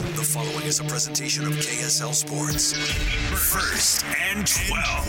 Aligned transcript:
The 0.00 0.24
following 0.24 0.64
is 0.64 0.80
a 0.80 0.84
presentation 0.84 1.44
of 1.44 1.52
KSL 1.52 2.14
Sports. 2.14 2.72
First 3.52 4.02
and 4.06 4.46
12. 4.46 5.08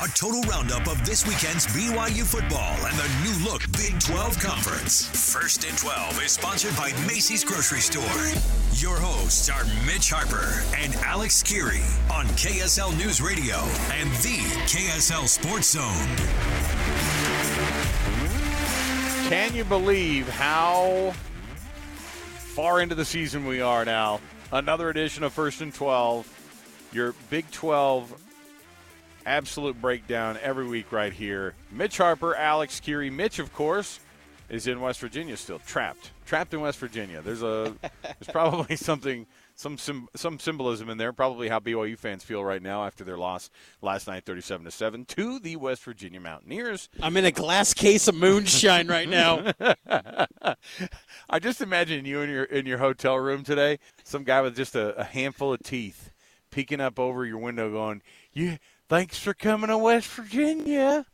A 0.00 0.08
total 0.14 0.40
roundup 0.42 0.86
of 0.86 1.04
this 1.04 1.26
weekend's 1.26 1.66
BYU 1.66 2.22
football 2.22 2.76
and 2.86 2.96
the 2.96 3.08
new 3.24 3.44
look 3.44 3.62
Big 3.72 3.98
12 3.98 4.38
Conference. 4.38 5.08
First 5.08 5.64
and 5.64 5.76
12 5.76 6.22
is 6.22 6.30
sponsored 6.30 6.76
by 6.76 6.92
Macey's 7.04 7.42
Grocery 7.42 7.80
Store. 7.80 8.04
Your 8.74 8.96
hosts 8.96 9.50
are 9.50 9.64
Mitch 9.84 10.10
Harper 10.10 10.62
and 10.76 10.94
Alex 11.04 11.42
Kirry 11.42 11.82
on 12.08 12.26
KSL 12.36 12.96
News 12.96 13.20
Radio 13.20 13.56
and 13.90 14.08
the 14.22 14.38
KSL 14.70 15.26
Sports 15.26 15.72
Zone. 15.72 16.06
Can 19.28 19.52
you 19.56 19.64
believe 19.64 20.28
how 20.28 21.12
far 22.52 22.82
into 22.82 22.94
the 22.94 23.04
season 23.04 23.46
we 23.46 23.62
are 23.62 23.82
now? 23.82 24.20
Another 24.52 24.90
edition 24.90 25.24
of 25.24 25.32
First 25.32 25.62
and 25.62 25.72
12, 25.72 26.90
your 26.92 27.14
Big 27.30 27.50
12 27.50 28.12
absolute 29.24 29.80
breakdown 29.80 30.38
every 30.42 30.66
week 30.66 30.92
right 30.92 31.14
here. 31.14 31.54
Mitch 31.70 31.96
Harper, 31.96 32.34
Alex 32.34 32.78
Kirry. 32.78 33.08
Mitch, 33.08 33.38
of 33.38 33.54
course, 33.54 34.00
is 34.50 34.66
in 34.66 34.82
West 34.82 35.00
Virginia 35.00 35.34
still, 35.38 35.60
trapped, 35.60 36.10
trapped 36.26 36.52
in 36.52 36.60
West 36.60 36.78
Virginia. 36.78 37.22
There's 37.22 37.42
a, 37.42 37.74
there's 38.02 38.30
probably 38.30 38.76
something 38.76 39.26
some 39.54 39.78
some 39.78 40.08
some 40.16 40.38
symbolism 40.38 40.88
in 40.88 40.98
there. 40.98 41.12
Probably 41.12 41.48
how 41.48 41.60
BYU 41.60 41.98
fans 41.98 42.24
feel 42.24 42.44
right 42.44 42.62
now 42.62 42.84
after 42.84 43.04
their 43.04 43.16
loss 43.16 43.50
last 43.80 44.06
night, 44.06 44.24
thirty-seven 44.24 44.64
to 44.64 44.70
seven, 44.70 45.04
to 45.06 45.38
the 45.38 45.56
West 45.56 45.82
Virginia 45.84 46.20
Mountaineers. 46.20 46.88
I'm 47.00 47.16
in 47.16 47.24
a 47.24 47.30
glass 47.30 47.74
case 47.74 48.08
of 48.08 48.14
moonshine 48.14 48.88
right 48.88 49.08
now. 49.08 49.52
I 51.30 51.38
just 51.40 51.60
imagine 51.60 52.04
you 52.04 52.20
in 52.20 52.30
your 52.30 52.44
in 52.44 52.66
your 52.66 52.78
hotel 52.78 53.18
room 53.18 53.44
today, 53.44 53.78
some 54.04 54.24
guy 54.24 54.40
with 54.40 54.56
just 54.56 54.74
a, 54.74 54.94
a 54.98 55.04
handful 55.04 55.52
of 55.52 55.62
teeth, 55.62 56.12
peeking 56.50 56.80
up 56.80 56.98
over 56.98 57.24
your 57.24 57.38
window, 57.38 57.70
going, 57.70 58.02
"You, 58.32 58.58
thanks 58.88 59.18
for 59.18 59.34
coming 59.34 59.68
to 59.68 59.78
West 59.78 60.08
Virginia." 60.08 61.06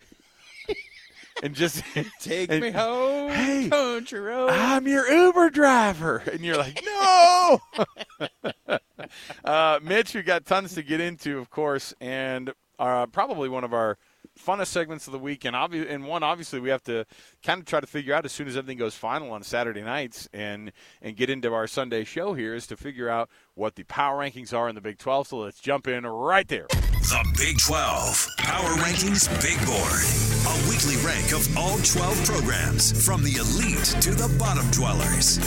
And 1.42 1.54
just 1.54 1.82
take 2.20 2.50
and, 2.50 2.60
me 2.60 2.70
home, 2.70 3.30
hey, 3.30 3.68
country 3.68 4.20
road. 4.20 4.50
I'm 4.50 4.86
your 4.86 5.10
Uber 5.10 5.50
driver, 5.50 6.18
and 6.32 6.40
you're 6.40 6.56
like, 6.56 6.82
no. 6.84 7.60
uh, 9.44 9.80
Mitch, 9.82 10.14
we 10.14 10.22
got 10.22 10.44
tons 10.44 10.74
to 10.74 10.82
get 10.82 11.00
into, 11.00 11.38
of 11.38 11.50
course, 11.50 11.94
and 12.00 12.52
uh, 12.78 13.06
probably 13.06 13.48
one 13.48 13.64
of 13.64 13.72
our 13.72 13.98
funnest 14.38 14.68
segments 14.68 15.06
of 15.06 15.12
the 15.12 15.18
week, 15.18 15.44
and, 15.44 15.54
obvi- 15.54 15.88
and 15.90 16.06
one 16.06 16.22
obviously 16.22 16.60
we 16.60 16.68
have 16.68 16.82
to 16.84 17.04
kind 17.42 17.60
of 17.60 17.66
try 17.66 17.80
to 17.80 17.86
figure 17.86 18.14
out 18.14 18.24
as 18.24 18.32
soon 18.32 18.48
as 18.48 18.56
everything 18.56 18.78
goes 18.78 18.94
final 18.94 19.30
on 19.32 19.42
Saturday 19.42 19.82
nights 19.82 20.28
and 20.32 20.72
and 21.02 21.16
get 21.16 21.30
into 21.30 21.52
our 21.52 21.66
Sunday 21.66 22.04
show 22.04 22.34
here 22.34 22.54
is 22.54 22.66
to 22.66 22.76
figure 22.76 23.08
out 23.08 23.28
what 23.54 23.74
the 23.74 23.84
power 23.84 24.22
rankings 24.22 24.52
are 24.56 24.68
in 24.68 24.74
the 24.74 24.80
Big 24.80 24.98
12. 24.98 25.28
So 25.28 25.38
let's 25.38 25.60
jump 25.60 25.88
in 25.88 26.06
right 26.06 26.46
there. 26.48 26.66
The 27.08 27.34
Big 27.38 27.58
12 27.58 28.28
Power 28.38 28.68
Rankings 28.76 29.28
Big 29.40 29.56
Board. 29.64 30.02
A 30.46 30.68
weekly 30.68 30.96
rank 31.04 31.32
of 31.32 31.56
all 31.56 31.78
12 31.78 32.24
programs 32.26 33.04
from 33.04 33.22
the 33.22 33.36
elite 33.36 33.84
to 34.02 34.10
the 34.10 34.34
bottom 34.38 34.70
dwellers. 34.70 35.38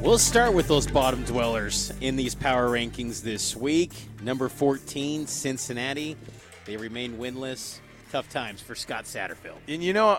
We'll 0.00 0.18
start 0.18 0.54
with 0.54 0.68
those 0.68 0.86
bottom 0.86 1.24
dwellers 1.24 1.92
in 2.00 2.14
these 2.14 2.34
power 2.36 2.68
rankings 2.68 3.20
this 3.20 3.56
week. 3.56 3.92
Number 4.22 4.48
14, 4.48 5.26
Cincinnati. 5.26 6.16
They 6.66 6.76
remain 6.76 7.18
winless. 7.18 7.80
Tough 8.12 8.28
times 8.28 8.60
for 8.60 8.74
Scott 8.74 9.06
Satterfield. 9.06 9.56
And 9.66 9.82
you 9.82 9.94
know, 9.94 10.18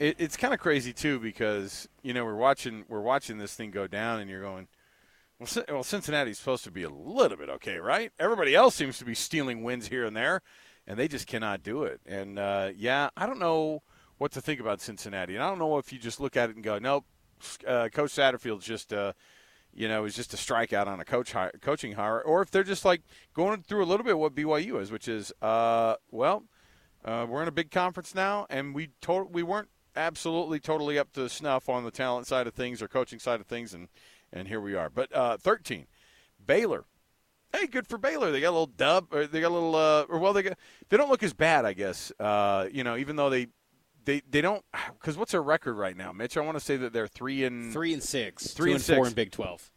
it, 0.00 0.16
it's 0.18 0.36
kind 0.36 0.52
of 0.52 0.58
crazy 0.58 0.92
too 0.92 1.20
because 1.20 1.88
you 2.02 2.12
know 2.12 2.24
we're 2.24 2.34
watching 2.34 2.84
we're 2.88 3.00
watching 3.00 3.38
this 3.38 3.54
thing 3.54 3.70
go 3.70 3.86
down, 3.86 4.18
and 4.18 4.28
you're 4.28 4.42
going, 4.42 4.66
well, 5.38 5.64
well, 5.68 5.84
Cincinnati's 5.84 6.40
supposed 6.40 6.64
to 6.64 6.72
be 6.72 6.82
a 6.82 6.90
little 6.90 7.36
bit 7.36 7.48
okay, 7.48 7.76
right? 7.76 8.10
Everybody 8.18 8.56
else 8.56 8.74
seems 8.74 8.98
to 8.98 9.04
be 9.04 9.14
stealing 9.14 9.62
wins 9.62 9.86
here 9.86 10.04
and 10.04 10.16
there, 10.16 10.42
and 10.84 10.98
they 10.98 11.06
just 11.06 11.28
cannot 11.28 11.62
do 11.62 11.84
it. 11.84 12.00
And 12.04 12.40
uh, 12.40 12.70
yeah, 12.76 13.10
I 13.16 13.24
don't 13.26 13.38
know 13.38 13.84
what 14.16 14.32
to 14.32 14.40
think 14.40 14.58
about 14.58 14.80
Cincinnati, 14.80 15.36
and 15.36 15.44
I 15.44 15.48
don't 15.48 15.60
know 15.60 15.78
if 15.78 15.92
you 15.92 16.00
just 16.00 16.18
look 16.18 16.36
at 16.36 16.50
it 16.50 16.56
and 16.56 16.64
go, 16.64 16.80
nope, 16.80 17.04
uh, 17.64 17.88
Coach 17.92 18.10
Satterfield's 18.10 18.66
just. 18.66 18.92
Uh, 18.92 19.12
you 19.74 19.86
know, 19.86 20.06
is 20.06 20.16
just 20.16 20.34
a 20.34 20.36
strikeout 20.36 20.88
on 20.88 20.98
a 20.98 21.04
coach 21.04 21.30
hire, 21.30 21.52
coaching 21.60 21.92
hire, 21.92 22.20
or 22.20 22.42
if 22.42 22.50
they're 22.50 22.64
just 22.64 22.84
like 22.84 23.02
going 23.32 23.62
through 23.62 23.84
a 23.84 23.86
little 23.86 24.02
bit 24.02 24.18
what 24.18 24.34
BYU 24.34 24.80
is, 24.80 24.90
which 24.90 25.06
is, 25.06 25.30
uh, 25.40 25.94
well, 26.10 26.42
uh, 27.04 27.26
we're 27.28 27.42
in 27.42 27.48
a 27.48 27.52
big 27.52 27.70
conference 27.70 28.14
now, 28.14 28.46
and 28.50 28.74
we 28.74 28.90
to- 29.02 29.28
we 29.30 29.42
weren't 29.42 29.68
absolutely 29.96 30.60
totally 30.60 30.98
up 30.98 31.12
to 31.12 31.28
snuff 31.28 31.68
on 31.68 31.84
the 31.84 31.90
talent 31.90 32.26
side 32.26 32.46
of 32.46 32.54
things 32.54 32.80
or 32.80 32.88
coaching 32.88 33.18
side 33.18 33.40
of 33.40 33.46
things, 33.46 33.74
and 33.74 33.88
and 34.32 34.48
here 34.48 34.60
we 34.60 34.74
are. 34.74 34.90
But 34.90 35.14
uh, 35.14 35.36
13, 35.38 35.86
Baylor. 36.44 36.84
Hey, 37.52 37.66
good 37.66 37.86
for 37.86 37.96
Baylor. 37.96 38.30
They 38.30 38.42
got 38.42 38.50
a 38.50 38.50
little 38.50 38.66
dub, 38.66 39.06
or 39.10 39.26
they 39.26 39.40
got 39.40 39.48
a 39.48 39.54
little, 39.54 39.74
uh, 39.74 40.02
or 40.02 40.18
well, 40.18 40.34
they 40.34 40.42
got, 40.42 40.58
they 40.90 40.98
don't 40.98 41.08
look 41.08 41.22
as 41.22 41.32
bad, 41.32 41.64
I 41.64 41.72
guess. 41.72 42.12
Uh, 42.20 42.68
you 42.70 42.84
know, 42.84 42.96
even 42.96 43.16
though 43.16 43.30
they 43.30 43.48
they 44.04 44.22
they 44.28 44.40
don't 44.40 44.64
because 44.98 45.16
what's 45.16 45.32
their 45.32 45.42
record 45.42 45.74
right 45.74 45.96
now, 45.96 46.12
Mitch? 46.12 46.36
I 46.36 46.40
want 46.40 46.58
to 46.58 46.64
say 46.64 46.76
that 46.76 46.92
they're 46.92 47.06
three 47.06 47.44
and 47.44 47.72
three 47.72 47.92
and 47.92 48.02
six, 48.02 48.48
three 48.52 48.72
and, 48.72 48.88
and 48.88 48.96
four 48.96 49.06
in 49.06 49.12
Big 49.12 49.30
Twelve. 49.30 49.70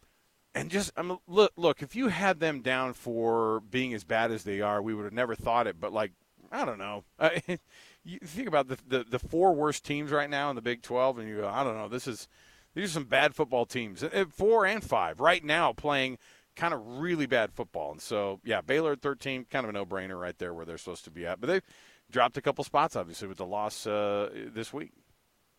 And 0.54 0.70
just 0.70 0.92
I'm 0.98 1.18
look 1.28 1.54
look 1.56 1.82
if 1.82 1.96
you 1.96 2.10
had 2.10 2.40
them 2.40 2.62
down 2.62 2.94
for 2.94 3.62
being 3.62 3.94
as 3.94 4.04
bad 4.04 4.32
as 4.32 4.44
they 4.44 4.60
are, 4.60 4.82
we 4.82 4.94
would 4.94 5.06
have 5.06 5.14
never 5.14 5.36
thought 5.36 5.68
it. 5.68 5.80
But 5.80 5.94
like 5.94 6.12
I 6.52 6.66
don't 6.66 6.78
know. 6.78 7.04
Uh, 7.18 7.30
you 8.04 8.20
think 8.20 8.48
about 8.48 8.68
the, 8.68 8.78
the, 8.88 9.04
the 9.04 9.20
four 9.20 9.54
worst 9.54 9.86
teams 9.86 10.12
right 10.12 10.30
now 10.30 10.50
in 10.50 10.56
the 10.56 10.62
Big 10.62 10.82
12, 10.82 11.20
and 11.20 11.30
you 11.30 11.38
go, 11.38 11.48
I 11.48 11.64
don't 11.64 11.76
know. 11.76 11.88
This 11.88 12.08
is 12.08 12.28
these 12.74 12.92
are 12.92 12.94
some 12.94 13.06
bad 13.06 13.36
football 13.36 13.66
teams, 13.66 14.04
four 14.30 14.66
and 14.66 14.84
five 14.84 15.20
right 15.20 15.44
now 15.44 15.74
playing 15.74 16.18
kind 16.56 16.74
of 16.74 17.00
really 17.00 17.26
bad 17.26 17.52
football. 17.52 17.92
And 17.92 18.02
so, 18.02 18.40
yeah, 18.44 18.62
Baylor 18.62 18.94
at 18.94 19.02
13, 19.02 19.46
kind 19.50 19.66
of 19.66 19.70
a 19.70 19.74
no 19.74 19.86
brainer 19.86 20.20
right 20.20 20.38
there 20.38 20.54
where 20.54 20.66
they're 20.66 20.78
supposed 20.78 21.04
to 21.06 21.12
be 21.12 21.26
at. 21.26 21.42
But 21.42 21.48
they've 21.48 21.64
dropped 22.10 22.38
a 22.38 22.42
couple 22.42 22.64
spots, 22.64 22.96
obviously, 22.96 23.28
with 23.28 23.38
the 23.38 23.46
loss 23.46 23.86
uh, 23.88 24.30
this 24.54 24.72
week. 24.72 24.92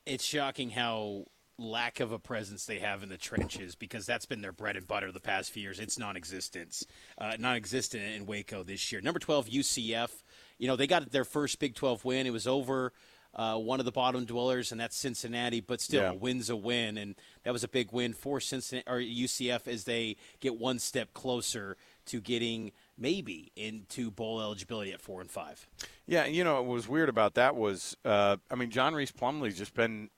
It's 0.07 0.25
shocking 0.25 0.71
how 0.71 1.27
lack 1.59 2.01
of 2.01 2.13
a 2.13 2.19
presence 2.19 2.65
they 2.65 2.79
have 2.79 3.03
in 3.03 3.09
the 3.09 3.17
trenches 3.17 3.75
because 3.75 4.07
that's 4.07 4.27
been 4.27 4.41
their 4.41 4.53
bread 4.53 4.77
and 4.77 4.87
butter 4.87 5.13
the 5.13 5.21
past 5.21 5.51
few 5.51 5.63
years. 5.63 5.79
It's 5.79 5.99
non-existent, 5.99 6.83
uh, 7.19 7.37
non-existent 7.39 8.03
in 8.03 8.27
Waco 8.27 8.63
this 8.63 8.91
year. 8.91 9.01
Number 9.01 9.21
12, 9.21 9.49
UCF 9.49 10.11
you 10.59 10.69
know, 10.69 10.77
they 10.77 10.87
got 10.87 11.11
their 11.11 11.25
first 11.25 11.59
Big 11.59 11.75
12 11.75 12.05
win. 12.05 12.27
It 12.27 12.33
was 12.33 12.47
over 12.47 12.93
uh, 13.35 13.57
one 13.57 13.81
of 13.81 13.87
the 13.87 13.93
bottom 13.93 14.25
dwellers, 14.25 14.73
and 14.73 14.81
that's 14.81 14.97
Cincinnati. 14.97 15.61
But 15.61 15.81
still, 15.81 16.03
yeah. 16.03 16.11
a 16.11 16.15
win's 16.15 16.51
a 16.51 16.57
win, 16.57 16.99
and 16.99 17.15
that 17.45 17.53
was 17.53 17.65
a 17.65 17.69
big 17.69 17.93
win 17.93 18.13
for 18.13 18.41
Cincinnati 18.41 18.89
or 18.89 18.99
UCF 18.99 19.67
as 19.69 19.85
they 19.85 20.17
get 20.41 20.59
one 20.59 20.79
step 20.79 21.15
closer 21.15 21.77
to 22.07 22.21
getting 22.21 22.73
maybe 22.99 23.53
into 23.57 24.11
bowl 24.11 24.41
eligibility 24.41 24.93
at 24.93 25.01
four 25.01 25.21
and 25.21 25.31
five. 25.31 25.67
Yeah, 26.07 26.27
you 26.27 26.45
know 26.45 26.55
what 26.57 26.67
was 26.67 26.89
weird 26.89 27.09
about 27.09 27.35
that 27.35 27.57
was, 27.57 27.97
uh, 28.05 28.37
I 28.51 28.55
mean, 28.55 28.71
John 28.71 28.95
Rhys 28.95 29.13
Plumlee's 29.13 29.57
just 29.57 29.75
been 29.75 30.11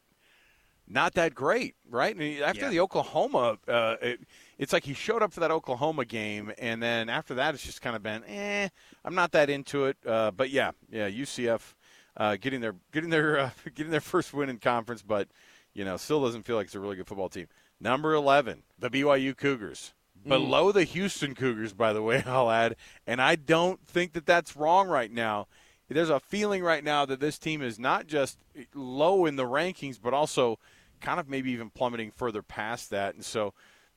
not 0.89 1.15
that 1.15 1.34
great, 1.34 1.77
right? 1.89 2.15
after 2.43 2.62
yeah. 2.62 2.69
the 2.71 2.81
Oklahoma, 2.81 3.59
uh, 3.69 3.97
it, 4.03 4.21
it's 4.59 4.72
like 4.72 4.84
he 4.84 4.94
showed 4.94 5.22
up 5.22 5.32
for 5.32 5.41
that 5.41 5.50
Oklahoma 5.50 6.04
game, 6.04 6.53
and 6.59 6.82
then 6.82 7.09
after 7.09 7.34
that, 7.34 7.54
it's 7.54 7.65
just 7.65 7.82
kind 7.82 7.97
of 7.97 8.03
been, 8.03 8.25
eh, 8.25 8.69
I'm 9.04 9.15
not 9.15 9.32
that 9.32 9.50
into 9.50 9.87
it. 9.87 9.97
Uh, 10.06 10.31
but 10.31 10.50
yeah, 10.50 10.72
yeah, 10.91 11.09
UCF 11.09 11.75
uh, 12.16 12.37
getting 12.37 12.60
their 12.60 12.75
getting 12.92 13.10
their 13.10 13.38
uh, 13.38 13.50
getting 13.75 13.91
their 13.91 14.00
first 14.00 14.32
win 14.32 14.48
in 14.48 14.59
conference, 14.59 15.03
but 15.03 15.28
you 15.75 15.84
know, 15.84 15.97
still 15.97 16.22
doesn't 16.22 16.44
feel 16.44 16.56
like 16.56 16.66
it's 16.66 16.75
a 16.75 16.81
really 16.81 16.97
good 16.97 17.06
football 17.06 17.28
team. 17.28 17.48
Number 17.81 18.15
11, 18.15 18.62
the 18.78 18.88
BYU 18.88 19.37
Cougars. 19.37 19.92
Mm. 20.25 20.28
Below 20.28 20.72
the 20.72 20.84
Houston 20.84 21.34
Cougars, 21.34 21.72
by 21.72 21.92
the 21.92 22.03
way, 22.03 22.22
I'll 22.26 22.50
add. 22.50 22.76
And 23.06 23.21
I 23.21 23.36
don't 23.36 23.84
think 23.86 24.12
that 24.12 24.26
that's 24.26 24.56
wrong 24.56 24.88
right 24.88 25.10
now. 25.10 25.48
There's 25.88 26.10
a 26.10 26.19
feeling 26.19 26.62
right 26.62 26.82
now 26.82 27.04
that 27.04 27.21
this 27.21 27.38
team 27.38 27.60
is 27.60 27.78
not 27.78 28.06
just 28.06 28.38
low 28.75 29.26
in 29.26 29.36
the 29.36 29.44
rankings, 29.44 30.00
but 30.03 30.15
also 30.15 30.59
kind 31.00 31.21
of 31.21 31.28
maybe 31.28 31.50
even 31.50 31.71
plummeting 31.71 32.10
further 32.10 32.42
past 32.42 32.91
that. 32.91 33.15
And 33.15 33.25
so 33.25 33.53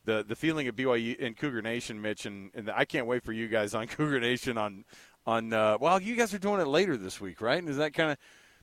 the 0.07 0.23
the 0.27 0.35
feeling 0.35 0.67
of 0.67 0.75
BYU 0.75 1.23
and 1.23 1.37
Cougar 1.37 1.61
Nation, 1.61 2.01
Mitch, 2.01 2.25
and, 2.25 2.49
and 2.55 2.71
I 2.71 2.85
can't 2.85 3.05
wait 3.05 3.23
for 3.23 3.33
you 3.33 3.47
guys 3.47 3.75
on 3.75 3.85
Cougar 3.87 4.21
Nation 4.21 4.57
on 4.57 4.85
on. 5.27 5.53
Uh, 5.53 5.77
well, 5.79 6.01
you 6.01 6.15
guys 6.15 6.33
are 6.33 6.39
doing 6.39 6.59
it 6.59 6.67
later 6.67 6.97
this 6.97 7.21
week, 7.21 7.41
right? 7.41 7.59
And 7.59 7.69
is 7.69 7.77
that 7.77 7.93
kind 7.93 8.11
of 8.11 8.17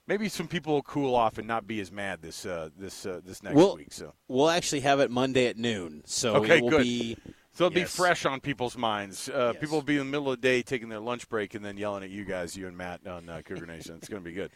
maybe 0.08 0.28
some 0.28 0.48
people 0.48 0.72
will 0.72 0.82
cool 0.82 1.14
off 1.14 1.38
and 1.38 1.46
not 1.46 1.66
be 1.66 1.80
as 1.80 1.92
mad 1.92 2.22
this 2.22 2.44
uh, 2.44 2.70
this 2.76 3.06
uh, 3.06 3.20
this 3.24 3.42
next 3.42 3.54
we'll, 3.54 3.76
week? 3.76 3.92
So 3.92 4.14
we'll 4.26 4.50
actually 4.50 4.80
have 4.80 4.98
it 4.98 5.10
Monday 5.10 5.46
at 5.46 5.58
noon. 5.58 6.02
So 6.06 6.36
okay, 6.36 6.56
it 6.56 6.62
will 6.62 6.70
good. 6.70 6.82
be. 6.82 7.16
So 7.52 7.66
it'll 7.66 7.78
yes. 7.78 7.94
be 7.94 8.02
fresh 8.02 8.26
on 8.26 8.40
people's 8.40 8.76
minds. 8.76 9.28
Uh, 9.28 9.52
yes. 9.52 9.60
People 9.60 9.76
will 9.76 9.84
be 9.84 9.94
in 9.94 9.98
the 10.00 10.04
middle 10.06 10.32
of 10.32 10.40
the 10.40 10.42
day 10.42 10.62
taking 10.62 10.88
their 10.88 10.98
lunch 10.98 11.28
break 11.28 11.54
and 11.54 11.64
then 11.64 11.76
yelling 11.76 12.02
at 12.02 12.10
you 12.10 12.24
guys, 12.24 12.56
you 12.56 12.66
and 12.66 12.76
Matt 12.76 13.06
on 13.06 13.28
uh, 13.28 13.42
Cougar 13.44 13.66
Nation. 13.66 13.94
It's 13.94 14.08
going 14.08 14.20
to 14.20 14.28
be 14.28 14.34
good 14.34 14.50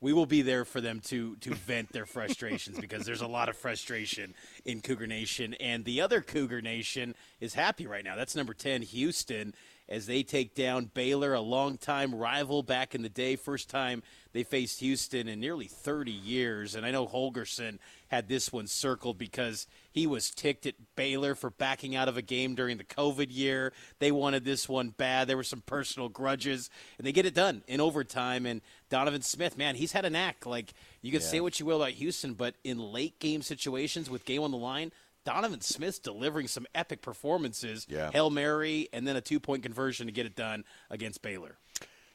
we 0.00 0.12
will 0.12 0.26
be 0.26 0.42
there 0.42 0.64
for 0.64 0.80
them 0.80 1.00
to 1.00 1.36
to 1.36 1.54
vent 1.54 1.92
their 1.92 2.06
frustrations 2.06 2.78
because 2.78 3.04
there's 3.04 3.20
a 3.20 3.26
lot 3.26 3.48
of 3.48 3.56
frustration 3.56 4.34
in 4.64 4.80
Cougar 4.80 5.06
Nation, 5.06 5.54
and 5.54 5.84
the 5.84 6.00
other 6.00 6.20
Cougar 6.20 6.62
Nation 6.62 7.14
is 7.40 7.54
happy 7.54 7.86
right 7.86 8.04
now. 8.04 8.16
That's 8.16 8.36
number 8.36 8.54
ten, 8.54 8.82
Houston, 8.82 9.54
as 9.88 10.06
they 10.06 10.22
take 10.22 10.54
down 10.54 10.90
Baylor, 10.92 11.34
a 11.34 11.40
longtime 11.40 12.14
rival 12.14 12.62
back 12.62 12.94
in 12.94 13.02
the 13.02 13.08
day. 13.08 13.36
First 13.36 13.70
time 13.70 14.02
they 14.32 14.42
faced 14.42 14.80
Houston 14.80 15.28
in 15.28 15.40
nearly 15.40 15.66
30 15.66 16.12
years. 16.12 16.74
And 16.74 16.84
I 16.84 16.90
know 16.90 17.06
Holgorsen 17.06 17.78
had 18.08 18.28
this 18.28 18.52
one 18.52 18.66
circled 18.66 19.18
because 19.18 19.66
he 19.90 20.06
was 20.06 20.30
ticked 20.30 20.66
at 20.66 20.74
Baylor 20.96 21.34
for 21.34 21.50
backing 21.50 21.96
out 21.96 22.08
of 22.08 22.16
a 22.16 22.22
game 22.22 22.54
during 22.54 22.76
the 22.76 22.84
COVID 22.84 23.28
year. 23.30 23.72
They 23.98 24.12
wanted 24.12 24.44
this 24.44 24.68
one 24.68 24.90
bad. 24.90 25.26
There 25.26 25.36
were 25.36 25.42
some 25.42 25.62
personal 25.62 26.08
grudges, 26.08 26.68
and 26.98 27.06
they 27.06 27.12
get 27.12 27.26
it 27.26 27.34
done 27.34 27.62
in 27.66 27.80
overtime. 27.80 28.44
And 28.44 28.60
Donovan 28.90 29.22
Smith, 29.22 29.56
man, 29.56 29.74
he's 29.74 29.92
had 29.92 30.04
a 30.04 30.10
knack. 30.10 30.44
Like, 30.44 30.74
you 31.00 31.10
can 31.10 31.20
yeah. 31.20 31.26
say 31.26 31.40
what 31.40 31.58
you 31.58 31.66
will 31.66 31.82
about 31.82 31.94
Houston, 31.94 32.34
but 32.34 32.54
in 32.62 32.78
late 32.78 33.18
game 33.18 33.42
situations 33.42 34.10
with 34.10 34.24
game 34.24 34.42
on 34.42 34.50
the 34.50 34.58
line, 34.58 34.92
Donovan 35.28 35.60
Smith's 35.60 35.98
delivering 35.98 36.48
some 36.48 36.66
epic 36.74 37.02
performances. 37.02 37.86
Yeah. 37.86 38.10
Hail 38.10 38.30
Mary 38.30 38.88
and 38.94 39.06
then 39.06 39.14
a 39.14 39.20
two 39.20 39.38
point 39.38 39.62
conversion 39.62 40.06
to 40.06 40.12
get 40.12 40.24
it 40.24 40.34
done 40.34 40.64
against 40.88 41.20
Baylor. 41.20 41.58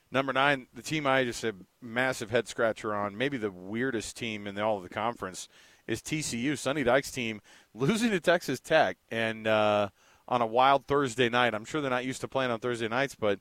Number 0.10 0.34
nine, 0.34 0.66
the 0.74 0.82
team 0.82 1.06
I 1.06 1.24
just 1.24 1.44
a 1.44 1.54
massive 1.80 2.32
head 2.32 2.48
scratcher 2.48 2.92
on, 2.92 3.16
maybe 3.16 3.38
the 3.38 3.52
weirdest 3.52 4.18
team 4.18 4.48
in 4.48 4.58
all 4.58 4.78
of 4.78 4.84
the 4.84 4.90
conference, 4.90 5.48
is 5.86 6.02
TCU. 6.02 6.58
Sonny 6.58 6.84
Dykes' 6.84 7.12
team 7.12 7.40
losing 7.76 8.10
to 8.10 8.20
Texas 8.20 8.60
Tech 8.60 8.98
and 9.12 9.46
uh, 9.46 9.90
on 10.28 10.42
a 10.42 10.48
wild 10.48 10.88
Thursday 10.88 11.30
night. 11.30 11.54
I'm 11.54 11.66
sure 11.66 11.82
they're 11.82 11.92
not 11.92 12.06
used 12.06 12.22
to 12.22 12.28
playing 12.28 12.50
on 12.50 12.60
Thursday 12.60 12.88
nights, 12.88 13.14
but 13.14 13.40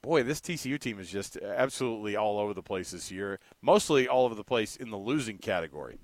boy, 0.00 0.22
this 0.22 0.40
TCU 0.40 0.80
team 0.80 0.98
is 0.98 1.10
just 1.10 1.36
absolutely 1.36 2.16
all 2.16 2.38
over 2.38 2.54
the 2.54 2.62
place 2.62 2.92
this 2.92 3.10
year. 3.10 3.40
Mostly 3.60 4.08
all 4.08 4.24
over 4.24 4.34
the 4.34 4.42
place 4.42 4.74
in 4.74 4.88
the 4.88 4.96
losing 4.96 5.36
category. 5.36 5.98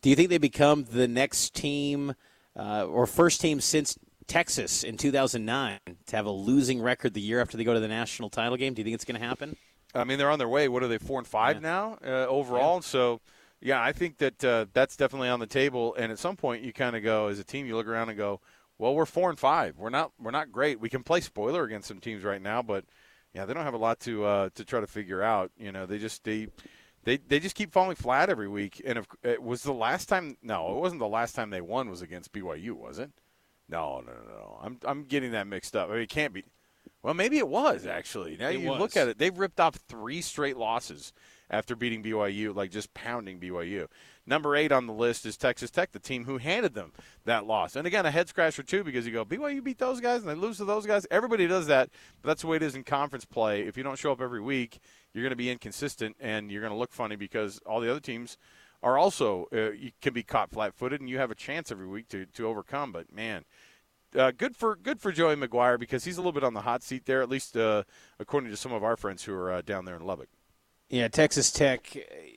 Do 0.00 0.10
you 0.10 0.14
think 0.14 0.30
they 0.30 0.38
become 0.38 0.84
the 0.84 1.08
next 1.08 1.52
team 1.54 2.14
uh, 2.56 2.86
or 2.86 3.06
first 3.06 3.40
team 3.40 3.60
since 3.60 3.98
Texas 4.26 4.82
in 4.82 4.96
2009 4.96 5.78
to 6.06 6.16
have 6.16 6.26
a 6.26 6.30
losing 6.30 6.80
record 6.80 7.14
the 7.14 7.20
year 7.20 7.40
after 7.40 7.56
they 7.56 7.64
go 7.64 7.74
to 7.74 7.80
the 7.80 7.88
national 7.88 8.30
title 8.30 8.56
game? 8.56 8.74
Do 8.74 8.80
you 8.80 8.84
think 8.84 8.94
it's 8.94 9.04
going 9.04 9.20
to 9.20 9.26
happen? 9.26 9.56
I 9.94 10.04
mean, 10.04 10.18
they're 10.18 10.30
on 10.30 10.38
their 10.38 10.48
way. 10.48 10.68
What 10.68 10.82
are 10.82 10.88
they, 10.88 10.98
four 10.98 11.18
and 11.18 11.26
five 11.26 11.56
yeah. 11.56 11.60
now 11.60 11.98
uh, 12.04 12.26
overall? 12.26 12.76
Yeah. 12.76 12.80
So, 12.80 13.20
yeah, 13.60 13.82
I 13.82 13.92
think 13.92 14.18
that 14.18 14.44
uh, 14.44 14.66
that's 14.72 14.96
definitely 14.96 15.28
on 15.28 15.40
the 15.40 15.46
table. 15.46 15.94
And 15.94 16.12
at 16.12 16.18
some 16.18 16.36
point, 16.36 16.62
you 16.62 16.72
kind 16.72 16.96
of 16.96 17.02
go 17.02 17.28
as 17.28 17.38
a 17.38 17.44
team, 17.44 17.66
you 17.66 17.76
look 17.76 17.86
around 17.86 18.10
and 18.10 18.18
go, 18.18 18.40
"Well, 18.78 18.94
we're 18.94 19.06
four 19.06 19.30
and 19.30 19.38
five. 19.38 19.78
We're 19.78 19.90
not. 19.90 20.12
We're 20.20 20.32
not 20.32 20.52
great. 20.52 20.80
We 20.80 20.90
can 20.90 21.02
play 21.02 21.20
spoiler 21.20 21.64
against 21.64 21.88
some 21.88 21.98
teams 21.98 22.22
right 22.24 22.42
now, 22.42 22.62
but 22.62 22.84
yeah, 23.32 23.46
they 23.46 23.54
don't 23.54 23.64
have 23.64 23.74
a 23.74 23.78
lot 23.78 24.00
to 24.00 24.24
uh, 24.24 24.48
to 24.54 24.64
try 24.64 24.80
to 24.80 24.86
figure 24.86 25.22
out. 25.22 25.50
You 25.56 25.72
know, 25.72 25.86
they 25.86 25.98
just 25.98 26.24
they 26.24 26.48
they 27.06 27.16
they 27.16 27.38
just 27.38 27.54
keep 27.54 27.72
falling 27.72 27.94
flat 27.94 28.28
every 28.28 28.48
week. 28.48 28.82
And 28.84 28.98
if, 28.98 29.06
it 29.22 29.42
was 29.42 29.62
the 29.62 29.72
last 29.72 30.08
time. 30.08 30.36
No, 30.42 30.76
it 30.76 30.80
wasn't 30.80 30.98
the 30.98 31.08
last 31.08 31.34
time 31.34 31.50
they 31.50 31.60
won. 31.62 31.88
Was 31.88 32.02
against 32.02 32.32
BYU, 32.32 32.72
was 32.72 32.98
it? 32.98 33.10
No, 33.68 34.02
no, 34.04 34.12
no, 34.12 34.28
no. 34.28 34.58
I'm 34.60 34.78
I'm 34.84 35.04
getting 35.04 35.30
that 35.32 35.46
mixed 35.46 35.74
up. 35.76 35.88
I 35.88 35.94
mean, 35.94 36.02
it 36.02 36.10
can't 36.10 36.34
be. 36.34 36.44
Well, 37.02 37.14
maybe 37.14 37.38
it 37.38 37.48
was 37.48 37.86
actually. 37.86 38.36
Now 38.36 38.48
it 38.48 38.58
you 38.58 38.70
was. 38.70 38.80
look 38.80 38.96
at 38.96 39.06
it; 39.06 39.18
they've 39.18 39.38
ripped 39.38 39.60
off 39.60 39.76
three 39.88 40.20
straight 40.20 40.56
losses 40.56 41.12
after 41.48 41.76
beating 41.76 42.02
BYU, 42.02 42.54
like 42.54 42.72
just 42.72 42.92
pounding 42.92 43.38
BYU. 43.38 43.86
Number 44.26 44.56
eight 44.56 44.72
on 44.72 44.86
the 44.86 44.92
list 44.92 45.24
is 45.24 45.36
Texas 45.36 45.70
Tech, 45.70 45.92
the 45.92 46.00
team 46.00 46.24
who 46.24 46.38
handed 46.38 46.74
them 46.74 46.92
that 47.24 47.46
loss. 47.46 47.76
And 47.76 47.86
again, 47.86 48.04
a 48.04 48.10
head 48.10 48.28
scratcher 48.28 48.64
too, 48.64 48.82
because 48.82 49.06
you 49.06 49.12
go 49.12 49.24
BYU 49.24 49.62
beat 49.62 49.78
those 49.78 50.00
guys 50.00 50.20
and 50.20 50.28
they 50.28 50.34
lose 50.34 50.56
to 50.56 50.64
those 50.64 50.84
guys. 50.84 51.06
Everybody 51.10 51.46
does 51.46 51.68
that, 51.68 51.90
but 52.20 52.28
that's 52.28 52.42
the 52.42 52.48
way 52.48 52.56
it 52.56 52.62
is 52.62 52.74
in 52.74 52.82
conference 52.82 53.24
play. 53.24 53.62
If 53.62 53.76
you 53.76 53.84
don't 53.84 53.98
show 53.98 54.10
up 54.10 54.20
every 54.20 54.40
week, 54.40 54.80
you're 55.12 55.22
going 55.22 55.30
to 55.30 55.36
be 55.36 55.50
inconsistent 55.50 56.16
and 56.18 56.50
you're 56.50 56.60
going 56.60 56.72
to 56.72 56.78
look 56.78 56.92
funny 56.92 57.14
because 57.14 57.60
all 57.66 57.80
the 57.80 57.90
other 57.90 58.00
teams 58.00 58.36
are 58.82 58.98
also 58.98 59.46
uh, 59.52 59.70
you 59.70 59.92
can 60.02 60.12
be 60.12 60.24
caught 60.24 60.50
flat-footed 60.50 61.00
and 61.00 61.08
you 61.08 61.18
have 61.18 61.30
a 61.30 61.34
chance 61.34 61.70
every 61.70 61.86
week 61.86 62.08
to 62.08 62.26
to 62.26 62.46
overcome. 62.46 62.92
But 62.92 63.12
man. 63.12 63.44
Uh, 64.14 64.30
good 64.30 64.56
for 64.56 64.76
good 64.76 64.98
for 64.98 65.12
Joey 65.12 65.34
McGuire 65.34 65.78
because 65.78 66.04
he's 66.04 66.16
a 66.16 66.20
little 66.20 66.32
bit 66.32 66.44
on 66.44 66.54
the 66.54 66.62
hot 66.62 66.82
seat 66.82 67.04
there, 67.04 67.20
at 67.20 67.28
least 67.28 67.54
uh, 67.54 67.82
according 68.18 68.48
to 68.48 68.56
some 68.56 68.72
of 68.72 68.82
our 68.82 68.96
friends 68.96 69.24
who 69.24 69.34
are 69.34 69.52
uh, 69.52 69.62
down 69.62 69.84
there 69.84 69.96
in 69.96 70.06
Lubbock. 70.06 70.28
Yeah, 70.88 71.08
Texas 71.08 71.50
Tech 71.50 71.96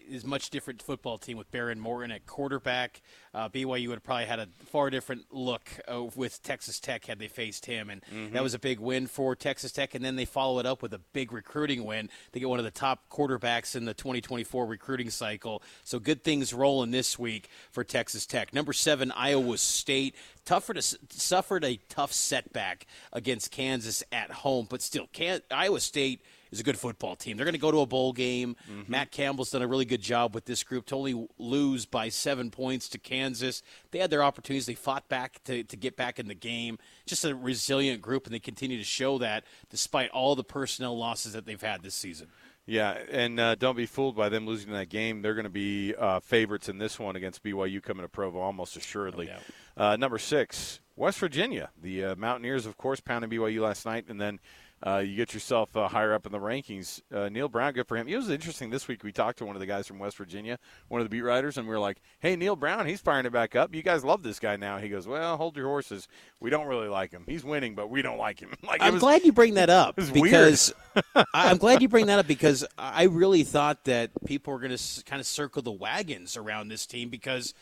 is 0.10 0.26
much 0.26 0.50
different 0.50 0.82
football 0.82 1.20
team 1.20 1.38
with 1.38 1.52
Behren 1.52 1.78
Morton 1.78 2.12
at 2.12 2.26
quarterback. 2.26 3.00
Uh, 3.32 3.48
BYU 3.48 3.90
would 3.90 3.98
have 3.98 4.04
probably 4.04 4.26
had 4.26 4.40
a 4.40 4.48
far 4.72 4.90
different 4.90 5.26
look 5.30 5.70
uh, 5.88 6.06
with 6.16 6.42
Texas 6.42 6.80
Tech 6.80 7.06
had 7.06 7.20
they 7.20 7.28
faced 7.28 7.68
him, 7.68 7.92
and 7.92 8.02
mm-hmm. 8.02 8.34
that 8.34 8.42
was 8.42 8.56
a 8.56 8.60
big 8.60 8.80
win 8.80 9.06
for 9.06 9.36
Texas 9.36 9.72
Tech. 9.72 9.94
And 9.94 10.04
then 10.04 10.16
they 10.16 10.26
follow 10.26 10.58
it 10.58 10.66
up 10.66 10.82
with 10.82 10.96
a 10.96 11.02
big 11.14 11.32
recruiting 11.32 11.84
win. 11.86 12.10
They 12.32 12.40
get 12.40 12.50
one 12.50 12.58
of 12.58 12.66
the 12.66 12.72
top 12.72 13.08
quarterbacks 13.12 13.76
in 13.76 13.86
the 13.86 13.94
2024 13.94 14.66
recruiting 14.66 15.12
cycle. 15.12 15.62
So 15.84 16.00
good 16.00 16.24
things 16.24 16.52
rolling 16.52 16.90
this 16.90 17.20
week 17.20 17.50
for 17.70 17.84
Texas 17.84 18.26
Tech. 18.26 18.52
Number 18.52 18.74
seven, 18.74 19.12
Iowa 19.12 19.60
State. 19.60 20.16
Tougher 20.46 20.74
to, 20.74 20.82
suffered 20.82 21.64
a 21.64 21.78
tough 21.88 22.12
setback 22.12 22.88
against 23.14 23.52
Kansas 23.52 24.04
at 24.12 24.32
home, 24.32 24.66
but 24.68 24.82
still, 24.82 25.08
Can, 25.14 25.42
Iowa 25.52 25.82
State– 25.82 26.24
is 26.52 26.60
a 26.60 26.64
good 26.64 26.78
football 26.78 27.16
team. 27.16 27.38
They're 27.38 27.46
going 27.46 27.54
to 27.54 27.60
go 27.60 27.72
to 27.72 27.80
a 27.80 27.86
bowl 27.86 28.14
game. 28.14 28.56
Mm-hmm. 28.70 28.92
Matt 28.92 29.12
Campbell's 29.12 29.52
done 29.52 29.62
a 29.62 29.68
really 29.68 29.86
good 29.86 30.02
job 30.02 30.34
with 30.34 30.46
this 30.46 30.64
group 30.64 30.86
to 30.88 30.96
only 30.96 31.28
lose 31.38 31.86
by 31.86 32.10
seven 32.10 32.52
points 32.52 32.90
to 32.90 32.98
Kansas. 32.98 33.62
They 33.92 34.00
had 34.00 34.10
their 34.10 34.24
opportunities. 34.24 34.66
They 34.66 34.76
fought 34.76 35.08
back 35.10 35.44
to, 35.46 35.64
to 35.64 35.78
get 35.78 35.96
back 35.96 36.20
in 36.20 36.28
the 36.28 36.36
game. 36.36 36.78
Just 37.06 37.26
a 37.26 37.36
resilient 37.36 38.02
group, 38.02 38.26
and 38.26 38.34
they 38.34 38.40
continue 38.40 38.78
to 38.78 38.84
show 38.84 39.18
that 39.20 39.44
despite 39.70 40.10
all 40.12 40.36
the 40.36 40.44
personnel 40.44 40.98
losses 40.98 41.34
that 41.34 41.46
they've 41.46 41.62
had 41.62 41.84
this 41.84 41.96
season. 41.96 42.28
Yeah, 42.66 43.00
and 43.10 43.40
uh, 43.40 43.56
don't 43.56 43.76
be 43.76 43.88
fooled 43.88 44.16
by 44.16 44.30
them 44.30 44.46
losing 44.46 44.72
that 44.74 44.90
game. 44.90 45.24
They're 45.24 45.34
going 45.34 45.46
to 45.46 45.50
be 45.50 45.96
uh, 45.96 46.20
favorites 46.20 46.70
in 46.70 46.78
this 46.78 47.00
one 47.00 47.16
against 47.16 47.44
BYU 47.44 47.82
coming 47.82 48.04
to 48.04 48.10
Provo 48.10 48.40
almost 48.40 48.78
assuredly. 48.78 49.26
No 49.26 49.86
uh, 49.86 49.96
number 49.96 50.20
six, 50.20 50.80
West 50.96 51.18
Virginia. 51.18 51.72
The 51.82 52.06
uh, 52.06 52.16
Mountaineers, 52.16 52.68
of 52.68 52.78
course, 52.78 53.00
pounding 53.00 53.32
BYU 53.32 53.62
last 53.62 53.88
night, 53.88 54.06
and 54.08 54.22
then 54.22 54.40
uh, 54.86 54.98
you 54.98 55.16
get 55.16 55.34
yourself 55.34 55.76
uh, 55.76 55.88
higher 55.88 56.14
up 56.14 56.26
in 56.26 56.32
the 56.32 56.40
rankings. 56.40 57.02
Uh, 57.14 57.28
Neal 57.30 57.50
Brown, 57.50 57.74
good 57.74 57.88
for 57.88 57.98
him. 57.98 58.08
It 58.08 58.16
was 58.16 58.30
interesting 58.30 58.70
this 58.70 58.88
week. 58.88 59.04
We 59.04 59.12
talked 59.12 59.40
to 59.40 59.46
one 59.46 59.56
of 59.56 59.60
the 59.60 59.66
guys 59.66 59.88
from 59.88 60.00
West 60.00 60.16
Virginia, 60.18 60.58
one 60.88 61.02
of 61.02 61.06
the 61.06 61.10
beat 61.10 61.22
writers, 61.22 61.58
and 61.58 61.68
we 61.68 61.74
were 61.74 61.80
like, 61.80 62.02
"Hey, 62.20 62.36
Neal 62.36 62.56
Brown, 62.56 62.86
he's 62.86 63.02
firing 63.02 63.26
it 63.26 63.34
back 63.34 63.56
up. 63.56 63.76
You 63.76 63.84
guys 63.84 64.06
love 64.06 64.24
this 64.24 64.40
guy 64.40 64.56
now." 64.56 64.78
He 64.78 64.88
goes, 64.88 65.06
"Well, 65.06 65.36
hold 65.36 65.58
your 65.58 65.68
horses. 65.68 66.08
We 66.40 66.50
don't 66.50 66.68
really 66.68 66.88
like 66.88 67.12
him. 67.12 67.24
He's 67.28 67.44
winning, 67.44 67.76
but 67.76 67.90
we 67.90 68.02
don't 68.02 68.18
like 68.18 68.40
him." 68.40 68.54
like, 68.64 68.82
I'm 68.82 68.94
was, 68.94 69.02
glad 69.02 69.24
you 69.24 69.34
bring 69.34 69.56
that 69.56 69.70
up 69.70 69.96
because 70.14 70.74
I'm 71.34 71.58
glad 71.58 71.82
you 71.82 71.90
bring 71.90 72.06
that 72.06 72.20
up 72.20 72.28
because 72.28 72.66
I 72.78 73.04
really 73.04 73.44
thought 73.44 73.84
that 73.86 74.12
people 74.26 74.54
were 74.54 74.60
going 74.60 74.76
to 74.76 75.04
kind 75.04 75.20
of 75.20 75.28
circle 75.28 75.62
the 75.62 75.72
wagons 75.72 76.38
around 76.38 76.70
this 76.70 76.86
team 76.86 77.10
because 77.10 77.54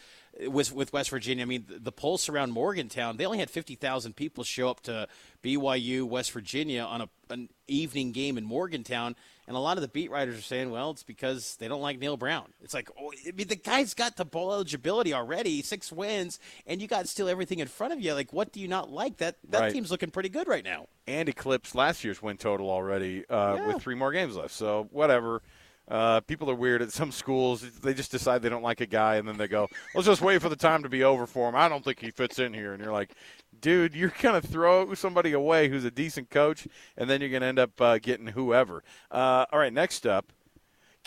with 0.46 0.74
with 0.74 0.94
West 0.94 1.10
Virginia. 1.10 1.44
I 1.44 1.46
mean, 1.46 1.66
the, 1.68 1.92
pulse 1.92 2.30
around 2.30 2.52
Morgantown, 2.52 3.18
they 3.18 3.26
only 3.26 3.40
had 3.40 3.50
50,000 3.50 4.16
people 4.16 4.44
show 4.44 4.70
up 4.70 4.82
to 4.82 5.08
BYU, 5.44 6.04
West 6.04 6.32
Virginia 6.32 6.82
on 6.82 7.02
a, 7.02 7.10
an 7.30 7.50
evening 7.68 8.12
game 8.12 8.38
in 8.38 8.46
Morgantown. 8.46 9.16
And 9.48 9.56
a 9.56 9.60
lot 9.60 9.78
of 9.78 9.82
the 9.82 9.88
beat 9.88 10.12
writers 10.12 10.38
are 10.38 10.42
saying, 10.42 10.72
well, 10.72 10.92
it's 10.92 11.04
because 11.04 11.56
they 11.56 11.70
don't 11.70 11.82
like 11.82 12.00
Neal 12.00 12.18
Brown. 12.18 12.52
It's 12.62 12.74
like, 12.74 12.90
oh, 13.00 13.14
I 13.26 13.32
mean, 13.32 13.48
the 13.48 13.56
guy's 13.56 13.94
got 13.94 14.18
the 14.18 14.26
bowl 14.26 14.52
eligibility 14.52 15.14
already, 15.14 15.62
six 15.62 15.90
wins, 15.90 16.38
and 16.66 16.82
you 16.82 16.88
got 16.88 17.08
still 17.08 17.30
everything 17.30 17.60
in 17.60 17.68
front 17.68 17.94
of 17.94 18.02
you. 18.02 18.14
Like, 18.14 18.34
what 18.34 18.52
do 18.52 18.60
you 18.60 18.68
not 18.68 18.92
like? 18.92 19.18
That 19.18 19.38
that 19.50 19.62
right. 19.62 19.74
team's 19.74 19.90
looking 19.90 20.12
pretty 20.12 20.30
good 20.30 20.48
right 20.48 20.66
now. 20.66 20.88
And 21.08 21.30
eclipsed 21.30 21.76
last 21.76 22.04
year's 22.04 22.22
win 22.22 22.38
total 22.38 22.70
already 22.70 23.24
uh, 23.30 23.56
yeah. 23.56 23.68
with 23.68 23.82
three 23.82 23.96
more 23.96 24.12
games 24.12 24.36
left. 24.36 24.54
So 24.54 24.90
whatever. 24.92 25.42
Uh, 25.88 26.20
people 26.22 26.50
are 26.50 26.56
weird 26.56 26.82
at 26.82 26.92
some 26.92 27.12
schools. 27.12 27.62
They 27.62 27.94
just 27.94 28.12
decide 28.12 28.42
they 28.42 28.50
don't 28.50 28.64
like 28.64 28.82
a 28.82 28.86
guy, 28.86 29.16
and 29.16 29.28
then 29.28 29.38
they 29.38 29.48
go, 29.48 29.70
"Let's 29.96 30.08
just 30.08 30.22
wait 30.22 30.42
for 30.42 30.50
the 30.50 30.56
time 30.56 30.84
to 30.84 30.90
be 30.90 31.04
over 31.04 31.26
for 31.26 31.48
him." 31.48 31.56
I 31.56 31.70
don't 31.70 31.84
think 31.84 32.00
he 32.00 32.12
fits 32.12 32.40
in 32.40 32.54
here, 32.54 32.74
and 32.74 32.84
you're 32.84 32.92
like, 32.92 33.12
"Dude, 33.60 33.96
you're 33.96 34.14
gonna 34.22 34.42
throw 34.42 34.94
somebody 34.94 35.32
away 35.32 35.70
who's 35.70 35.86
a 35.86 35.92
decent 35.92 36.30
coach, 36.30 36.68
and 36.98 37.10
then 37.10 37.22
you're 37.22 37.30
gonna 37.30 37.46
end 37.46 37.60
up 37.60 37.80
uh, 37.80 38.00
getting 38.00 38.28
whoever." 38.28 38.84
Uh, 39.10 39.46
all 39.52 39.60
right, 39.60 39.72
next 39.74 40.06
up, 40.06 40.34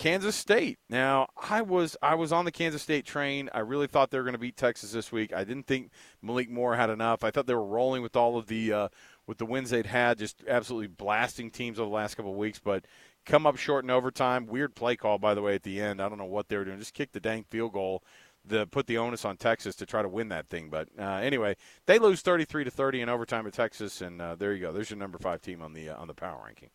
Kansas 0.00 0.34
State. 0.34 0.78
Now, 0.88 1.28
I 1.37 1.60
was 1.60 1.94
I 2.00 2.14
was 2.14 2.32
on 2.32 2.46
the 2.46 2.50
Kansas 2.50 2.80
State 2.80 3.04
train. 3.04 3.50
I 3.52 3.58
really 3.58 3.87
thought 3.87 4.10
they 4.10 4.16
were 4.16 4.25
going 4.25 4.32
to 4.32 4.38
beat 4.38 4.56
Texas 4.56 4.92
this 4.92 5.12
week. 5.12 5.30
I 5.34 5.44
didn't 5.44 5.66
think 5.66 5.90
Malik 6.22 6.49
Moore 6.49 6.75
had 6.75 6.88
enough. 6.88 7.22
I 7.22 7.30
thought 7.30 7.46
they 7.46 7.54
were 7.54 7.62
rolling 7.62 8.00
with 8.00 8.16
all 8.16 8.38
of 8.38 8.46
the 8.46 8.72
uh, 8.72 8.88
with 9.26 9.37
the 9.37 9.44
wins 9.44 9.68
they'd 9.68 9.84
had, 9.84 10.16
just 10.16 10.42
absolutely 10.49 10.87
blasting 10.87 11.50
teams 11.50 11.78
over 11.78 11.90
the 11.90 11.94
last 11.94 12.14
couple 12.14 12.32
of 12.32 12.38
weeks, 12.38 12.58
but 12.58 12.87
come 13.26 13.46
up 13.46 13.56
short 13.56 13.84
in 13.84 13.90
overtime. 13.90 14.46
Weird 14.46 14.74
play 14.74 14.96
call, 14.96 15.18
by 15.18 15.34
the 15.34 15.42
way, 15.42 15.54
at 15.54 15.62
the 15.62 15.80
end. 15.80 16.00
I 16.00 16.08
don't 16.08 16.18
know 16.18 16.24
what 16.24 16.48
they 16.48 16.56
were 16.56 16.64
doing. 16.64 16.78
Just 16.78 16.94
kick 16.94 17.12
the 17.12 17.20
dang 17.20 17.44
field 17.44 17.72
goal 17.72 18.02
to 18.48 18.66
put 18.66 18.86
the 18.86 18.98
onus 18.98 19.24
on 19.24 19.36
Texas 19.36 19.76
to 19.76 19.86
try 19.86 20.02
to 20.02 20.08
win 20.08 20.28
that 20.28 20.48
thing. 20.48 20.70
But 20.70 20.88
uh, 20.98 21.02
anyway, 21.02 21.56
they 21.86 21.98
lose 21.98 22.22
33 22.22 22.64
to 22.64 22.70
30 22.70 23.02
in 23.02 23.08
overtime 23.08 23.46
at 23.46 23.52
Texas, 23.52 24.00
and 24.00 24.20
uh, 24.20 24.34
there 24.34 24.52
you 24.52 24.60
go. 24.60 24.72
There's 24.72 24.90
your 24.90 24.98
number 24.98 25.18
five 25.18 25.42
team 25.42 25.62
on 25.62 25.72
the 25.72 25.90
uh, 25.90 25.96
on 25.96 26.08
the 26.08 26.14
power 26.14 26.40
ranking. 26.44 26.70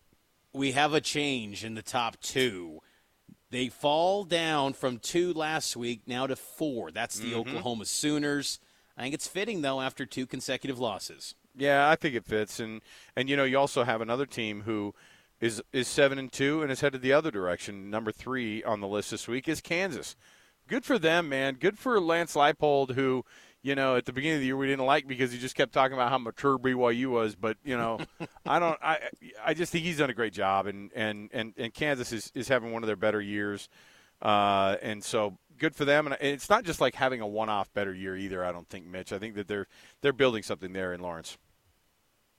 We 0.53 0.71
have 0.71 0.93
a 0.93 1.01
change 1.01 1.65
in 1.65 1.75
the 1.75 1.81
top 1.81 2.17
two. 2.21 2.79
They 3.51 3.67
fall 3.69 4.23
down 4.23 4.73
from 4.73 4.99
two 4.99 5.33
last 5.33 5.75
week 5.75 6.01
now 6.07 6.27
to 6.27 6.35
four. 6.35 6.91
That's 6.91 7.19
the 7.19 7.31
mm-hmm. 7.31 7.39
Oklahoma 7.39 7.85
Sooners. 7.85 8.59
I 8.97 9.03
think 9.03 9.13
it's 9.13 9.27
fitting 9.27 9.61
though 9.61 9.81
after 9.81 10.05
two 10.05 10.25
consecutive 10.25 10.79
losses. 10.79 11.35
Yeah, 11.57 11.89
I 11.89 11.95
think 11.95 12.15
it 12.15 12.25
fits, 12.25 12.59
and 12.59 12.81
and 13.15 13.29
you 13.29 13.35
know 13.35 13.43
you 13.43 13.57
also 13.57 13.83
have 13.83 14.01
another 14.01 14.25
team 14.25 14.61
who 14.61 14.93
is 15.39 15.61
is 15.73 15.87
seven 15.87 16.17
and 16.17 16.31
two 16.31 16.61
and 16.61 16.71
is 16.71 16.81
headed 16.81 17.01
the 17.01 17.13
other 17.13 17.31
direction. 17.31 17.89
Number 17.89 18.11
three 18.11 18.63
on 18.63 18.81
the 18.81 18.87
list 18.87 19.11
this 19.11 19.27
week 19.27 19.47
is 19.47 19.61
Kansas. 19.61 20.15
Good 20.67 20.85
for 20.85 20.97
them, 20.97 21.29
man. 21.29 21.55
Good 21.55 21.77
for 21.77 21.99
Lance 21.99 22.35
Leipold, 22.35 22.95
who 22.95 23.23
you 23.65 23.73
know, 23.73 23.95
at 23.95 24.05
the 24.05 24.13
beginning 24.13 24.35
of 24.35 24.41
the 24.41 24.45
year 24.45 24.57
we 24.57 24.67
didn't 24.67 24.85
like 24.85 25.07
because 25.07 25.31
he 25.31 25.39
just 25.39 25.55
kept 25.55 25.73
talking 25.73 25.95
about 25.95 26.11
how 26.11 26.19
mature 26.19 26.59
BYU 26.59 27.07
was. 27.07 27.35
But 27.35 27.57
you 27.63 27.75
know, 27.75 27.97
I 28.45 28.59
don't. 28.59 28.77
I 28.79 28.99
I 29.43 29.55
just 29.55 29.71
think 29.71 29.83
he's 29.83 29.97
done 29.97 30.11
a 30.11 30.13
great 30.13 30.33
job, 30.33 30.67
and 30.67 30.91
and 30.93 31.31
and, 31.33 31.53
and 31.57 31.73
Kansas 31.73 32.11
is, 32.11 32.31
is 32.35 32.47
having 32.47 32.71
one 32.71 32.83
of 32.83 32.87
their 32.87 32.95
better 32.95 33.19
years, 33.19 33.67
uh, 34.21 34.75
and 34.83 35.03
so 35.03 35.39
good 35.57 35.75
for 35.75 35.83
them. 35.83 36.05
And 36.05 36.15
it's 36.21 36.47
not 36.47 36.63
just 36.63 36.79
like 36.79 36.93
having 36.93 37.21
a 37.21 37.27
one-off 37.27 37.73
better 37.73 37.91
year 37.91 38.15
either. 38.15 38.45
I 38.45 38.51
don't 38.51 38.69
think, 38.69 38.85
Mitch. 38.85 39.11
I 39.11 39.17
think 39.17 39.33
that 39.33 39.47
they're 39.47 39.65
they're 40.01 40.13
building 40.13 40.43
something 40.43 40.71
there 40.71 40.93
in 40.93 41.01
Lawrence 41.01 41.39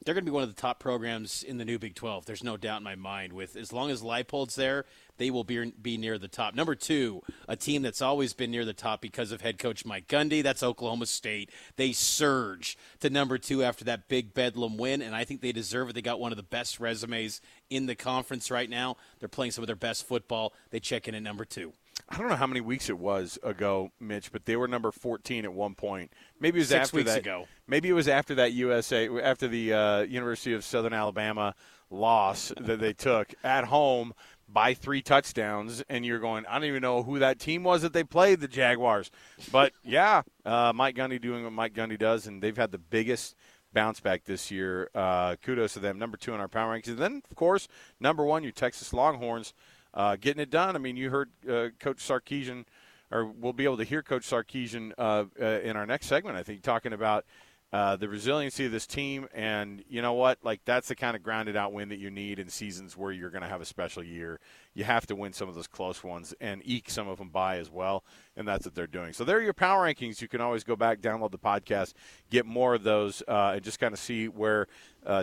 they're 0.04 0.14
going 0.14 0.24
to 0.24 0.30
be 0.30 0.34
one 0.34 0.42
of 0.44 0.54
the 0.54 0.60
top 0.60 0.78
programs 0.78 1.42
in 1.42 1.58
the 1.58 1.64
new 1.64 1.78
Big 1.78 1.94
12. 1.94 2.26
There's 2.26 2.44
no 2.44 2.56
doubt 2.56 2.78
in 2.78 2.84
my 2.84 2.94
mind. 2.94 3.32
With 3.32 3.56
as 3.56 3.72
long 3.72 3.90
as 3.90 4.02
Leipold's 4.02 4.54
there, 4.54 4.84
they 5.16 5.30
will 5.30 5.42
be 5.42 5.70
be 5.70 5.96
near 5.96 6.18
the 6.18 6.28
top. 6.28 6.54
Number 6.54 6.74
two, 6.74 7.22
a 7.48 7.56
team 7.56 7.82
that's 7.82 8.02
always 8.02 8.32
been 8.32 8.50
near 8.50 8.64
the 8.64 8.72
top 8.72 9.00
because 9.00 9.32
of 9.32 9.40
head 9.40 9.58
coach 9.58 9.84
Mike 9.84 10.06
Gundy. 10.06 10.42
That's 10.42 10.62
Oklahoma 10.62 11.06
State. 11.06 11.50
They 11.76 11.92
surge 11.92 12.76
to 13.00 13.10
number 13.10 13.38
two 13.38 13.64
after 13.64 13.84
that 13.86 14.08
big 14.08 14.34
Bedlam 14.34 14.76
win, 14.76 15.02
and 15.02 15.14
I 15.14 15.24
think 15.24 15.40
they 15.40 15.52
deserve 15.52 15.88
it. 15.88 15.94
They 15.94 16.02
got 16.02 16.20
one 16.20 16.32
of 16.32 16.36
the 16.36 16.42
best 16.42 16.78
resumes 16.78 17.40
in 17.70 17.86
the 17.86 17.94
conference 17.94 18.50
right 18.50 18.70
now. 18.70 18.96
They're 19.18 19.28
playing 19.28 19.52
some 19.52 19.62
of 19.64 19.66
their 19.66 19.76
best 19.76 20.06
football. 20.06 20.52
They 20.70 20.80
check 20.80 21.08
in 21.08 21.14
at 21.14 21.22
number 21.22 21.44
two. 21.44 21.72
I 22.08 22.18
don't 22.18 22.28
know 22.28 22.36
how 22.36 22.46
many 22.46 22.60
weeks 22.60 22.88
it 22.88 22.98
was 22.98 23.38
ago, 23.42 23.90
Mitch, 23.98 24.30
but 24.30 24.44
they 24.44 24.56
were 24.56 24.68
number 24.68 24.92
14 24.92 25.44
at 25.44 25.52
one 25.52 25.74
point. 25.74 26.12
Maybe 26.38 26.58
it 26.58 26.62
was 26.62 26.68
Six 26.68 26.86
after 26.88 26.96
weeks 26.98 27.10
that. 27.10 27.18
ago. 27.18 27.48
Maybe 27.66 27.88
it 27.88 27.94
was 27.94 28.06
after 28.06 28.36
that 28.36 28.52
USA, 28.52 29.08
after 29.20 29.48
the 29.48 29.72
uh, 29.72 30.00
University 30.02 30.52
of 30.52 30.64
Southern 30.64 30.92
Alabama 30.92 31.54
loss 31.90 32.52
that 32.60 32.78
they 32.78 32.92
took 32.92 33.34
at 33.42 33.64
home 33.64 34.12
by 34.48 34.74
three 34.74 35.02
touchdowns, 35.02 35.82
and 35.88 36.06
you're 36.06 36.20
going, 36.20 36.46
I 36.46 36.54
don't 36.54 36.68
even 36.68 36.82
know 36.82 37.02
who 37.02 37.18
that 37.18 37.40
team 37.40 37.64
was 37.64 37.82
that 37.82 37.92
they 37.92 38.04
played, 38.04 38.38
the 38.40 38.46
Jaguars. 38.48 39.10
But 39.50 39.72
yeah, 39.84 40.22
uh, 40.44 40.72
Mike 40.72 40.94
Gundy 40.94 41.20
doing 41.20 41.42
what 41.42 41.52
Mike 41.52 41.74
Gundy 41.74 41.98
does, 41.98 42.28
and 42.28 42.40
they've 42.40 42.56
had 42.56 42.70
the 42.70 42.78
biggest 42.78 43.34
bounce 43.72 43.98
back 43.98 44.24
this 44.24 44.50
year. 44.50 44.88
Uh, 44.94 45.34
kudos 45.42 45.72
to 45.74 45.80
them. 45.80 45.98
Number 45.98 46.16
two 46.16 46.32
in 46.34 46.40
our 46.40 46.48
power 46.48 46.76
rankings. 46.76 46.88
And 46.88 46.98
then, 46.98 47.22
of 47.28 47.36
course, 47.36 47.66
number 47.98 48.24
one, 48.24 48.44
your 48.44 48.52
Texas 48.52 48.92
Longhorns 48.92 49.52
uh, 49.96 50.16
getting 50.16 50.42
it 50.42 50.50
done. 50.50 50.76
I 50.76 50.78
mean, 50.78 50.96
you 50.96 51.10
heard 51.10 51.30
uh, 51.48 51.68
Coach 51.80 51.98
Sarkisian, 51.98 52.66
or 53.10 53.24
we'll 53.24 53.54
be 53.54 53.64
able 53.64 53.78
to 53.78 53.84
hear 53.84 54.02
Coach 54.02 54.28
Sarkisian 54.28 54.92
uh, 54.98 55.24
uh 55.40 55.44
in 55.62 55.76
our 55.76 55.86
next 55.86 56.06
segment, 56.06 56.36
I 56.36 56.42
think, 56.42 56.62
talking 56.62 56.92
about 56.92 57.24
uh, 57.72 57.96
the 57.96 58.08
resiliency 58.08 58.64
of 58.66 58.72
this 58.72 58.86
team. 58.86 59.28
And 59.34 59.84
you 59.88 60.00
know 60.00 60.12
what? 60.12 60.38
Like, 60.42 60.60
that's 60.64 60.88
the 60.88 60.94
kind 60.94 61.16
of 61.16 61.22
grounded 61.22 61.56
out 61.56 61.72
win 61.72 61.88
that 61.88 61.98
you 61.98 62.10
need 62.10 62.38
in 62.38 62.48
seasons 62.48 62.96
where 62.96 63.12
you're 63.12 63.30
going 63.30 63.42
to 63.42 63.48
have 63.48 63.60
a 63.60 63.66
special 63.66 64.02
year. 64.02 64.40
You 64.74 64.84
have 64.84 65.06
to 65.06 65.16
win 65.16 65.32
some 65.32 65.48
of 65.48 65.54
those 65.54 65.66
close 65.66 66.04
ones 66.04 66.34
and 66.40 66.62
eke 66.64 66.90
some 66.90 67.08
of 67.08 67.18
them 67.18 67.28
by 67.28 67.58
as 67.58 67.70
well. 67.70 68.04
And 68.36 68.46
that's 68.46 68.66
what 68.66 68.74
they're 68.74 68.86
doing. 68.86 69.12
So, 69.12 69.24
there 69.24 69.38
are 69.38 69.42
your 69.42 69.52
power 69.52 69.86
rankings. 69.86 70.20
You 70.20 70.28
can 70.28 70.40
always 70.40 70.64
go 70.64 70.76
back, 70.76 71.00
download 71.00 71.32
the 71.32 71.38
podcast, 71.38 71.94
get 72.30 72.46
more 72.46 72.74
of 72.74 72.82
those, 72.82 73.22
uh, 73.26 73.52
and 73.54 73.62
just 73.62 73.78
kind 73.78 73.92
of 73.92 73.98
see 73.98 74.28
where 74.28 74.68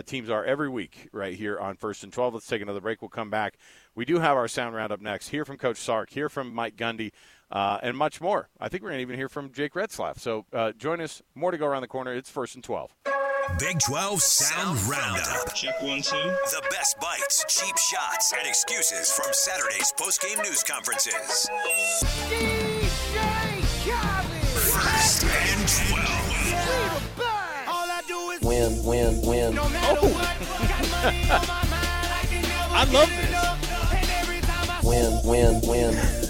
teams 0.06 0.30
are 0.30 0.44
every 0.44 0.68
week 0.68 1.08
right 1.12 1.34
here 1.34 1.58
on 1.58 1.76
First 1.76 2.04
and 2.04 2.12
12. 2.12 2.34
Let's 2.34 2.46
take 2.46 2.62
another 2.62 2.80
break. 2.80 3.02
We'll 3.02 3.10
come 3.10 3.30
back 3.30 3.58
we 3.94 4.04
do 4.04 4.18
have 4.18 4.36
our 4.36 4.48
sound 4.48 4.74
roundup 4.74 5.00
next. 5.00 5.28
Hear 5.28 5.44
from 5.44 5.56
Coach 5.56 5.76
Sark, 5.76 6.10
hear 6.10 6.28
from 6.28 6.52
Mike 6.52 6.76
Gundy, 6.76 7.12
uh, 7.54 7.78
and 7.82 7.96
much 7.96 8.20
more. 8.20 8.50
I 8.60 8.68
think 8.68 8.82
we're 8.82 8.90
going 8.90 8.98
to 8.98 9.02
even 9.02 9.16
hear 9.16 9.30
from 9.30 9.52
Jake 9.52 9.72
Retzlaff. 9.74 10.18
So 10.18 10.44
uh, 10.52 10.72
join 10.72 11.00
us. 11.00 11.22
More 11.34 11.52
to 11.52 11.58
go 11.58 11.66
around 11.66 11.82
the 11.82 11.88
corner. 11.88 12.12
It's 12.12 12.28
first 12.28 12.56
and 12.56 12.64
12. 12.64 12.94
Big 13.58 13.78
12 13.78 14.20
Sound, 14.22 14.78
sound 14.78 14.90
Roundup. 14.90 15.54
Check 15.54 15.80
one, 15.82 16.02
two. 16.02 16.16
The 16.16 16.62
best 16.70 16.98
bites, 17.00 17.44
cheap 17.48 17.76
shots, 17.76 18.32
and 18.36 18.46
excuses 18.48 19.12
from 19.12 19.26
Saturday's 19.32 19.92
postgame 19.98 20.42
news 20.42 20.64
conferences. 20.64 21.48
First 24.72 25.24
and 25.24 25.68
12. 25.98 26.24
Win, 28.42 28.82
win, 28.84 29.20
win. 29.22 29.54
No 29.54 29.62
oh. 29.66 30.10
I 32.70 32.84
love 32.92 33.08
this. 33.08 33.34
Win, 34.84 35.20
win, 35.24 35.60
win. 35.68 36.23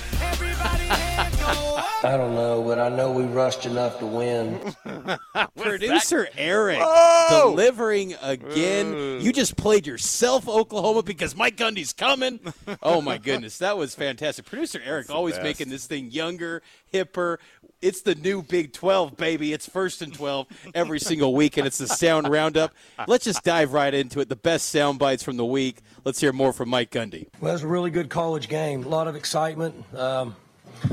I 2.05 2.19
don't 2.19 2.35
know, 2.35 2.63
but 2.63 2.79
I 2.79 2.91
know 2.91 3.11
we 3.13 3.25
rushed 3.25 3.65
enough 3.65 3.99
to 4.01 4.07
win. 4.07 4.61
Producer 5.57 6.29
Eric 6.37 6.79
Whoa! 6.79 7.51
delivering 7.51 8.15
again. 8.21 9.21
You 9.23 9.33
just 9.33 9.57
played 9.57 9.87
yourself, 9.87 10.47
Oklahoma, 10.47 11.03
because 11.03 11.35
Mike 11.35 11.57
Gundy's 11.57 11.93
coming. 11.93 12.41
Oh 12.83 13.01
my 13.01 13.19
goodness, 13.19 13.59
that 13.59 13.79
was 13.79 13.95
fantastic. 13.95 14.45
Producer 14.45 14.81
Eric 14.85 15.09
always 15.09 15.35
best. 15.35 15.45
making 15.45 15.69
this 15.71 15.87
thing 15.87 16.11
younger, 16.11 16.61
hipper. 16.93 17.39
It's 17.81 18.03
the 18.03 18.15
new 18.15 18.43
Big 18.43 18.73
12, 18.73 19.17
baby. 19.17 19.53
It's 19.53 19.69
first 19.69 20.03
and 20.03 20.13
12 20.13 20.47
every 20.75 20.99
single 20.99 21.35
week, 21.35 21.57
and 21.57 21.67
it's 21.67 21.79
the 21.79 21.87
sound 21.87 22.29
roundup. 22.29 22.75
Let's 23.07 23.25
just 23.25 23.43
dive 23.43 23.73
right 23.73 23.93
into 23.93 24.21
it. 24.21 24.29
The 24.29 24.37
best 24.37 24.69
sound 24.69 24.99
bites 24.99 25.23
from 25.23 25.37
the 25.37 25.45
week. 25.45 25.79
Let's 26.05 26.21
hear 26.21 26.33
more 26.33 26.53
from 26.53 26.69
Mike 26.69 26.91
Gundy. 26.91 27.29
Well, 27.41 27.51
it 27.51 27.55
was 27.55 27.63
a 27.63 27.69
really 27.69 27.91
good 27.91 28.11
college 28.11 28.49
game. 28.49 28.85
A 28.85 28.89
lot 28.89 29.09
of 29.09 29.17
excitement. 29.17 29.85
Um, 29.95 30.37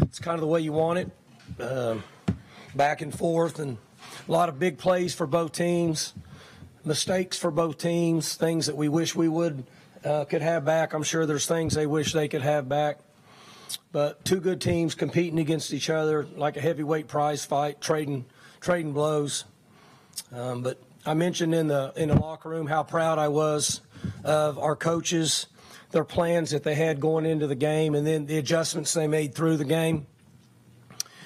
it's 0.02 0.20
kind 0.20 0.36
of 0.36 0.42
the 0.42 0.48
way 0.48 0.62
you 0.62 0.72
want 0.72 1.00
it. 1.00 1.12
Um, 1.60 2.04
back 2.76 3.02
and 3.02 3.14
forth, 3.14 3.60
and 3.60 3.78
a 4.28 4.32
lot 4.32 4.50
of 4.50 4.60
big 4.60 4.78
plays 4.78 5.14
for 5.14 5.28
both 5.28 5.52
teams. 5.52 6.14
Mistakes 6.84 7.38
for 7.38 7.52
both 7.52 7.78
teams. 7.78 8.36
Things 8.36 8.66
that 8.66 8.76
we 8.76 8.90
wish 8.90 9.16
we 9.16 9.28
would 9.28 9.66
uh, 10.04 10.26
could 10.26 10.42
have 10.42 10.66
back. 10.66 10.94
I'm 10.94 11.04
sure 11.04 11.26
there's 11.26 11.46
things 11.46 11.76
they 11.76 11.88
wish 11.88 12.14
they 12.14 12.28
could 12.28 12.42
have 12.42 12.68
back. 12.68 13.00
But 13.92 14.24
two 14.26 14.40
good 14.40 14.62
teams 14.62 14.96
competing 14.96 15.40
against 15.40 15.74
each 15.74 15.90
other 15.90 16.26
like 16.36 16.58
a 16.58 16.62
heavyweight 16.62 17.08
prize 17.08 17.46
fight, 17.46 17.82
trading 17.82 18.26
trading 18.60 18.94
blows. 18.94 19.46
Um, 20.34 20.62
but 20.62 20.82
I 21.06 21.14
mentioned 21.14 21.54
in 21.54 21.68
the 21.68 21.94
in 21.96 22.10
the 22.10 22.16
locker 22.16 22.50
room 22.50 22.68
how 22.68 22.84
proud 22.84 23.20
I 23.20 23.28
was 23.28 23.82
of 24.24 24.60
our 24.60 24.76
coaches, 24.76 25.48
their 25.92 26.04
plans 26.04 26.52
that 26.52 26.64
they 26.64 26.76
had 26.76 27.00
going 27.00 27.26
into 27.26 27.48
the 27.48 27.56
game, 27.56 27.96
and 27.96 28.06
then 28.06 28.26
the 28.26 28.38
adjustments 28.38 28.94
they 28.94 29.08
made 29.08 29.36
through 29.36 29.58
the 29.58 29.66
game, 29.66 30.08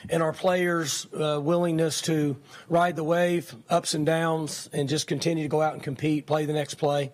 and 0.10 0.22
our 0.22 0.34
players' 0.34 1.08
uh, 1.14 1.40
willingness 1.42 2.02
to 2.02 2.38
ride 2.70 2.96
the 2.96 3.04
wave, 3.04 3.56
ups 3.70 3.94
and 3.94 4.06
downs, 4.06 4.70
and 4.74 4.90
just 4.90 5.08
continue 5.08 5.44
to 5.44 5.50
go 5.50 5.62
out 5.62 5.74
and 5.74 5.84
compete, 5.84 6.26
play 6.26 6.46
the 6.46 6.54
next 6.54 6.76
play. 6.76 7.12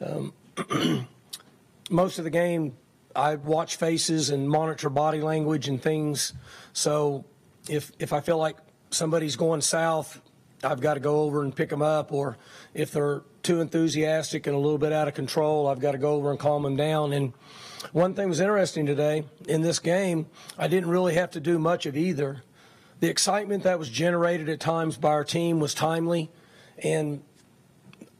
Um, 0.00 0.32
most 1.90 2.18
of 2.18 2.24
the 2.24 2.30
game 2.30 2.76
I 3.14 3.34
watch 3.34 3.76
faces 3.76 4.30
and 4.30 4.48
monitor 4.48 4.88
body 4.88 5.20
language 5.20 5.68
and 5.68 5.82
things. 5.82 6.32
So 6.72 7.24
if 7.68 7.92
if 7.98 8.12
I 8.12 8.20
feel 8.20 8.38
like 8.38 8.56
somebody's 8.90 9.36
going 9.36 9.60
south, 9.60 10.20
I've 10.62 10.80
got 10.80 10.94
to 10.94 11.00
go 11.00 11.22
over 11.22 11.42
and 11.42 11.54
pick 11.54 11.68
them 11.68 11.82
up. 11.82 12.12
Or 12.12 12.38
if 12.74 12.92
they're 12.92 13.22
too 13.42 13.60
enthusiastic 13.60 14.46
and 14.46 14.54
a 14.54 14.58
little 14.58 14.78
bit 14.78 14.92
out 14.92 15.08
of 15.08 15.14
control, 15.14 15.66
I've 15.68 15.80
got 15.80 15.92
to 15.92 15.98
go 15.98 16.14
over 16.14 16.30
and 16.30 16.38
calm 16.38 16.62
them 16.62 16.76
down. 16.76 17.12
And 17.12 17.32
one 17.92 18.14
thing 18.14 18.28
was 18.28 18.40
interesting 18.40 18.86
today 18.86 19.24
in 19.48 19.62
this 19.62 19.78
game, 19.78 20.26
I 20.58 20.68
didn't 20.68 20.90
really 20.90 21.14
have 21.14 21.30
to 21.32 21.40
do 21.40 21.58
much 21.58 21.86
of 21.86 21.96
either. 21.96 22.42
The 23.00 23.08
excitement 23.08 23.62
that 23.64 23.78
was 23.78 23.88
generated 23.88 24.48
at 24.48 24.60
times 24.60 24.96
by 24.96 25.10
our 25.10 25.24
team 25.24 25.58
was 25.58 25.72
timely, 25.72 26.30
and 26.82 27.22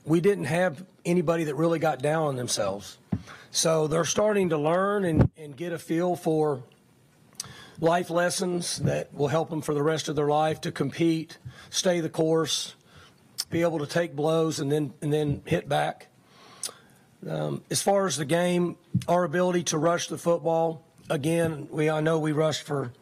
we 0.04 0.20
didn't 0.20 0.46
have 0.46 0.84
anybody 1.04 1.44
that 1.44 1.54
really 1.54 1.78
got 1.78 2.00
down 2.00 2.28
on 2.28 2.36
themselves. 2.36 2.98
So 3.50 3.86
they're 3.88 4.04
starting 4.04 4.50
to 4.50 4.58
learn 4.58 5.04
and, 5.04 5.30
and 5.36 5.56
get 5.56 5.72
a 5.72 5.78
feel 5.78 6.16
for 6.16 6.62
life 7.80 8.10
lessons 8.10 8.78
that 8.78 9.12
will 9.14 9.28
help 9.28 9.50
them 9.50 9.60
for 9.60 9.74
the 9.74 9.82
rest 9.82 10.08
of 10.08 10.16
their 10.16 10.28
life 10.28 10.60
to 10.62 10.72
compete, 10.72 11.38
stay 11.70 12.00
the 12.00 12.08
course, 12.08 12.74
be 13.50 13.62
able 13.62 13.80
to 13.80 13.86
take 13.86 14.14
blows 14.14 14.60
and 14.60 14.70
then 14.70 14.94
and 15.02 15.12
then 15.12 15.42
hit 15.44 15.68
back. 15.68 16.08
Um, 17.28 17.62
as 17.70 17.82
far 17.82 18.06
as 18.06 18.16
the 18.16 18.24
game, 18.24 18.76
our 19.06 19.24
ability 19.24 19.64
to 19.64 19.78
rush 19.78 20.08
the 20.08 20.16
football, 20.16 20.86
again, 21.10 21.68
we 21.70 21.90
I 21.90 22.00
know 22.00 22.18
we 22.18 22.32
rushed 22.32 22.62
for 22.62 22.92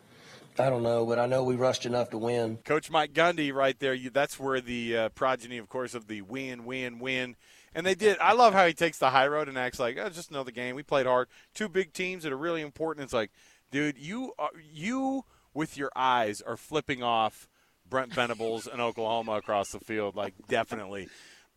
I 0.59 0.71
don't 0.71 0.83
know, 0.83 1.07
but 1.07 1.21
I 1.21 1.27
know 1.27 1.45
we 1.45 1.55
rushed 1.55 1.87
enough 1.87 2.11
to 2.11 2.19
win. 2.19 2.57
Coach 2.65 2.91
Mike 2.91 3.13
Gundy, 3.13 3.55
right 3.55 3.79
there. 3.79 3.95
You, 3.95 4.11
that's 4.11 4.41
where 4.41 4.61
the 4.61 4.97
uh, 4.97 5.09
progeny, 5.11 5.59
of 5.59 5.69
course, 5.69 5.95
of 5.95 6.09
the 6.09 6.23
win, 6.23 6.65
win, 6.65 6.99
win 6.99 7.37
and 7.75 7.87
they 7.87 7.95
did. 7.95 8.19
I 8.19 8.33
love 8.33 8.55
how 8.55 8.67
he 8.67 8.73
takes 8.73 8.99
the 8.99 9.11
high 9.11 9.29
road 9.29 9.49
and 9.49 9.59
acts 9.59 9.79
like, 9.79 9.99
oh, 9.99 10.09
just 10.09 10.31
another 10.31 10.51
game. 10.51 10.75
We 10.75 10.83
played 10.83 11.07
hard. 11.07 11.29
Two 11.55 11.69
big 11.69 11.93
teams 11.93 12.25
that 12.25 12.33
are 12.33 12.39
really 12.39 12.63
important. 12.63 13.05
It's 13.05 13.13
like, 13.13 13.31
dude, 13.71 13.99
you 13.99 14.33
are, 14.39 14.51
you 14.73 15.25
with 15.55 15.77
your 15.77 15.91
eyes 15.95 16.41
are 16.41 16.57
flipping 16.57 17.03
off 17.03 17.49
Brent 17.89 18.13
Venables 18.13 18.67
and 18.67 18.81
Oklahoma 18.81 19.33
across 19.33 19.73
the 19.73 19.81
field. 19.81 20.17
Like, 20.17 20.35
definitely. 20.49 21.09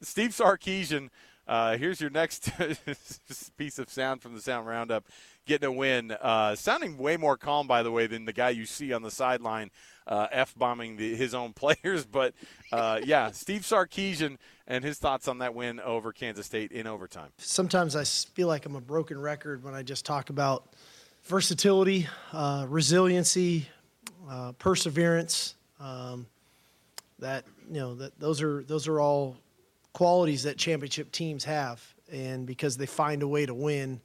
Steve 0.01 0.31
Sarkisian, 0.31 1.09
uh, 1.47 1.77
here's 1.77 1.99
your 1.99 2.09
next 2.09 2.51
piece 3.57 3.79
of 3.79 3.89
sound 3.89 4.21
from 4.21 4.33
the 4.35 4.41
Sound 4.41 4.67
Roundup. 4.67 5.05
Getting 5.45 5.69
a 5.69 5.71
win. 5.71 6.11
Uh, 6.11 6.55
sounding 6.55 6.97
way 6.97 7.17
more 7.17 7.35
calm, 7.35 7.67
by 7.67 7.83
the 7.83 7.91
way, 7.91 8.07
than 8.07 8.25
the 8.25 8.33
guy 8.33 8.51
you 8.51 8.65
see 8.65 8.93
on 8.93 9.01
the 9.01 9.11
sideline 9.11 9.71
uh, 10.07 10.27
f 10.31 10.53
bombing 10.55 10.97
his 10.97 11.33
own 11.33 11.53
players. 11.53 12.05
But 12.05 12.33
uh, 12.71 13.01
yeah, 13.03 13.31
Steve 13.31 13.61
Sarkisian 13.61 14.37
and 14.67 14.83
his 14.83 14.97
thoughts 14.99 15.27
on 15.27 15.39
that 15.39 15.55
win 15.55 15.79
over 15.79 16.11
Kansas 16.11 16.45
State 16.45 16.71
in 16.71 16.87
overtime. 16.87 17.29
Sometimes 17.37 17.95
I 17.95 18.03
feel 18.03 18.47
like 18.47 18.65
I'm 18.65 18.75
a 18.75 18.81
broken 18.81 19.19
record 19.19 19.63
when 19.63 19.73
I 19.73 19.83
just 19.83 20.05
talk 20.05 20.29
about 20.29 20.75
versatility, 21.23 22.07
uh, 22.33 22.65
resiliency, 22.69 23.67
uh, 24.29 24.53
perseverance. 24.53 25.55
Um, 25.81 26.25
That 27.19 27.45
you 27.69 27.79
know 27.79 27.95
that 27.95 28.19
those 28.19 28.41
are 28.41 28.63
those 28.63 28.87
are 28.87 28.99
all 28.99 29.35
qualities 29.93 30.43
that 30.43 30.57
championship 30.57 31.11
teams 31.11 31.43
have, 31.45 31.79
and 32.11 32.47
because 32.47 32.77
they 32.77 32.87
find 32.87 33.21
a 33.23 33.27
way 33.27 33.45
to 33.45 33.53
win 33.53 34.01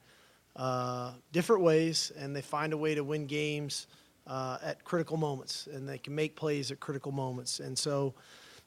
uh, 0.55 1.13
different 1.31 1.63
ways, 1.63 2.11
and 2.19 2.35
they 2.35 2.43
find 2.43 2.73
a 2.73 2.77
way 2.77 2.95
to 2.95 3.03
win 3.03 3.25
games 3.25 3.87
uh, 4.27 4.57
at 4.61 4.83
critical 4.83 5.17
moments, 5.17 5.67
and 5.73 5.87
they 5.89 5.97
can 5.97 6.13
make 6.13 6.35
plays 6.35 6.71
at 6.71 6.79
critical 6.79 7.11
moments. 7.11 7.59
And 7.59 7.75
so, 7.77 8.13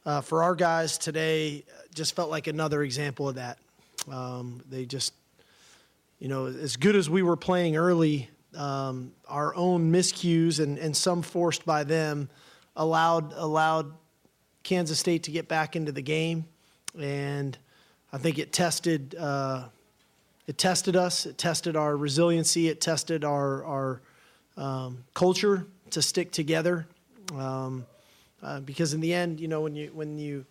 uh, 0.05 0.21
for 0.21 0.43
our 0.43 0.57
guys 0.57 0.99
today, 0.99 1.65
just 1.95 2.17
felt 2.17 2.31
like 2.31 2.51
another 2.51 2.83
example 2.83 3.29
of 3.29 3.37
that. 3.37 3.59
Um, 4.11 4.63
they 4.69 4.85
just, 4.85 5.13
you 6.19 6.29
know, 6.29 6.47
as 6.47 6.77
good 6.77 6.97
as 6.97 7.09
we 7.09 7.23
were 7.23 7.37
playing 7.37 7.77
early, 7.77 8.31
um, 8.57 9.13
our 9.29 9.55
own 9.55 9.93
miscues 9.93 10.59
and, 10.59 10.79
and 10.79 10.97
some 10.97 11.23
forced 11.23 11.65
by 11.65 11.85
them 11.85 12.29
allowed 12.81 13.35
allowed 13.37 13.93
Kansas 14.63 14.99
State 14.99 15.23
to 15.25 15.31
get 15.31 15.47
back 15.47 15.77
into 15.77 15.93
the 15.93 16.03
game, 16.03 16.47
and 16.99 17.57
I 18.13 18.19
think 18.19 18.39
it 18.39 18.53
tested 18.53 19.15
uh, 19.15 19.69
it 20.49 20.59
tested 20.59 20.97
us. 20.97 21.27
It 21.27 21.39
tested 21.39 21.77
our 21.77 21.97
resiliency. 21.97 22.69
It 22.69 22.81
tested 22.81 23.23
our 23.23 23.65
our 23.65 24.03
um, 24.57 25.05
culture 25.15 25.67
to 25.91 26.03
stick 26.03 26.33
together. 26.33 26.87
Um, 27.37 27.87
uh, 28.43 28.61
because 28.61 28.95
in 28.95 29.01
the 29.01 29.13
end, 29.13 29.39
you 29.39 29.47
know, 29.47 29.61
when 29.61 29.77
you 29.77 29.91
when 29.93 30.19
you 30.19 30.47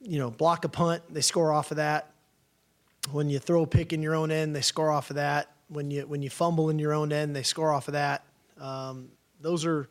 you 0.00 0.18
know 0.18 0.30
block 0.30 0.64
a 0.64 0.68
punt, 0.68 1.02
they 1.10 1.20
score 1.20 1.52
off 1.52 1.72
of 1.72 1.78
that. 1.78 2.10
When 3.10 3.28
you 3.28 3.38
throw 3.38 3.62
a 3.62 3.66
pick 3.66 3.92
in 3.92 4.02
your 4.02 4.14
own 4.14 4.30
end, 4.30 4.54
they 4.54 4.62
score 4.62 4.90
off 4.90 5.10
of 5.10 5.16
that. 5.16 5.50
When 5.68 5.90
you 5.90 6.06
when 6.06 6.22
you 6.22 6.30
fumble 6.30 6.70
in 6.70 6.78
your 6.78 6.94
own 6.94 7.12
end, 7.12 7.34
they 7.34 7.42
score 7.42 7.72
off 7.72 7.88
of 7.88 7.92
that. 7.94 8.22
Um, 8.60 9.08
those 9.40 9.64
are 9.66 9.88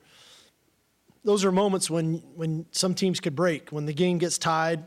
those 1.23 1.45
are 1.45 1.51
moments 1.51 1.89
when 1.89 2.15
when 2.35 2.65
some 2.71 2.93
teams 2.93 3.19
could 3.19 3.35
break. 3.35 3.69
When 3.69 3.85
the 3.85 3.93
game 3.93 4.17
gets 4.17 4.37
tied, 4.37 4.83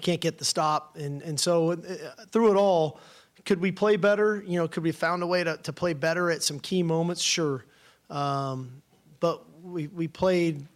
can't 0.00 0.20
get 0.20 0.38
the 0.38 0.44
stop, 0.44 0.96
and 0.96 1.22
and 1.22 1.38
so 1.38 1.72
uh, 1.72 1.76
through 2.30 2.52
it 2.52 2.56
all, 2.56 3.00
could 3.44 3.60
we 3.60 3.72
play 3.72 3.96
better? 3.96 4.42
You 4.46 4.58
know, 4.58 4.68
could 4.68 4.82
we 4.82 4.92
found 4.92 5.22
a 5.22 5.26
way 5.26 5.44
to, 5.44 5.56
to 5.58 5.72
play 5.72 5.92
better 5.92 6.30
at 6.30 6.42
some 6.42 6.58
key 6.60 6.82
moments? 6.82 7.22
Sure, 7.22 7.64
um, 8.10 8.82
but 9.20 9.44
we 9.62 9.88
we 9.88 10.08
played 10.08 10.66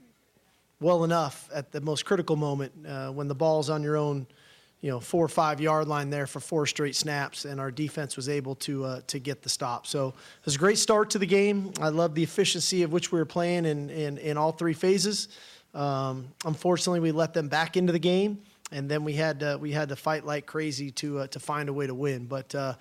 well 0.81 1.05
enough 1.05 1.49
at 1.55 1.73
the 1.73 1.81
most 1.81 2.05
critical 2.05 2.37
moment 2.37 2.73
uh, 2.87 3.11
when 3.11 3.29
the 3.29 3.35
ball's 3.35 3.71
on 3.71 3.83
your 3.83 3.97
own 3.97 4.27
you 4.87 4.93
know, 4.93 5.01
four 5.01 5.25
or 5.25 5.29
five 5.29 5.61
yard 5.61 5.89
line 5.89 6.11
there 6.11 6.29
for 6.29 6.39
four 6.39 6.65
straight 6.65 6.95
snaps, 6.95 7.45
and 7.45 7.61
our 7.61 7.73
defense 7.73 8.15
was 8.15 8.29
able 8.29 8.55
to 8.55 8.85
uh, 8.85 9.01
to 9.09 9.19
get 9.19 9.43
the 9.43 9.49
stop. 9.49 9.85
So 9.85 10.11
it 10.11 10.45
was 10.45 10.55
a 10.55 10.59
great 10.59 10.79
start 10.79 11.11
to 11.11 11.19
the 11.19 11.27
game. 11.27 11.73
I 11.81 11.89
love 11.89 12.15
the 12.15 12.23
efficiency 12.23 12.85
of 12.85 12.93
which 12.93 13.11
we 13.11 13.19
were 13.19 13.25
playing 13.25 13.65
in 13.65 13.91
in, 13.91 14.17
in 14.19 14.37
all 14.37 14.53
three 14.53 14.75
phases. 14.75 15.27
Um, 15.75 16.29
unfortunately, 16.45 17.01
we 17.01 17.11
let 17.11 17.35
them 17.35 17.49
back 17.49 17.77
into 17.77 17.93
the 17.93 17.99
game, 17.99 18.43
and 18.71 18.89
then 18.89 19.03
we 19.03 19.15
had 19.15 19.41
to, 19.41 19.59
we 19.61 19.73
had 19.73 19.89
to 19.89 19.97
fight 19.97 20.25
like 20.25 20.47
crazy 20.47 20.93
to 20.93 21.19
uh, 21.19 21.27
to 21.27 21.41
find 21.41 21.69
a 21.69 21.73
way 21.73 21.89
to 21.89 21.95
win. 21.95 22.27
But 22.27 22.55
uh, 22.55 22.75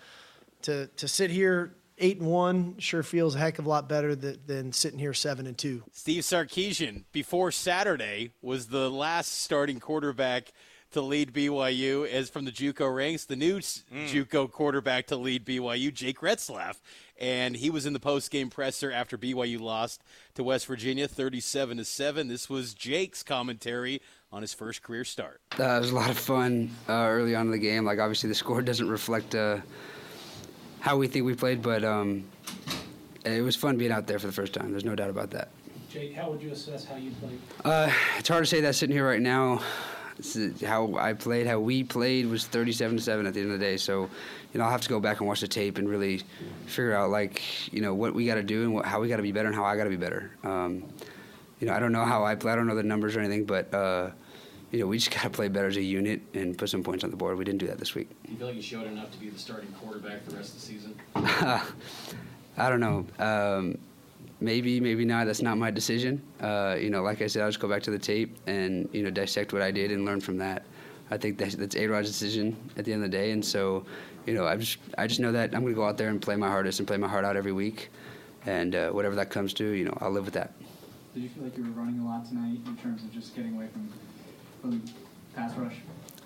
to 0.62 0.86
to 0.86 1.08
sit 1.08 1.32
here 1.32 1.74
eight 1.98 2.20
and 2.20 2.30
one 2.30 2.78
sure 2.78 3.02
feels 3.02 3.34
a 3.34 3.40
heck 3.40 3.58
of 3.58 3.66
a 3.66 3.70
lot 3.70 3.90
better 3.90 4.16
than, 4.16 4.38
than 4.46 4.72
sitting 4.72 5.00
here 5.00 5.16
seven 5.16 5.48
and 5.48 5.58
two. 5.58 5.82
Steve 5.92 6.22
Sarkisian 6.22 7.06
before 7.12 7.52
Saturday 7.52 8.32
was 8.44 8.68
the 8.68 8.92
last 8.92 9.42
starting 9.42 9.80
quarterback 9.80 10.52
to 10.92 11.02
lead 11.02 11.34
BYU 11.34 12.08
is 12.08 12.30
from 12.30 12.46
the 12.46 12.52
JUCO 12.52 12.94
ranks. 12.94 13.26
The 13.26 13.36
new 13.36 13.60
mm. 13.60 13.84
JUCO 14.08 14.52
quarterback 14.52 15.08
to 15.08 15.16
lead 15.16 15.46
BYU, 15.46 15.94
Jake 15.94 16.20
Retzlaff, 16.20 16.78
and 17.20 17.56
he 17.56 17.70
was 17.70 17.86
in 17.86 17.94
the 17.94 18.00
post-game 18.00 18.50
presser 18.50 18.92
after 18.92 19.18
BYU 19.18 19.60
lost 19.60 20.04
to 20.36 20.44
West 20.44 20.68
Virginia, 20.68 21.08
37 21.08 21.78
to 21.78 21.86
seven. 21.86 22.28
This 22.28 22.50
was 22.50 22.74
Jake's 22.74 23.24
commentary 23.24 24.02
on 24.32 24.42
his 24.42 24.54
first 24.54 24.84
career 24.84 25.06
start. 25.06 25.42
Uh, 25.60 25.64
it 25.64 25.80
was 25.80 25.92
a 25.92 25.96
lot 25.96 26.10
of 26.10 26.18
fun 26.18 26.72
uh, 26.90 26.94
early 26.94 27.36
on 27.36 27.48
in 27.48 27.52
the 27.52 27.58
game. 27.58 27.86
Like 27.86 28.00
obviously 28.00 28.28
the 28.28 28.36
score 28.36 28.62
doesn't 28.62 28.90
reflect 28.90 29.34
uh, 29.36 29.58
how 30.80 30.98
we 30.98 31.08
think 31.08 31.26
we 31.26 31.36
played, 31.36 31.62
but 31.62 31.84
um, 31.84 32.26
it 33.24 33.42
was 33.42 33.56
fun 33.56 33.78
being 33.78 33.92
out 33.92 34.08
there 34.08 34.20
for 34.20 34.28
the 34.28 34.34
first 34.34 34.54
time. 34.54 34.72
There's 34.72 34.86
no 34.86 34.96
doubt 34.96 35.10
about 35.10 35.32
that. 35.32 35.50
Jake, 35.90 36.14
how 36.14 36.30
would 36.30 36.42
you 36.42 36.52
assess 36.52 36.84
how 36.84 36.98
you 36.98 37.12
played? 37.12 37.40
Uh, 37.64 37.90
it's 38.18 38.28
hard 38.28 38.44
to 38.44 38.46
say 38.46 38.60
that 38.62 38.76
sitting 38.76 38.94
here 38.94 39.08
right 39.08 39.22
now 39.22 39.62
how 40.66 40.96
I 40.96 41.14
played, 41.14 41.48
how 41.48 41.60
we 41.60 41.84
played 41.84 42.28
was 42.28 42.46
37 42.48 42.98
to 42.98 43.04
7 43.04 43.26
at 43.26 43.34
the 43.34 43.42
end 43.42 43.52
of 43.52 43.60
the 43.60 43.66
day. 43.66 43.78
So, 43.78 44.10
you 44.54 44.60
know, 44.60 44.64
I'll 44.64 44.72
have 44.72 44.82
to 44.82 44.90
go 44.90 45.00
back 45.00 45.20
and 45.20 45.28
watch 45.28 45.42
the 45.42 45.48
tape 45.48 45.78
and 45.78 45.90
really 45.90 46.22
figure 46.68 46.94
out, 46.94 47.10
like, 47.10 47.42
you 47.74 47.82
know, 47.82 47.94
what 47.94 48.14
we 48.14 48.26
got 48.26 48.36
to 48.36 48.44
do 48.44 48.64
and 48.64 48.74
what, 48.74 48.86
how 48.86 49.02
we 49.02 49.08
got 49.08 49.18
to 49.18 49.24
be 49.24 49.32
better 49.32 49.48
and 49.48 49.56
how 49.56 49.66
I 49.66 49.76
got 49.76 49.84
to 49.86 49.90
be 49.90 49.98
better. 49.98 50.32
Um, 50.44 50.84
you 51.60 51.68
know, 51.68 51.74
I 51.74 51.80
don't 51.80 51.92
know 51.92 52.06
how 52.06 52.24
I 52.24 52.36
play, 52.36 52.52
I 52.52 52.56
don't 52.56 52.68
know 52.68 52.76
the 52.76 52.84
numbers 52.84 53.16
or 53.16 53.20
anything, 53.20 53.46
but, 53.46 53.74
uh, 53.74 54.12
you 54.72 54.80
know, 54.80 54.88
we 54.88 54.98
just 54.98 55.12
got 55.16 55.24
to 55.24 55.30
play 55.30 55.48
better 55.48 55.68
as 55.68 55.78
a 55.78 55.82
unit 55.82 56.22
and 56.34 56.58
put 56.58 56.70
some 56.70 56.84
points 56.84 57.04
on 57.04 57.12
the 57.12 57.18
board. 57.18 57.38
We 57.38 57.46
didn't 57.46 57.60
do 57.60 57.68
that 57.68 57.78
this 57.78 57.96
week. 57.96 58.10
Do 58.26 58.32
you 58.32 58.38
feel 58.38 58.48
like 58.48 58.56
you 58.56 58.62
showed 58.62 58.88
enough 58.88 59.12
to 59.12 59.18
be 59.20 59.30
the 59.30 59.40
starting 59.40 59.72
quarterback 59.82 60.26
the 60.26 60.36
rest 60.36 60.56
of 60.56 60.62
the 60.62 60.66
season? 60.66 60.96
I 62.58 62.70
don't 62.70 62.80
know. 62.80 63.06
Um, 63.20 63.78
maybe, 64.46 64.80
maybe 64.80 65.04
not. 65.04 65.26
That's 65.26 65.42
not 65.42 65.58
my 65.58 65.72
decision. 65.72 66.22
Uh, 66.40 66.78
you 66.80 66.90
know, 66.90 67.02
like 67.02 67.22
I 67.22 67.28
said, 67.28 67.42
I'll 67.42 67.50
just 67.50 67.60
go 67.60 67.68
back 67.68 67.84
to 67.84 67.92
the 67.92 68.00
tape 68.00 68.38
and 68.48 68.88
you 68.94 69.04
know 69.04 69.10
dissect 69.10 69.52
what 69.52 69.62
I 69.62 69.72
did 69.72 69.92
and 69.92 70.06
learn 70.06 70.22
from 70.22 70.38
that. 70.38 70.64
I 71.12 71.18
think 71.18 71.38
that's, 71.38 71.56
that's 71.56 71.76
A 71.76 71.86
Rod's 71.88 72.08
decision 72.08 72.56
at 72.78 72.86
the 72.86 72.94
end 72.94 73.04
of 73.04 73.12
the 73.12 73.18
day, 73.18 73.32
and 73.32 73.44
so 73.44 73.86
you 74.26 74.34
know, 74.34 74.48
I 74.48 74.56
just 74.56 74.78
I 74.98 75.08
just 75.08 75.20
know 75.20 75.32
that 75.32 75.54
I'm 75.54 75.62
going 75.62 75.74
to 75.74 75.76
go 75.76 75.86
out 75.86 75.98
there 75.98 76.10
and 76.10 76.22
play 76.22 76.36
my 76.36 76.48
hardest 76.48 76.80
and 76.80 76.88
play 76.88 76.98
my 76.98 77.08
heart 77.08 77.26
out 77.26 77.36
every 77.36 77.52
week, 77.52 77.90
and 78.46 78.76
uh, 78.76 78.90
whatever 78.92 79.16
that 79.16 79.30
comes 79.30 79.54
to, 79.56 79.66
you 79.66 79.86
know, 79.86 79.98
I'll 80.00 80.12
live 80.12 80.26
with 80.26 80.34
that. 80.36 80.54
Did 81.14 81.24
you 81.24 81.30
feel 81.30 81.44
like 81.44 81.58
you 81.58 81.64
were 81.64 81.70
running 81.72 82.00
a 82.00 82.06
lot 82.06 82.26
tonight 82.26 82.60
in 82.66 82.78
terms 82.78 83.04
of 83.04 83.12
just 83.12 83.36
getting 83.36 83.56
away 83.56 83.68
from 83.68 83.90
from 84.62 84.84
pass 85.36 85.54
rush? 85.56 85.76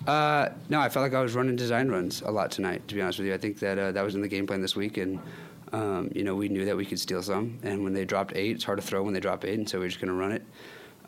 Uh, 0.06 0.48
no, 0.70 0.80
I 0.80 0.88
felt 0.88 1.02
like 1.02 1.14
I 1.14 1.20
was 1.20 1.34
running 1.34 1.56
design 1.56 1.90
runs 1.90 2.22
a 2.22 2.30
lot 2.30 2.50
tonight. 2.50 2.86
To 2.88 2.94
be 2.94 3.02
honest 3.02 3.18
with 3.18 3.28
you, 3.28 3.34
I 3.34 3.38
think 3.38 3.58
that 3.58 3.78
uh, 3.78 3.92
that 3.92 4.02
was 4.02 4.14
in 4.14 4.22
the 4.22 4.28
game 4.28 4.46
plan 4.46 4.62
this 4.62 4.76
week, 4.76 4.96
and 4.96 5.20
um, 5.72 6.10
you 6.14 6.24
know, 6.24 6.34
we 6.34 6.48
knew 6.48 6.64
that 6.64 6.76
we 6.76 6.84
could 6.84 6.98
steal 6.98 7.22
some, 7.22 7.58
and 7.62 7.84
when 7.84 7.92
they 7.92 8.04
dropped 8.04 8.32
eight, 8.34 8.56
it's 8.56 8.64
hard 8.64 8.80
to 8.80 8.86
throw 8.86 9.02
when 9.02 9.14
they 9.14 9.20
drop 9.20 9.44
eight, 9.44 9.58
and 9.58 9.68
so 9.68 9.78
we 9.78 9.86
are 9.86 9.88
just 9.88 10.00
going 10.00 10.08
to 10.08 10.14
run 10.14 10.32
it 10.32 10.42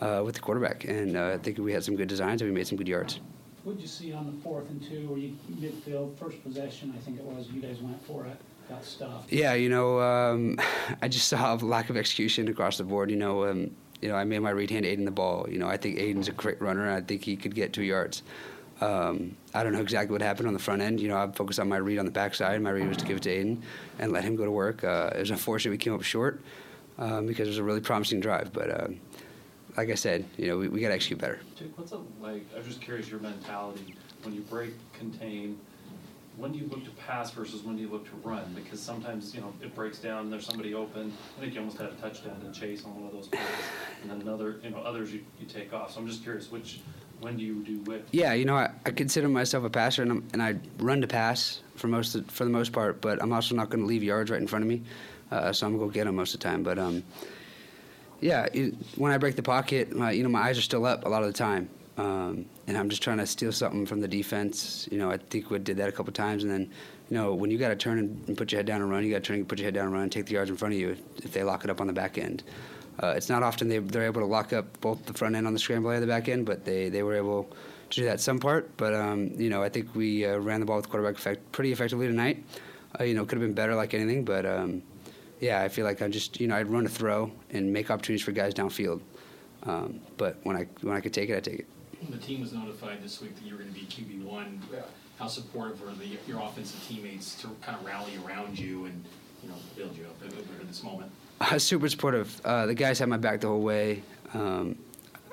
uh, 0.01 0.23
with 0.25 0.35
the 0.35 0.41
quarterback. 0.41 0.85
And 0.85 1.17
uh, 1.17 1.33
I 1.35 1.39
think 1.39 1.59
we 1.59 1.73
had 1.73 1.85
some 1.85 1.97
good 1.97 2.09
designs, 2.09 2.43
and 2.43 2.51
we 2.51 2.55
made 2.55 2.67
some 2.67 2.79
good 2.79 2.89
yards. 2.89 3.21
What 3.65 3.77
did 3.77 3.83
you 3.83 3.89
see 3.89 4.13
on 4.13 4.27
the 4.27 4.43
fourth 4.43 4.69
and 4.71 4.83
two, 4.83 5.09
where 5.09 5.19
you 5.19 5.37
midfield 5.51 6.17
first 6.19 6.43
possession? 6.43 6.93
I 6.97 7.01
think 7.01 7.19
it 7.19 7.25
was 7.25 7.49
you 7.51 7.61
guys 7.61 7.81
went 7.81 8.05
for 8.05 8.27
it, 8.27 8.37
got 8.69 8.85
stuffed. 8.85 9.33
Yeah, 9.33 9.55
you 9.55 9.69
know, 9.69 10.01
um, 10.01 10.59
I 11.03 11.09
just 11.09 11.29
saw 11.29 11.55
a 11.55 11.57
lack 11.57 11.91
of 11.91 11.97
execution 11.97 12.49
across 12.49 12.79
the 12.79 12.85
board. 12.85 13.11
You 13.11 13.17
know, 13.17 13.49
um, 13.49 13.71
you 14.01 14.09
know, 14.09 14.17
I 14.17 14.25
made 14.25 14.41
my 14.41 14.51
read 14.51 14.71
hand 14.71 14.85
Aidan 14.85 15.05
the 15.05 15.13
ball. 15.13 15.47
You 15.49 15.59
know, 15.59 15.69
I 15.69 15.77
think 15.77 15.99
Aidan's 15.99 16.29
a 16.29 16.33
great 16.33 16.61
runner, 16.61 16.87
and 16.87 16.97
I 16.97 17.01
think 17.01 17.25
he 17.25 17.37
could 17.37 17.55
get 17.55 17.73
two 17.73 17.85
yards. 17.85 18.23
Um, 18.83 19.37
I 19.55 19.63
don't 19.63 19.73
know 19.73 19.81
exactly 19.81 20.13
what 20.13 20.23
happened 20.23 20.49
on 20.49 20.55
the 20.55 20.59
front 20.59 20.83
end. 20.83 21.01
You 21.01 21.09
know, 21.09 21.17
I 21.17 21.31
focused 21.31 21.61
on 21.61 21.69
my 21.69 21.77
read 21.77 21.99
on 21.99 22.05
the 22.05 22.11
backside. 22.11 22.61
My 22.61 22.71
read 22.71 22.89
was 22.89 22.97
to 22.97 23.05
give 23.05 23.17
it 23.17 23.23
to 23.23 23.31
Aidan 23.31 23.63
and 24.01 24.11
let 24.11 24.25
him 24.25 24.35
go 24.35 24.45
to 24.45 24.51
work. 24.51 24.83
Uh, 24.83 25.11
it 25.15 25.21
was 25.21 25.31
unfortunate 25.31 25.71
we 25.71 25.79
came 25.79 25.95
up 25.95 26.03
short 26.03 26.41
um, 26.99 27.27
because 27.27 27.47
it 27.47 27.51
was 27.51 27.59
a 27.59 27.63
really 27.63 27.81
promising 27.81 28.19
drive. 28.19 28.53
But 28.53 28.71
uh, 28.71 28.89
like 29.77 29.91
I 29.91 29.95
said, 29.95 30.25
you 30.37 30.49
know, 30.49 30.59
we, 30.59 30.67
we 30.67 30.81
got 30.81 30.89
to 30.89 30.95
execute 30.95 31.21
better. 31.21 31.39
Jake, 31.57 31.79
what's 31.79 31.93
up? 31.93 32.03
Like, 32.21 32.45
I'm 32.57 32.65
just 32.65 32.81
curious 32.81 33.09
your 33.09 33.21
mentality 33.21 33.95
when 34.25 34.35
you 34.35 34.41
break, 34.41 34.73
contain. 34.99 35.61
When 36.37 36.51
do 36.51 36.59
you 36.59 36.67
look 36.67 36.83
to 36.85 36.91
pass 36.93 37.31
versus 37.31 37.63
when 37.63 37.77
do 37.77 37.83
you 37.83 37.89
look 37.89 38.07
to 38.07 38.17
run? 38.29 38.53
Because 38.55 38.81
sometimes 38.81 39.33
you 39.33 39.43
know 39.43 39.53
it 39.61 39.75
breaks 39.77 39.99
down. 39.99 40.29
There's 40.31 40.47
somebody 40.47 40.75
open. 40.75 41.13
I 41.37 41.41
think 41.41 41.55
you 41.55 41.61
almost 41.61 41.77
had 41.77 41.91
a 41.91 41.95
touchdown 41.97 42.41
to 42.41 42.59
chase 42.59 42.85
on 42.87 42.97
one 42.97 43.05
of 43.05 43.13
those 43.13 43.29
plays, 43.29 43.43
and 44.01 44.11
then 44.11 44.23
another. 44.23 44.59
You 44.65 44.71
know, 44.71 44.79
others 44.79 45.13
you, 45.13 45.23
you 45.39 45.47
take 45.47 45.75
off. 45.75 45.93
So 45.93 46.01
I'm 46.01 46.07
just 46.09 46.23
curious 46.23 46.51
which 46.51 46.81
when 47.23 47.37
do 47.37 47.45
you 47.45 47.63
do 47.63 47.79
which? 47.91 48.03
Yeah, 48.11 48.33
you 48.35 48.45
know, 48.45 48.57
I, 48.57 48.71
I 48.85 48.91
consider 48.91 49.29
myself 49.29 49.65
a 49.65 49.71
passer, 49.71 50.03
and, 50.03 50.29
and 50.33 50.43
I 50.43 50.57
run 50.79 51.01
to 51.01 51.07
pass 51.07 51.61
for 51.77 51.87
most 51.89 52.15
of, 52.15 52.29
for 52.31 52.45
the 52.45 52.51
most 52.51 52.73
part. 52.73 53.01
But 53.01 53.23
I'm 53.23 53.33
also 53.33 53.55
not 53.55 53.71
going 53.71 53.81
to 53.81 53.87
leave 53.87 54.03
yards 54.03 54.31
right 54.31 54.41
in 54.41 54.47
front 54.47 54.65
of 54.65 54.69
me, 54.69 54.83
uh, 55.31 55.53
so 55.53 55.67
I'm 55.67 55.77
going 55.77 55.89
to 55.89 55.93
go 55.93 55.95
get 55.95 56.05
them 56.05 56.17
most 56.17 56.35
of 56.35 56.41
the 56.41 56.45
time. 56.45 56.63
But 56.63 56.79
um, 56.79 57.03
yeah, 58.21 58.49
it, 58.53 58.75
when 58.97 59.13
I 59.13 59.19
break 59.19 59.37
the 59.37 59.43
pocket, 59.43 59.95
my, 59.95 60.11
you 60.11 60.23
know, 60.23 60.29
my 60.29 60.41
eyes 60.41 60.59
are 60.59 60.63
still 60.63 60.85
up 60.85 61.07
a 61.07 61.09
lot 61.09 61.23
of 61.23 61.29
the 61.29 61.39
time, 61.39 61.71
um, 61.97 62.45
and 62.67 62.77
I'm 62.77 62.89
just 62.89 63.03
trying 63.03 63.19
to 63.19 63.27
steal 63.27 63.53
something 63.53 63.87
from 63.87 64.01
the 64.01 64.09
defense. 64.09 64.89
You 64.91 64.99
know, 64.99 65.11
I 65.11 65.19
think 65.19 65.51
we 65.51 65.59
did 65.61 65.77
that 65.77 65.89
a 65.89 65.93
couple 65.93 66.13
times, 66.13 66.43
and 66.43 66.53
then 66.53 66.71
you 67.09 67.19
know, 67.19 67.35
when 67.35 67.51
you 67.51 67.59
got 67.59 67.69
to 67.69 67.77
turn 67.77 67.99
and, 67.99 68.29
and, 68.29 68.39
put 68.39 68.51
your 68.51 68.59
head 68.59 68.67
down 68.67 68.81
and 68.81 68.91
run, 68.91 69.05
you 69.05 69.11
got 69.11 69.23
to 69.23 69.29
turn 69.29 69.37
and 69.37 69.49
put 69.49 69.59
your 69.59 69.67
head 69.67 69.75
down 69.75 69.85
and 69.85 69.93
run 69.93 70.05
and 70.05 70.13
take 70.13 70.27
the 70.27 70.33
yards 70.33 70.51
in 70.51 70.57
front 70.57 70.75
of 70.75 70.81
you 70.81 70.97
if 71.19 71.33
they 71.33 71.43
lock 71.43 71.63
it 71.63 71.71
up 71.71 71.81
on 71.81 71.87
the 71.87 71.93
back 71.93 72.17
end. 72.17 72.43
Uh, 73.01 73.15
it's 73.17 73.29
not 73.29 73.43
often 73.43 73.69
they, 73.69 73.79
they're 73.79 74.05
able 74.05 74.21
to 74.21 74.27
lock 74.27 74.53
up 74.53 74.81
both 74.81 75.05
the 75.07 75.15
front 75.15 75.35
end 75.35 75.47
on 75.47 75.53
the 75.53 75.59
scramble 75.59 75.91
and 75.91 76.03
the 76.03 76.07
back 76.07 76.29
end, 76.29 76.45
but 76.45 76.65
they, 76.65 76.89
they 76.89 77.03
were 77.03 77.15
able 77.15 77.45
to 77.91 78.01
do 78.01 78.05
that 78.07 78.21
some 78.21 78.39
part. 78.39 78.77
But, 78.77 78.95
um, 78.95 79.33
you 79.37 79.51
know, 79.51 79.63
I 79.63 79.69
think 79.69 79.95
we 79.95 80.27
uh, 80.27 80.39
ran 80.39 80.61
the 80.61 80.67
ball 80.67 80.77
with 80.77 80.89
quarterback 80.89 81.17
effect 81.17 81.53
pretty 81.53 81.73
effectively 81.73 82.07
tonight. 82.07 82.45
Uh, 82.99 83.05
you 83.05 83.15
know, 83.15 83.25
could 83.25 83.39
have 83.39 83.47
been 83.47 83.55
better 83.55 83.75
like 83.75 83.95
anything, 83.95 84.25
but, 84.25 84.45
um, 84.45 84.83
yeah, 85.41 85.63
I 85.63 85.69
feel 85.69 85.85
like 85.85 86.03
I 86.03 86.09
just, 86.09 86.41
you 86.41 86.47
know, 86.47 86.57
I'd 86.57 86.69
run 86.69 86.87
a 86.87 86.89
throw 86.89 87.33
and 87.51 87.73
make 87.73 87.91
opportunities 87.91 88.25
for 88.25 88.33
guys 88.33 88.55
downfield. 88.55 89.01
Um, 89.65 90.01
but 90.17 90.37
when 90.43 90.57
I, 90.57 90.67
when 90.83 90.97
I 90.97 91.01
could 91.01 91.15
take 91.15 91.31
it, 91.31 91.37
I 91.37 91.41
take 91.41 91.61
it. 91.61 91.67
The 92.11 92.19
team 92.19 92.41
was 92.41 92.53
notified 92.53 93.03
this 93.03 93.21
week 93.21 93.35
that 93.37 93.45
you 93.45 93.53
were 93.53 93.63
going 93.63 93.73
to 93.73 93.79
be 93.79 93.87
QB1. 93.87 94.61
How 95.19 95.29
supportive 95.29 95.81
were 95.81 95.93
the, 95.93 96.19
your 96.27 96.41
offensive 96.41 96.83
teammates 96.87 97.41
to 97.43 97.49
kind 97.63 97.79
of 97.79 97.87
rally 97.87 98.13
around 98.27 98.59
you 98.59 98.87
and, 98.87 99.05
you 99.43 99.49
know, 99.49 99.55
build 99.77 99.97
you 99.97 100.05
up 100.05 100.61
in 100.61 100.67
this 100.67 100.83
moment? 100.83 101.11
Uh, 101.51 101.59
super 101.59 101.89
supportive. 101.89 102.41
Uh, 102.45 102.67
the 102.67 102.75
guys 102.75 103.01
had 103.01 103.09
my 103.09 103.17
back 103.17 103.41
the 103.41 103.49
whole 103.49 103.61
way. 103.61 104.01
Um, 104.33 104.79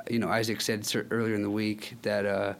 you 0.09 0.17
know, 0.17 0.27
Isaac 0.27 0.59
said 0.59 0.87
earlier 1.11 1.35
in 1.35 1.43
the 1.43 1.49
week 1.49 1.95
that 2.01 2.25
uh, 2.25 2.53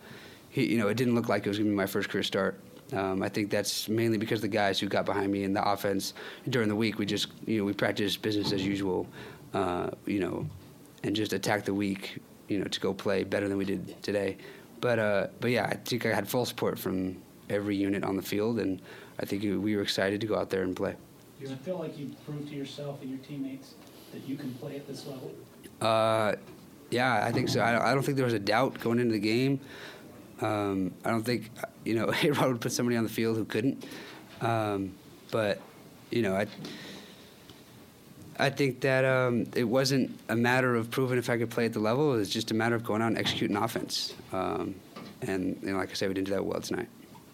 he, 0.50 0.68
you 0.68 0.78
know, 0.78 0.88
it 0.88 0.98
didn't 0.98 1.16
look 1.16 1.30
like 1.30 1.46
it 1.46 1.50
was 1.50 1.58
going 1.58 1.68
to 1.68 1.72
be 1.72 1.76
my 1.76 1.88
first 1.88 2.10
career 2.10 2.22
start. 2.22 2.60
Um, 2.94 3.24
I 3.24 3.30
think 3.30 3.50
that's 3.50 3.90
mainly 3.90 4.20
because 4.20 4.42
the 4.42 4.48
guys 4.48 4.80
who 4.80 4.88
got 4.88 5.06
behind 5.06 5.32
me 5.32 5.46
in 5.46 5.54
the 5.54 5.68
offense 5.68 6.14
during 6.50 6.70
the 6.70 6.76
week, 6.76 7.00
we 7.00 7.08
just, 7.08 7.30
you 7.48 7.58
know, 7.58 7.66
we 7.66 7.74
practiced 7.74 8.22
business 8.22 8.52
as 8.52 8.64
usual, 8.64 9.08
uh, 9.56 9.90
you 10.06 10.20
know, 10.20 10.46
and 11.04 11.16
just 11.16 11.34
attacked 11.34 11.66
the 11.66 11.74
week, 11.74 12.20
you 12.50 12.60
know, 12.60 12.66
to 12.66 12.80
go 12.80 12.94
play 12.94 13.24
better 13.24 13.48
than 13.48 13.58
we 13.58 13.66
did 13.66 14.02
today. 14.04 14.38
But, 14.80 15.00
uh, 15.00 15.28
but 15.40 15.50
yeah, 15.50 15.66
I 15.66 15.76
think 15.76 16.06
I 16.06 16.14
had 16.14 16.28
full 16.28 16.46
support 16.46 16.78
from 16.78 17.18
every 17.50 17.76
unit 17.76 18.04
on 18.04 18.16
the 18.16 18.22
field, 18.22 18.60
and 18.60 18.80
I 19.20 19.26
think 19.26 19.42
we 19.42 19.76
were 19.76 19.82
excited 19.82 20.22
to 20.22 20.28
go 20.28 20.36
out 20.36 20.52
there 20.52 20.62
and 20.62 20.76
play. 20.76 20.96
Does 21.40 21.52
it 21.52 21.60
feel 21.60 21.78
like 21.78 21.98
you 21.98 22.12
proved 22.26 22.50
to 22.50 22.56
yourself 22.56 23.02
and 23.02 23.10
your 23.10 23.20
teammates 23.20 23.74
that 24.14 24.28
you 24.28 24.36
can 24.36 24.54
play 24.56 24.76
at 24.76 24.88
this 24.88 25.06
level? 25.06 25.34
Uh, 25.80 26.34
yeah, 26.92 27.26
I 27.26 27.32
think 27.32 27.50
so. 27.50 27.62
I, 27.62 27.92
I 27.92 27.94
don't 27.94 28.04
think 28.04 28.18
there 28.18 28.26
was 28.26 28.34
a 28.34 28.40
doubt 28.40 28.80
going 28.80 29.00
into 29.00 29.14
the 29.14 29.20
game. 29.20 29.60
Um, 30.42 30.92
I 31.06 31.12
don't 31.12 31.24
think 31.24 31.52
you 31.86 31.96
know 31.96 32.12
A-Rod 32.24 32.48
would 32.48 32.62
put 32.62 32.72
somebody 32.72 32.98
on 32.98 33.04
the 33.04 33.10
field 33.10 33.38
who 33.38 33.46
couldn't. 33.46 33.86
Um, 34.42 34.94
but 35.32 35.62
you 36.12 36.22
know, 36.22 36.36
I 36.36 36.48
I 38.38 38.50
think 38.50 38.82
that 38.82 39.06
um, 39.06 39.48
it 39.56 39.66
wasn't 39.66 40.18
a 40.30 40.36
matter 40.36 40.76
of 40.76 40.90
proving 40.90 41.18
if 41.18 41.30
I 41.30 41.38
could 41.38 41.50
play 41.50 41.66
at 41.66 41.74
the 41.74 41.80
level. 41.80 42.14
It 42.14 42.18
was 42.18 42.30
just 42.30 42.52
a 42.52 42.54
matter 42.54 42.76
of 42.76 42.84
going 42.84 43.02
out 43.02 43.08
and 43.08 43.18
executing 43.18 43.58
offense. 43.58 44.14
Um, 44.32 44.76
and 45.22 45.60
you 45.62 45.72
know, 45.72 45.78
like 45.78 45.92
I 45.92 45.94
said, 45.94 46.08
we 46.08 46.14
didn't 46.14 46.28
do 46.28 46.34
that 46.34 46.46
well 46.46 46.62
tonight. 46.62 46.88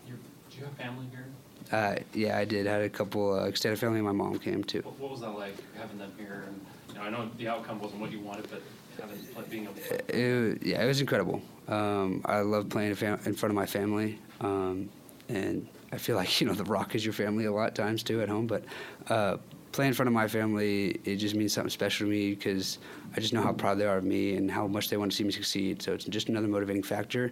You're, 0.08 0.18
do 0.50 0.58
you 0.58 0.64
have 0.64 0.74
family 0.74 1.06
here? 1.12 1.25
Uh, 1.72 1.96
yeah, 2.14 2.38
I 2.38 2.46
did. 2.46 2.68
I 2.68 2.74
had 2.74 2.82
a 2.84 2.90
couple 2.90 3.34
uh, 3.34 3.46
extended 3.46 3.80
family. 3.80 4.02
My 4.02 4.12
mom 4.12 4.38
came 4.40 4.64
too. 4.64 4.82
What, 4.82 5.00
what 5.00 5.12
was 5.12 5.22
that 5.22 5.32
like 5.32 5.56
having 5.78 5.98
them 5.98 6.12
here? 6.18 6.46
And 6.48 6.66
you 6.90 6.96
know, 6.96 7.02
I 7.02 7.10
know 7.10 7.30
the 7.38 7.48
outcome 7.48 7.80
wasn't 7.80 8.02
what 8.02 8.12
you 8.12 8.20
wanted, 8.20 8.48
but 8.50 8.62
having 9.00 9.18
being 9.50 9.64
able 9.64 9.74
to. 9.74 10.16
It, 10.54 10.64
yeah, 10.64 10.84
it 10.84 10.88
was 10.88 11.02
incredible. 11.02 11.42
Um, 11.68 12.22
I 12.26 12.42
love 12.42 12.70
playing 12.70 12.92
in, 12.92 12.96
front 12.96 13.44
of 13.44 13.54
my 13.54 13.66
family, 13.66 14.20
um, 14.42 14.90
and 15.30 15.68
I 15.92 15.98
feel 15.98 16.16
like 16.16 16.40
you 16.42 16.48
know 16.48 16.54
the 16.54 16.64
Rock 16.64 16.96
is 16.96 17.04
your 17.04 17.14
family 17.14 17.46
a 17.46 17.52
lot 17.52 17.70
of 17.70 17.74
times 17.74 18.04
too 18.04 18.22
at 18.22 18.30
home. 18.30 18.48
But 18.48 18.64
uh, 19.10 19.38
playing 19.72 19.90
in 19.90 19.94
front 19.96 20.08
of 20.08 20.14
my 20.14 20.28
family, 20.28 21.00
it 21.04 21.18
just 21.18 21.36
means 21.36 21.54
something 21.54 21.72
special 21.72 22.06
to 22.06 22.12
me 22.12 22.36
because 22.36 22.78
I 23.16 23.20
just 23.20 23.34
know 23.34 23.42
how 23.42 23.54
proud 23.54 23.80
they 23.80 23.86
are 23.86 23.98
of 23.98 24.04
me 24.04 24.36
and 24.36 24.50
how 24.52 24.68
much 24.68 24.90
they 24.90 24.98
want 24.98 25.12
to 25.12 25.18
see 25.18 25.24
me 25.24 25.32
succeed. 25.32 25.82
So 25.82 25.94
it's 25.94 26.06
just 26.06 26.30
another 26.30 26.48
motivating 26.48 26.84
factor 26.84 27.32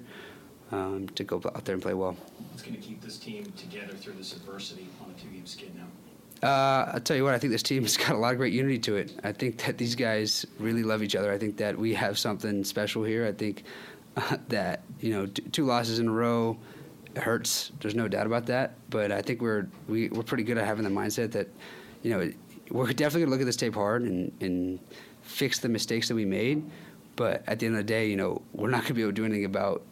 um, 0.71 1.08
to 1.10 1.23
go 1.23 1.41
out 1.56 1.65
there 1.65 1.73
and 1.73 1.82
play 1.82 1.93
well. 1.93 2.15
What's 2.52 2.63
going 2.63 2.76
to 2.76 2.82
keep 2.82 3.02
this 3.02 3.17
team 3.17 3.52
together 3.58 3.93
through 3.93 4.13
this 4.13 4.34
adversity 4.36 4.88
on 5.04 5.12
a 5.12 5.21
two-game 5.21 5.45
skid 5.45 5.71
now? 5.76 5.86
Uh, 6.47 6.91
I'll 6.93 6.99
tell 6.99 7.15
you 7.15 7.23
what, 7.23 7.34
I 7.34 7.39
think 7.39 7.52
this 7.52 7.63
team 7.63 7.84
has 7.84 7.95
got 7.97 8.12
a 8.12 8.17
lot 8.17 8.34
of 8.34 8.38
great 8.38 8.54
unity 8.54 8.80
to 8.80 8.97
it. 8.97 9.13
I 9.23 9.32
think 9.32 9.58
that 9.65 9.78
these 9.78 9.95
guys 9.95 10.45
really 10.60 10.84
love 10.84 11.02
each 11.02 11.15
other. 11.15 11.32
I 11.32 11.38
think 11.38 11.58
that 11.58 11.78
we 11.78 11.93
have 11.93 12.17
something 12.19 12.63
special 12.63 13.04
here. 13.04 13.26
I 13.26 13.32
think 13.32 13.63
uh, 14.17 14.38
that, 14.49 14.82
you 14.99 15.12
know, 15.12 15.26
t- 15.26 15.43
two 15.52 15.65
losses 15.65 15.99
in 15.99 16.08
a 16.08 16.12
row 16.12 16.58
hurts. 17.15 17.71
There's 17.80 17.95
no 17.95 18.08
doubt 18.08 18.26
about 18.26 18.45
that. 18.47 18.76
But 18.89 19.12
I 19.12 19.21
think 19.21 19.41
we're, 19.41 19.67
we, 19.88 20.10
we're 20.10 20.23
pretty 20.23 20.43
good 20.43 20.58
at 20.58 20.65
having 20.65 20.84
the 20.84 20.89
mindset 20.89 21.32
that, 21.32 21.47
you 22.02 22.12
know, 22.12 22.32
we're 22.71 22.88
definitely 22.88 23.21
going 23.21 23.28
to 23.28 23.32
look 23.32 23.41
at 23.41 23.45
this 23.45 23.56
tape 23.56 23.76
hard 23.76 24.04
and, 24.04 24.32
and 24.41 24.80
fix 25.21 25.60
the 25.60 25.69
mistakes 25.69 26.08
that 26.08 26.15
we 26.15 26.26
made. 26.26 26.63
But 27.15 27.43
at 27.47 27.60
the 27.60 27.67
end 27.67 27.76
of 27.76 27.80
the 27.80 27.84
day, 27.84 28.08
you 28.08 28.17
know, 28.17 28.41
we're 28.54 28.69
not 28.69 28.82
going 28.82 28.88
to 28.88 28.93
be 28.95 29.02
able 29.02 29.12
to 29.12 29.15
do 29.15 29.26
anything 29.26 29.45
about 29.45 29.84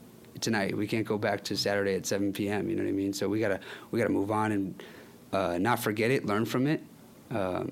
tonight. 0.42 0.76
We 0.76 0.88
can't 0.88 1.06
go 1.06 1.18
back 1.18 1.44
to 1.46 1.58
Saturday 1.58 1.96
at 1.96 2.06
7 2.06 2.34
p.m. 2.34 2.70
You 2.70 2.76
know 2.76 2.84
what 2.84 2.90
I 2.90 2.94
mean? 2.94 3.14
So 3.14 3.30
we 3.30 3.40
gotta 3.40 3.60
we 3.92 4.00
gotta 4.00 4.12
move 4.12 4.32
on 4.32 4.52
and 4.52 4.84
uh, 5.32 5.58
not 5.58 5.80
forget 5.80 6.12
it, 6.12 6.26
learn 6.26 6.46
from 6.46 6.68
it. 6.68 6.84
Uh, 7.32 7.66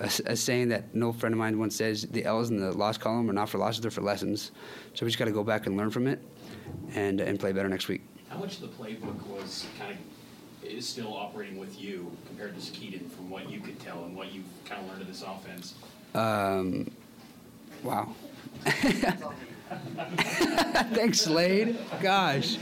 a, 0.00 0.10
a, 0.26 0.36
saying 0.36 0.70
that 0.70 0.94
no 0.94 1.12
friend 1.12 1.32
of 1.32 1.38
mine 1.38 1.58
once 1.58 1.76
says 1.76 2.02
the 2.10 2.24
L's 2.24 2.50
in 2.50 2.58
the 2.58 2.72
loss 2.72 2.98
column 2.98 3.30
are 3.30 3.32
not 3.32 3.48
for 3.48 3.58
losses, 3.58 3.80
they're 3.80 3.90
for 3.90 4.00
lessons. 4.00 4.50
So 4.94 5.06
we 5.06 5.10
just 5.10 5.18
got 5.18 5.26
to 5.26 5.32
go 5.32 5.44
back 5.44 5.66
and 5.66 5.76
learn 5.76 5.90
from 5.90 6.08
it 6.08 6.20
and, 6.94 7.20
and 7.20 7.38
play 7.38 7.52
better 7.52 7.68
next 7.68 7.86
week. 7.86 8.02
How 8.28 8.38
much 8.38 8.56
of 8.56 8.62
the 8.62 8.68
playbook 8.68 9.24
was 9.28 9.66
kind 9.78 9.92
of 9.92 9.98
is 10.68 10.88
still 10.88 11.14
operating 11.14 11.58
with 11.58 11.80
you 11.80 12.10
compared 12.26 12.58
to 12.58 12.72
Kedon 12.72 13.08
from 13.10 13.30
what 13.30 13.50
you 13.50 13.60
could 13.60 13.78
tell 13.78 14.04
and 14.04 14.16
what 14.16 14.32
you've 14.32 14.44
kind 14.64 14.80
of 14.82 14.88
learned 14.88 15.02
of 15.02 15.08
this 15.08 15.22
offense? 15.22 15.74
Um, 16.14 16.90
wow. 17.82 18.14
Thanks, 20.92 21.20
Slade. 21.22 21.78
Gosh. 22.00 22.58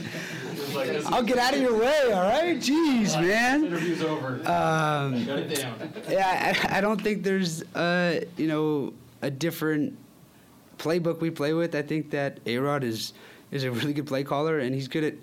I'll 1.07 1.23
get 1.23 1.37
out 1.37 1.53
of 1.53 1.61
your 1.61 1.77
way, 1.77 2.11
all 2.11 2.23
right? 2.23 2.57
Jeez, 2.57 3.19
man. 3.19 3.65
Interview's 3.65 4.01
over. 4.01 4.35
Um, 4.49 5.25
Shut 5.25 5.39
it 5.39 5.55
down. 5.61 5.93
yeah, 6.09 6.55
I, 6.69 6.77
I 6.77 6.81
don't 6.81 7.01
think 7.01 7.23
there's, 7.23 7.61
uh, 7.75 8.21
you 8.37 8.47
know, 8.47 8.93
a 9.21 9.29
different 9.29 9.97
playbook 10.77 11.19
we 11.19 11.29
play 11.29 11.53
with. 11.53 11.75
I 11.75 11.81
think 11.81 12.09
that 12.11 12.39
A-Rod 12.45 12.83
is, 12.83 13.13
is 13.51 13.63
a 13.63 13.71
really 13.71 13.93
good 13.93 14.07
play 14.07 14.23
caller, 14.23 14.59
and 14.59 14.73
he's 14.73 14.87
good 14.87 15.03
at 15.03 15.13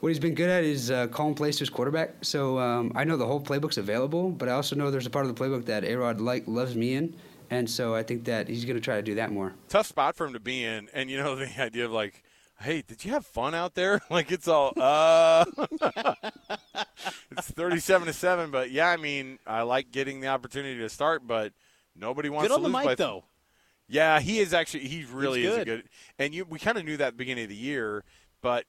what 0.00 0.10
he's 0.10 0.18
been 0.18 0.34
good 0.34 0.50
at 0.50 0.62
is 0.62 0.90
uh, 0.90 1.06
calling 1.08 1.34
plays 1.34 1.56
to 1.56 1.60
his 1.60 1.70
quarterback. 1.70 2.10
So 2.22 2.58
um, 2.58 2.92
I 2.94 3.04
know 3.04 3.16
the 3.16 3.26
whole 3.26 3.40
playbook's 3.40 3.78
available, 3.78 4.30
but 4.30 4.48
I 4.48 4.52
also 4.52 4.76
know 4.76 4.90
there's 4.90 5.06
a 5.06 5.10
part 5.10 5.26
of 5.26 5.34
the 5.34 5.42
playbook 5.42 5.64
that 5.66 5.84
A-Rod 5.84 6.20
like 6.20 6.44
loves 6.46 6.76
me 6.76 6.94
in, 6.94 7.14
and 7.50 7.68
so 7.68 7.94
I 7.94 8.02
think 8.02 8.24
that 8.24 8.48
he's 8.48 8.64
going 8.64 8.76
to 8.76 8.82
try 8.82 8.96
to 8.96 9.02
do 9.02 9.14
that 9.16 9.30
more. 9.30 9.54
Tough 9.68 9.86
spot 9.86 10.16
for 10.16 10.26
him 10.26 10.32
to 10.32 10.40
be 10.40 10.64
in, 10.64 10.88
and 10.92 11.10
you 11.10 11.18
know 11.18 11.34
the 11.36 11.50
idea 11.60 11.84
of 11.84 11.92
like, 11.92 12.22
hey, 12.60 12.82
did 12.86 13.04
you 13.04 13.12
have 13.12 13.26
fun 13.26 13.54
out 13.54 13.74
there? 13.74 14.00
like 14.10 14.30
it's 14.32 14.48
all, 14.48 14.72
uh, 14.76 15.44
it's 17.32 17.50
thirty-seven 17.50 18.06
to 18.06 18.12
seven, 18.12 18.50
but 18.50 18.70
yeah, 18.70 18.88
I 18.88 18.96
mean, 18.96 19.38
I 19.46 19.62
like 19.62 19.90
getting 19.92 20.20
the 20.20 20.28
opportunity 20.28 20.78
to 20.80 20.88
start, 20.88 21.26
but 21.26 21.52
nobody 21.94 22.28
wants 22.28 22.48
Good 22.48 22.54
on 22.54 22.60
to 22.60 22.68
the 22.68 22.76
lose 22.76 22.84
mic 22.84 22.84
by 22.84 22.94
though. 22.94 23.24
Yeah, 23.88 24.20
he 24.20 24.40
is 24.40 24.52
actually. 24.52 24.88
He 24.88 25.04
really 25.04 25.42
He's 25.42 25.50
is 25.50 25.56
a 25.58 25.64
good. 25.64 25.82
good. 25.82 25.88
And 26.18 26.34
you, 26.34 26.44
we 26.44 26.58
kind 26.58 26.76
of 26.76 26.84
knew 26.84 26.96
that 26.96 27.08
at 27.08 27.12
the 27.12 27.18
beginning 27.18 27.44
of 27.44 27.50
the 27.50 27.56
year, 27.56 28.04
but 28.42 28.64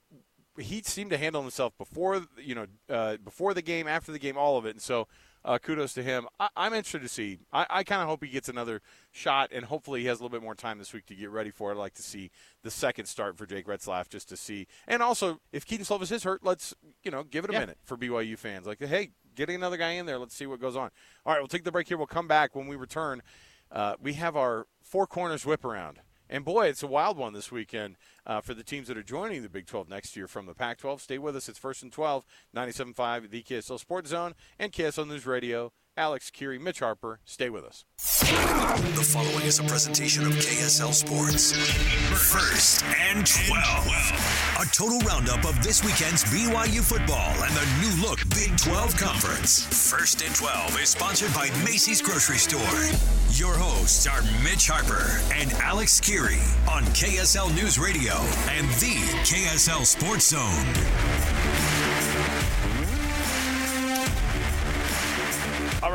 he 0.59 0.81
seemed 0.83 1.11
to 1.11 1.17
handle 1.17 1.41
himself 1.41 1.77
before, 1.77 2.25
you 2.37 2.55
know, 2.55 2.65
uh, 2.89 3.17
before 3.17 3.53
the 3.53 3.61
game, 3.61 3.87
after 3.87 4.11
the 4.11 4.19
game, 4.19 4.37
all 4.37 4.57
of 4.57 4.65
it. 4.65 4.71
And 4.71 4.81
so, 4.81 5.07
uh, 5.47 5.57
kudos 5.57 5.93
to 5.93 6.03
him. 6.03 6.27
I, 6.39 6.49
I'm 6.55 6.73
interested 6.73 7.01
to 7.01 7.07
see. 7.07 7.39
I, 7.51 7.65
I 7.69 7.83
kind 7.83 8.01
of 8.01 8.07
hope 8.07 8.23
he 8.23 8.29
gets 8.29 8.49
another 8.49 8.81
shot, 9.11 9.49
and 9.53 9.65
hopefully 9.65 10.01
he 10.01 10.07
has 10.07 10.19
a 10.19 10.23
little 10.23 10.37
bit 10.37 10.43
more 10.43 10.53
time 10.55 10.77
this 10.77 10.93
week 10.93 11.05
to 11.07 11.15
get 11.15 11.29
ready 11.31 11.49
for 11.49 11.71
it. 11.71 11.75
I'd 11.75 11.79
like 11.79 11.93
to 11.95 12.03
see 12.03 12.29
the 12.63 12.69
second 12.69 13.05
start 13.05 13.37
for 13.37 13.45
Jake 13.45 13.65
Retzlaff 13.65 14.09
just 14.09 14.27
to 14.29 14.37
see. 14.37 14.67
And 14.87 15.01
also, 15.01 15.39
if 15.51 15.65
Kedon 15.65 15.85
Slovis 15.85 16.11
is 16.11 16.23
hurt, 16.23 16.43
let's 16.43 16.73
you 17.03 17.09
know 17.11 17.23
give 17.23 17.45
it 17.45 17.49
a 17.49 17.53
Yeah. 17.53 17.59
minute 17.61 17.77
for 17.83 17.97
BYU 17.97 18.37
fans. 18.37 18.67
Like, 18.67 18.83
hey, 18.83 19.11
getting 19.35 19.55
another 19.55 19.77
guy 19.77 19.91
in 19.91 20.05
there. 20.05 20.19
Let's 20.19 20.35
see 20.35 20.45
what 20.45 20.59
goes 20.59 20.75
on. 20.75 20.89
All 21.25 21.33
right, 21.33 21.39
we'll 21.39 21.47
take 21.47 21.63
the 21.63 21.71
break 21.71 21.87
here. 21.87 21.97
We'll 21.97 22.07
come 22.07 22.27
back 22.27 22.53
when 22.55 22.67
we 22.67 22.75
return. 22.75 23.21
Uh, 23.71 23.95
we 24.01 24.13
have 24.13 24.35
our 24.35 24.67
four 24.81 25.07
corners 25.07 25.45
whip 25.45 25.63
around. 25.65 25.99
And 26.29 26.43
boy, 26.43 26.67
it's 26.67 26.83
a 26.83 26.87
wild 26.87 27.17
one 27.17 27.33
this 27.33 27.51
weekend 27.51 27.97
uh, 28.25 28.41
for 28.41 28.53
the 28.53 28.63
teams 28.63 28.87
that 28.87 28.97
are 28.97 29.03
joining 29.03 29.43
the 29.43 29.49
Big 29.49 29.65
12 29.65 29.89
next 29.89 30.15
year 30.15 30.27
from 30.27 30.45
the 30.45 30.53
Pac 30.53 30.79
12. 30.79 31.01
Stay 31.01 31.17
with 31.17 31.35
us. 31.35 31.47
It's 31.47 31.59
first 31.59 31.83
and 31.83 31.91
12, 31.91 32.25
97.5, 32.55 33.29
the 33.29 33.43
KSL 33.43 33.79
Sports 33.79 34.09
Zone, 34.09 34.33
and 34.59 34.71
KSL 34.71 35.07
News 35.07 35.25
Radio. 35.25 35.71
Alex 35.97 36.29
Kirry, 36.29 36.59
Mitch 36.59 36.79
Harper. 36.79 37.19
Stay 37.25 37.49
with 37.49 37.63
us. 37.63 37.83
The 37.97 39.03
following 39.03 39.45
is 39.45 39.59
a 39.59 39.63
presentation 39.63 40.25
of 40.25 40.33
KSL 40.33 40.93
Sports. 40.93 41.53
First 42.31 42.83
and 42.85 43.25
12. 43.25 44.57
A 44.59 44.65
total 44.71 44.99
roundup 44.99 45.43
of 45.45 45.61
this 45.63 45.83
weekend's 45.83 46.23
BYU 46.25 46.81
football 46.81 47.33
and 47.43 47.53
the 47.55 47.65
new 47.81 48.07
look 48.07 48.19
Big 48.29 48.55
12 48.57 48.95
Conference. 48.95 49.65
First 49.89 50.21
and 50.21 50.35
12 50.35 50.79
is 50.81 50.89
sponsored 50.89 51.33
by 51.33 51.49
Macey's 51.65 52.01
Grocery 52.01 52.37
Store. 52.37 52.61
Your 53.31 53.57
hosts 53.57 54.05
are 54.05 54.21
Mitch 54.43 54.67
Harper 54.67 55.19
and 55.33 55.51
Alex 55.53 55.99
Kirry 55.99 56.41
on 56.69 56.83
KSL 56.93 57.53
News 57.55 57.79
Radio 57.79 58.13
and 58.49 58.67
the 58.79 58.95
KSL 59.25 59.85
Sports 59.85 60.27
Zone. 60.29 61.16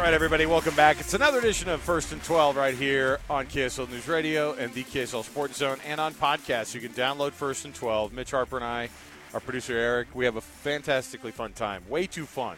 Right, 0.02 0.14
everybody, 0.14 0.46
welcome 0.46 0.74
back. 0.74 0.98
It's 0.98 1.14
another 1.14 1.38
edition 1.38 1.68
of 1.68 1.80
First 1.80 2.10
and 2.10 2.20
12 2.24 2.56
right 2.56 2.74
here 2.74 3.20
on 3.30 3.46
KSL 3.46 3.88
News 3.88 4.08
Radio 4.08 4.52
and 4.54 4.74
the 4.74 4.82
KSL 4.82 5.22
Sports 5.22 5.58
Zone 5.58 5.78
and 5.86 6.00
on 6.00 6.12
podcast. 6.12 6.74
You 6.74 6.80
can 6.80 6.90
download 6.90 7.30
First 7.30 7.66
and 7.66 7.72
12. 7.72 8.12
Mitch 8.12 8.32
Harper 8.32 8.56
and 8.56 8.64
I, 8.64 8.88
our 9.32 9.38
producer 9.38 9.74
Eric, 9.76 10.08
we 10.12 10.24
have 10.24 10.34
a 10.34 10.40
fantastically 10.40 11.30
fun 11.30 11.52
time. 11.52 11.84
Way 11.88 12.08
too 12.08 12.26
fun 12.26 12.56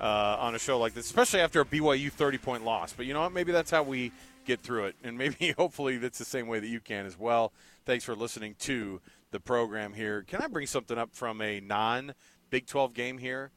uh, 0.00 0.38
on 0.40 0.54
a 0.54 0.58
show 0.58 0.78
like 0.78 0.94
this, 0.94 1.04
especially 1.04 1.40
after 1.40 1.60
a 1.60 1.66
BYU 1.66 2.10
30 2.10 2.38
point 2.38 2.64
loss. 2.64 2.94
But 2.94 3.04
you 3.04 3.12
know 3.12 3.20
what? 3.20 3.32
Maybe 3.32 3.52
that's 3.52 3.70
how 3.70 3.82
we 3.82 4.10
get 4.46 4.62
through 4.62 4.86
it. 4.86 4.96
And 5.04 5.18
maybe, 5.18 5.52
hopefully, 5.58 5.98
that's 5.98 6.18
the 6.18 6.24
same 6.24 6.46
way 6.46 6.60
that 6.60 6.68
you 6.68 6.80
can 6.80 7.04
as 7.04 7.18
well. 7.18 7.52
Thanks 7.84 8.04
for 8.04 8.14
listening 8.14 8.54
to 8.60 9.02
the 9.32 9.40
program 9.40 9.92
here. 9.92 10.22
Can 10.22 10.40
I 10.40 10.46
bring 10.46 10.66
something 10.66 10.96
up 10.96 11.14
from 11.14 11.42
a 11.42 11.60
non 11.60 12.14
Big 12.48 12.66
12 12.66 12.94
game 12.94 13.18
here, 13.18 13.50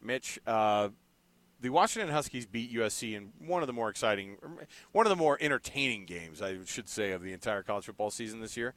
Mitch? 0.00 0.38
Uh, 0.46 0.90
the 1.62 1.70
Washington 1.70 2.12
Huskies 2.12 2.44
beat 2.44 2.74
USC 2.74 3.14
in 3.14 3.32
one 3.38 3.62
of 3.62 3.68
the 3.68 3.72
more 3.72 3.88
exciting, 3.88 4.36
one 4.90 5.06
of 5.06 5.10
the 5.10 5.16
more 5.16 5.38
entertaining 5.40 6.06
games, 6.06 6.42
I 6.42 6.58
should 6.66 6.88
say, 6.88 7.12
of 7.12 7.22
the 7.22 7.32
entire 7.32 7.62
college 7.62 7.86
football 7.86 8.10
season 8.10 8.40
this 8.40 8.56
year. 8.56 8.74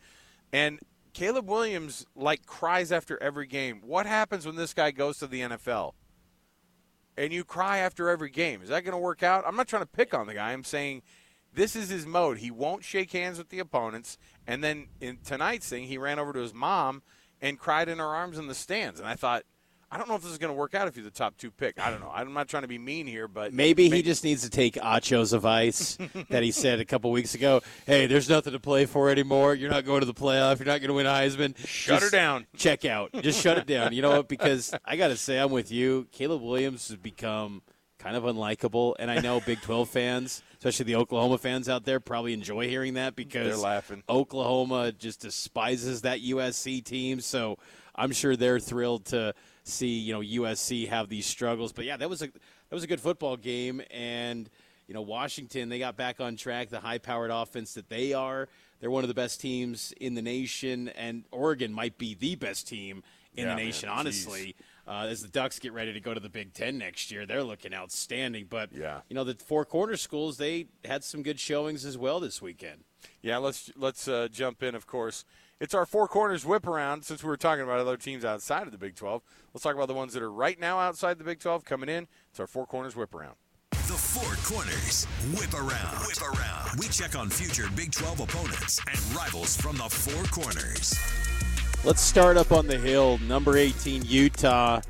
And 0.53 0.79
Caleb 1.13 1.49
Williams 1.49 2.05
like 2.15 2.45
cries 2.45 2.91
after 2.91 3.21
every 3.21 3.47
game. 3.47 3.81
What 3.83 4.05
happens 4.05 4.45
when 4.45 4.55
this 4.55 4.73
guy 4.73 4.91
goes 4.91 5.17
to 5.17 5.27
the 5.27 5.41
NFL? 5.41 5.93
And 7.17 7.33
you 7.33 7.43
cry 7.43 7.79
after 7.79 8.09
every 8.09 8.29
game. 8.29 8.61
Is 8.61 8.69
that 8.69 8.83
going 8.83 8.91
to 8.91 8.99
work 8.99 9.23
out? 9.23 9.45
I'm 9.47 9.55
not 9.55 9.67
trying 9.67 9.81
to 9.81 9.87
pick 9.87 10.13
on 10.13 10.27
the 10.27 10.35
guy. 10.35 10.51
I'm 10.51 10.63
saying 10.63 11.01
this 11.53 11.75
is 11.75 11.89
his 11.89 12.05
mode. 12.05 12.37
He 12.37 12.51
won't 12.51 12.83
shake 12.83 13.11
hands 13.13 13.39
with 13.39 13.49
the 13.49 13.59
opponents. 13.59 14.17
And 14.45 14.63
then 14.63 14.89
in 15.01 15.17
tonight's 15.23 15.67
thing, 15.67 15.85
he 15.85 15.97
ran 15.97 16.19
over 16.19 16.33
to 16.33 16.39
his 16.39 16.53
mom 16.53 17.01
and 17.41 17.57
cried 17.57 17.89
in 17.89 17.97
her 17.97 18.05
arms 18.05 18.37
in 18.37 18.47
the 18.47 18.53
stands. 18.53 18.99
And 18.99 19.09
I 19.09 19.15
thought, 19.15 19.43
I 19.91 19.97
don't 19.97 20.09
know 20.09 20.15
if 20.15 20.23
this 20.23 20.31
is 20.31 20.37
going 20.37 20.53
to 20.53 20.57
work 20.57 20.73
out 20.73 20.87
if 20.87 20.95
you're 20.97 21.05
the 21.05 21.11
top 21.11 21.37
two 21.37 21.51
pick. 21.51 21.79
I 21.79 21.89
don't 21.89 21.99
know. 22.01 22.11
I'm 22.13 22.33
not 22.33 22.47
trying 22.47 22.63
to 22.63 22.67
be 22.67 22.77
mean 22.77 23.07
here, 23.07 23.27
but 23.27 23.53
Maybe 23.53 23.89
he 23.89 24.01
just 24.01 24.23
needs 24.23 24.41
to 24.41 24.49
take 24.49 24.77
Acho's 24.77 25.31
advice 25.31 25.97
that 26.29 26.43
he 26.43 26.51
said 26.51 26.79
a 26.79 26.85
couple 26.85 27.11
weeks 27.11 27.35
ago. 27.35 27.61
Hey, 27.85 28.07
there's 28.07 28.27
nothing 28.27 28.53
to 28.53 28.59
play 28.59 28.85
for 28.85 29.09
anymore. 29.09 29.53
You're 29.53 29.69
not 29.69 29.85
going 29.85 30.01
to 30.01 30.05
the 30.05 30.13
playoff. 30.13 30.59
You're 30.59 30.65
not 30.65 30.81
going 30.81 30.89
to 30.89 30.93
win 30.93 31.05
Heisman. 31.05 31.55
Shut 31.65 32.01
her 32.01 32.09
down. 32.09 32.47
Check 32.57 32.83
out. 32.83 33.11
Just 33.21 33.41
shut 33.41 33.57
it 33.57 33.67
down. 33.67 33.93
You 33.93 34.01
know 34.01 34.11
what? 34.11 34.27
Because 34.35 34.73
I 34.83 34.97
got 34.97 35.09
to 35.09 35.17
say, 35.17 35.37
I'm 35.37 35.51
with 35.51 35.71
you. 35.71 36.07
Caleb 36.11 36.41
Williams 36.41 36.89
has 36.89 36.97
become 36.97 37.61
kind 37.99 38.15
of 38.17 38.23
unlikable, 38.23 38.95
and 38.99 39.09
I 39.09 39.19
know 39.19 39.39
Big 39.39 39.61
12 39.61 39.87
fans, 39.89 40.43
especially 40.57 40.85
the 40.85 40.95
Oklahoma 40.95 41.37
fans 41.37 41.69
out 41.69 41.85
there, 41.85 41.99
probably 41.99 42.33
enjoy 42.33 42.67
hearing 42.67 42.95
that 42.95 43.15
because 43.15 43.47
They're 43.47 43.57
laughing. 43.57 44.03
Oklahoma 44.09 44.91
just 44.91 45.21
despises 45.21 46.01
that 46.01 46.19
USC 46.19 46.83
team. 46.83 47.21
So 47.21 47.57
I'm 47.95 48.11
sure 48.11 48.35
they're 48.35 48.59
thrilled 48.59 49.05
to 49.05 49.33
see 49.65 49.87
you 49.99 50.13
know 50.13 50.21
USC 50.21 50.87
have 50.87 51.09
these 51.09 51.25
struggles. 51.25 51.73
But 51.73 51.85
yeah, 51.85 51.97
that 51.97 52.09
was 52.09 52.21
a 52.21 52.27
that 52.27 52.71
was 52.71 52.83
a 52.83 52.87
good 52.87 53.01
football 53.01 53.35
game, 53.35 53.81
and 53.91 54.49
you 54.87 54.93
know 54.93 55.01
Washington 55.01 55.67
they 55.69 55.79
got 55.79 55.97
back 55.97 56.21
on 56.21 56.37
track. 56.37 56.69
The 56.69 56.79
high-powered 56.79 57.31
offense 57.31 57.73
that 57.73 57.89
they 57.89 58.13
are, 58.13 58.47
they're 58.79 58.91
one 58.91 59.03
of 59.03 59.07
the 59.09 59.13
best 59.13 59.41
teams 59.41 59.93
in 59.99 60.13
the 60.15 60.21
nation, 60.21 60.89
and 60.89 61.25
Oregon 61.31 61.73
might 61.73 61.97
be 61.97 62.13
the 62.15 62.35
best 62.35 62.67
team 62.67 63.03
in 63.35 63.43
Yeah, 63.45 63.49
the 63.51 63.55
man. 63.57 63.65
nation. 63.65 63.89
Jeez. 63.89 63.95
Honestly. 63.97 64.55
Uh, 64.87 65.07
as 65.09 65.23
the 65.23 65.27
Ducks 65.27 65.57
get 65.57 65.73
ready 65.73 65.91
to 65.93 65.99
go 65.99 66.13
to 66.13 66.19
the 66.19 66.29
Big 66.29 66.53
Ten 66.53 66.77
next 66.77 67.09
year, 67.09 67.25
they're 67.25 67.41
looking 67.43 67.73
outstanding. 67.73 68.45
But 68.47 68.71
Yeah. 68.71 69.01
you 69.09 69.15
know 69.15 69.23
the 69.23 69.33
four 69.33 69.65
corner 69.65 69.97
schools, 69.97 70.37
they 70.37 70.67
had 70.85 71.03
some 71.03 71.23
good 71.23 71.39
showings 71.39 71.85
as 71.85 71.97
well 71.97 72.19
this 72.19 72.39
weekend. 72.39 72.83
Yeah, 73.23 73.37
let's 73.37 73.71
let's 73.75 74.07
uh, 74.07 74.27
jump 74.31 74.61
in. 74.61 74.75
Of 74.75 74.85
course, 74.85 75.25
it's 75.59 75.73
our 75.73 75.85
four 75.85 76.07
corners 76.07 76.45
whip 76.45 76.67
around. 76.67 77.03
Since 77.03 77.23
we 77.23 77.29
were 77.29 77.37
talking 77.37 77.63
about 77.63 77.79
other 77.79 77.97
teams 77.97 78.25
outside 78.25 78.63
of 78.63 78.71
the 78.71 78.77
Big 78.77 78.95
12, 78.95 79.21
let's 79.53 79.63
talk 79.63 79.75
about 79.75 79.87
the 79.87 79.93
ones 79.93 80.13
that 80.13 80.23
are 80.23 80.31
right 80.31 80.59
now 80.59 80.79
outside 80.79 81.17
the 81.17 81.23
Big 81.23 81.39
12 81.39 81.65
coming 81.65 81.89
in. 81.89 82.07
It's 82.29 82.39
our 82.39 82.47
four 82.47 82.65
corners 82.65 82.95
whip 82.95 83.13
around. 83.15 83.35
The 83.71 83.93
Four 83.93 84.33
Corners 84.43 85.05
Whip 85.37 85.53
Around. 85.53 86.07
Whip 86.07 86.19
Around. 86.19 86.79
We 86.79 86.87
check 86.87 87.15
on 87.15 87.29
future 87.29 87.67
Big 87.75 87.91
12 87.91 88.21
opponents 88.21 88.79
and 88.89 89.15
rivals 89.15 89.55
from 89.57 89.77
the 89.77 89.83
Four 89.83 90.23
Corners. 90.23 90.97
Let's 91.83 92.01
start 92.01 92.35
up 92.35 92.51
on 92.51 92.65
the 92.65 92.79
hill. 92.79 93.19
Number 93.19 93.57
18, 93.57 94.03
Utah. 94.03 94.81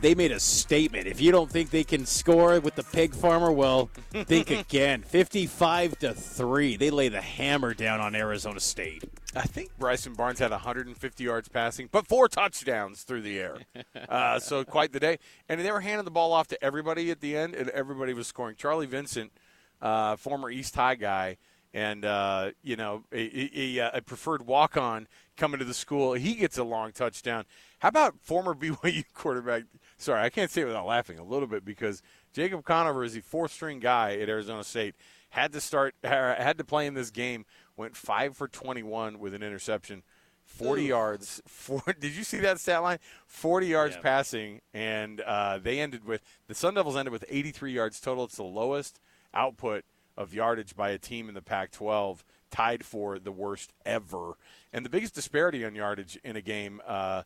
They 0.00 0.14
made 0.14 0.32
a 0.32 0.40
statement. 0.40 1.06
If 1.06 1.20
you 1.20 1.32
don't 1.32 1.50
think 1.50 1.70
they 1.70 1.84
can 1.84 2.06
score 2.06 2.60
with 2.60 2.74
the 2.74 2.82
pig 2.82 3.14
farmer, 3.14 3.50
well, 3.50 3.90
think 4.12 4.50
again. 4.50 5.02
55 5.02 5.98
to 6.00 6.14
3. 6.14 6.76
They 6.76 6.90
lay 6.90 7.08
the 7.08 7.20
hammer 7.20 7.74
down 7.74 8.00
on 8.00 8.14
Arizona 8.14 8.60
State. 8.60 9.04
I 9.36 9.42
think 9.42 9.70
Bryson 9.78 10.14
Barnes 10.14 10.38
had 10.38 10.52
150 10.52 11.24
yards 11.24 11.48
passing, 11.48 11.88
but 11.90 12.06
four 12.06 12.28
touchdowns 12.28 13.02
through 13.02 13.22
the 13.22 13.38
air. 13.38 13.58
Uh, 14.08 14.38
so 14.38 14.64
quite 14.64 14.92
the 14.92 15.00
day. 15.00 15.18
And 15.48 15.60
they 15.60 15.70
were 15.72 15.80
handing 15.80 16.04
the 16.04 16.10
ball 16.10 16.32
off 16.32 16.46
to 16.48 16.62
everybody 16.62 17.10
at 17.10 17.20
the 17.20 17.36
end, 17.36 17.54
and 17.54 17.70
everybody 17.70 18.12
was 18.12 18.26
scoring. 18.26 18.54
Charlie 18.54 18.86
Vincent, 18.86 19.32
uh, 19.80 20.16
former 20.16 20.50
East 20.50 20.74
High 20.74 20.96
guy, 20.96 21.38
and 21.72 22.04
uh, 22.04 22.50
you 22.62 22.76
know 22.76 23.04
a, 23.12 23.78
a, 23.78 23.90
a 23.94 24.02
preferred 24.02 24.46
walk-on 24.46 25.08
coming 25.36 25.58
to 25.58 25.64
the 25.64 25.74
school, 25.74 26.12
he 26.14 26.34
gets 26.34 26.58
a 26.58 26.64
long 26.64 26.92
touchdown. 26.92 27.44
How 27.78 27.88
about 27.88 28.14
former 28.20 28.54
BYU 28.54 29.04
quarterback? 29.14 29.64
Sorry, 29.96 30.20
I 30.22 30.30
can't 30.30 30.50
say 30.50 30.62
it 30.62 30.66
without 30.66 30.86
laughing 30.86 31.18
a 31.18 31.24
little 31.24 31.46
bit 31.48 31.64
because 31.64 32.02
Jacob 32.32 32.64
Conover 32.64 33.04
is 33.04 33.14
the 33.14 33.20
fourth-string 33.20 33.78
guy 33.80 34.16
at 34.16 34.28
Arizona 34.28 34.64
State. 34.64 34.94
Had 35.30 35.52
to 35.52 35.60
start, 35.60 35.94
had 36.04 36.58
to 36.58 36.64
play 36.64 36.86
in 36.86 36.94
this 36.94 37.10
game. 37.10 37.44
Went 37.76 37.96
five 37.96 38.36
for 38.36 38.46
21 38.48 39.18
with 39.18 39.34
an 39.34 39.42
interception. 39.42 40.02
40 40.44 40.84
yards. 40.84 41.42
Four, 41.46 41.82
did 41.98 42.12
you 42.14 42.22
see 42.22 42.38
that 42.40 42.60
stat 42.60 42.82
line? 42.82 42.98
40 43.26 43.66
yards 43.66 43.94
Yeah. 43.96 44.02
passing, 44.02 44.60
and 44.74 45.20
uh, 45.22 45.58
they 45.58 45.80
ended 45.80 46.04
with 46.04 46.22
the 46.48 46.54
Sun 46.54 46.74
Devils 46.74 46.96
ended 46.96 47.12
with 47.12 47.24
83 47.28 47.72
yards 47.72 47.98
total. 47.98 48.24
It's 48.24 48.36
the 48.36 48.42
lowest 48.44 49.00
output 49.32 49.84
of 50.16 50.34
yardage 50.34 50.76
by 50.76 50.90
a 50.90 50.98
team 50.98 51.28
in 51.28 51.34
the 51.34 51.42
Pac-12, 51.42 52.18
tied 52.50 52.84
for 52.84 53.18
the 53.18 53.32
worst 53.32 53.72
ever, 53.86 54.34
and 54.72 54.84
the 54.84 54.90
biggest 54.90 55.14
disparity 55.14 55.64
on 55.64 55.74
yardage 55.74 56.18
in 56.22 56.36
a 56.36 56.42
game. 56.42 56.80
Uh, 56.86 57.22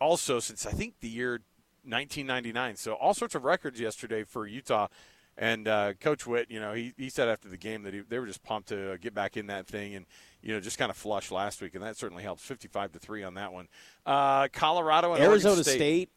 also, 0.00 0.38
since 0.38 0.66
I 0.66 0.70
think 0.70 1.00
the 1.00 1.08
year 1.08 1.40
1999, 1.84 2.76
so 2.76 2.94
all 2.94 3.14
sorts 3.14 3.34
of 3.34 3.44
records 3.44 3.80
yesterday 3.80 4.24
for 4.24 4.46
Utah. 4.46 4.88
And 5.36 5.66
uh, 5.66 5.94
Coach 5.94 6.28
Witt, 6.28 6.48
you 6.48 6.60
know, 6.60 6.74
he, 6.74 6.92
he 6.96 7.08
said 7.08 7.28
after 7.28 7.48
the 7.48 7.56
game 7.56 7.82
that 7.82 7.92
he, 7.92 8.00
they 8.08 8.20
were 8.20 8.26
just 8.26 8.44
pumped 8.44 8.68
to 8.68 8.92
uh, 8.92 8.96
get 9.00 9.14
back 9.14 9.36
in 9.36 9.48
that 9.48 9.66
thing, 9.66 9.94
and 9.96 10.06
you 10.42 10.54
know, 10.54 10.60
just 10.60 10.78
kind 10.78 10.90
of 10.90 10.96
flush 10.96 11.32
last 11.32 11.60
week, 11.60 11.74
and 11.74 11.82
that 11.82 11.96
certainly 11.96 12.22
helps. 12.22 12.42
55 12.44 12.92
to 12.92 12.98
three 13.00 13.24
on 13.24 13.34
that 13.34 13.52
one. 13.52 13.66
Uh, 14.06 14.46
Colorado 14.52 15.12
and 15.14 15.22
Arizona 15.22 15.56
Oregon 15.56 15.64
State. 15.72 16.10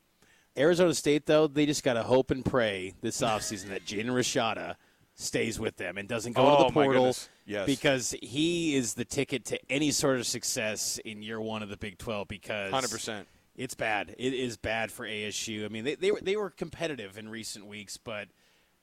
Arizona 0.56 0.94
State, 0.94 1.26
though, 1.26 1.48
they 1.48 1.66
just 1.66 1.84
got 1.84 1.94
to 1.94 2.04
hope 2.04 2.30
and 2.30 2.46
pray 2.46 2.94
this 3.02 3.22
offseason 3.22 3.70
that 3.70 3.86
Jaden 3.86 4.08
Rashada 4.08 4.76
stays 5.16 5.60
with 5.60 5.78
them 5.78 5.98
and 5.98 6.08
doesn't 6.08 6.34
go 6.34 6.46
Oh, 6.46 6.58
to 6.58 6.64
the 6.66 6.74
portal. 6.74 7.16
Yes. 7.46 7.66
because 7.66 8.14
he 8.22 8.76
is 8.76 8.94
the 8.94 9.06
ticket 9.06 9.46
to 9.46 9.60
any 9.72 9.90
sort 9.92 10.18
of 10.20 10.28
success 10.28 11.00
in 11.06 11.22
year 11.24 11.40
one 11.42 11.64
of 11.64 11.70
the 11.70 11.78
Big 11.78 11.98
12 11.98 12.28
because 12.28 12.72
100%. 12.72 13.26
It's 13.58 13.74
bad. 13.74 14.16
It 14.18 14.34
is 14.34 14.56
bad 14.56 14.92
for 14.92 15.06
ASU. 15.06 15.66
I 15.66 15.68
mean, 15.68 15.84
they, 15.84 15.96
they, 15.96 16.12
were, 16.12 16.22
they 16.22 16.36
were 16.38 16.52
competitive 16.52 17.18
in 17.18 17.28
recent 17.28 17.66
weeks, 17.66 17.98
but 17.98 18.28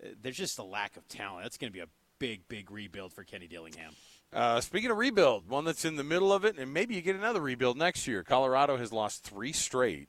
uh, 0.02 0.08
there's 0.20 0.36
just 0.36 0.58
a 0.58 0.64
lack 0.64 0.96
of 0.96 1.06
talent. 1.08 1.44
That's 1.44 1.56
going 1.56 1.72
to 1.72 1.74
be 1.74 1.80
a 1.80 1.88
big, 2.18 2.48
big 2.48 2.70
rebuild 2.70 3.12
for 3.12 3.22
Kenny 3.22 3.46
Dillingham. 3.46 3.92
Uh, 4.32 4.60
speaking 4.60 4.90
of 4.90 4.96
rebuild, 4.96 5.48
one 5.48 5.64
that's 5.64 5.84
in 5.84 5.94
the 5.94 6.02
middle 6.02 6.32
of 6.32 6.44
it, 6.44 6.58
and 6.58 6.74
maybe 6.74 6.96
you 6.96 7.00
get 7.02 7.14
another 7.14 7.40
rebuild 7.40 7.78
next 7.78 8.08
year. 8.08 8.24
Colorado 8.24 8.76
has 8.76 8.92
lost 8.92 9.22
three 9.22 9.52
straight 9.52 10.08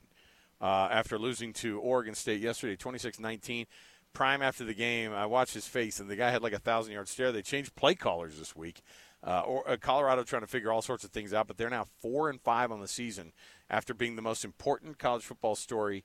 uh, 0.60 0.88
after 0.90 1.16
losing 1.16 1.52
to 1.52 1.78
Oregon 1.78 2.14
State 2.14 2.40
yesterday, 2.40 2.74
26 2.74 3.20
19. 3.20 3.66
Prime 4.12 4.42
after 4.42 4.64
the 4.64 4.74
game, 4.74 5.12
I 5.12 5.26
watched 5.26 5.54
his 5.54 5.68
face, 5.68 6.00
and 6.00 6.10
the 6.10 6.16
guy 6.16 6.30
had 6.30 6.42
like 6.42 6.54
a 6.54 6.58
thousand 6.58 6.94
yard 6.94 7.06
stare. 7.06 7.30
They 7.30 7.42
changed 7.42 7.76
play 7.76 7.94
callers 7.94 8.38
this 8.38 8.56
week. 8.56 8.80
Uh, 9.22 9.40
or, 9.40 9.68
uh, 9.68 9.76
Colorado 9.76 10.24
trying 10.24 10.42
to 10.42 10.48
figure 10.48 10.72
all 10.72 10.82
sorts 10.82 11.04
of 11.04 11.10
things 11.10 11.32
out, 11.32 11.46
but 11.46 11.56
they're 11.56 11.70
now 11.70 11.86
four 12.00 12.28
and 12.30 12.40
five 12.40 12.72
on 12.72 12.80
the 12.80 12.88
season 12.88 13.32
after 13.68 13.94
being 13.94 14.16
the 14.16 14.22
most 14.22 14.44
important 14.44 14.98
college 14.98 15.24
football 15.24 15.54
story 15.54 16.04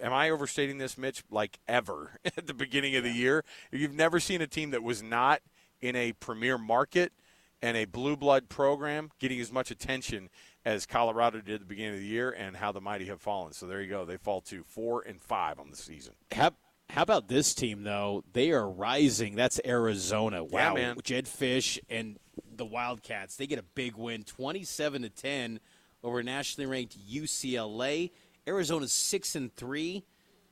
am 0.00 0.12
I 0.12 0.30
overstating 0.30 0.78
this, 0.78 0.98
Mitch? 0.98 1.22
Like 1.30 1.58
ever 1.68 2.18
at 2.24 2.46
the 2.46 2.54
beginning 2.54 2.96
of 2.96 3.04
the 3.04 3.10
year, 3.12 3.44
you've 3.70 3.94
never 3.94 4.20
seen 4.20 4.40
a 4.40 4.46
team 4.46 4.70
that 4.70 4.82
was 4.82 5.02
not 5.02 5.40
in 5.80 5.96
a 5.96 6.12
premier 6.14 6.58
market 6.58 7.12
and 7.62 7.76
a 7.76 7.84
blue 7.84 8.16
blood 8.16 8.48
program 8.48 9.10
getting 9.18 9.40
as 9.40 9.52
much 9.52 9.70
attention 9.70 10.28
as 10.64 10.86
Colorado 10.86 11.40
did 11.40 11.54
at 11.54 11.60
the 11.60 11.66
beginning 11.66 11.94
of 11.94 12.00
the 12.00 12.06
year, 12.06 12.30
and 12.30 12.56
how 12.56 12.72
the 12.72 12.80
mighty 12.80 13.04
have 13.04 13.20
fallen. 13.20 13.52
So 13.52 13.66
there 13.66 13.82
you 13.82 13.88
go. 13.88 14.06
They 14.06 14.16
fall 14.16 14.40
to 14.42 14.62
four 14.64 15.02
and 15.02 15.20
five 15.20 15.58
on 15.58 15.70
the 15.70 15.76
season. 15.76 16.14
How, 16.32 16.52
how 16.88 17.02
about 17.02 17.28
this 17.28 17.54
team, 17.54 17.84
though? 17.84 18.24
They 18.32 18.50
are 18.50 18.66
rising. 18.68 19.34
That's 19.34 19.60
Arizona. 19.64 20.42
Yeah, 20.42 20.70
Wow. 20.70 20.74
man. 20.74 20.96
Jedd 21.02 21.26
Fisch 21.26 21.78
and 21.90 22.18
the 22.56 22.64
Wildcats, 22.64 23.36
they 23.36 23.46
get 23.46 23.58
a 23.58 23.64
big 23.74 23.94
win, 23.96 24.24
27 24.24 25.02
to 25.02 25.10
10 25.10 25.60
over 26.04 26.22
nationally 26.22 26.70
ranked 26.70 26.96
UCLA. 27.10 28.10
Arizona's 28.46 28.92
6 28.92 29.34
and 29.34 29.54
3. 29.56 30.04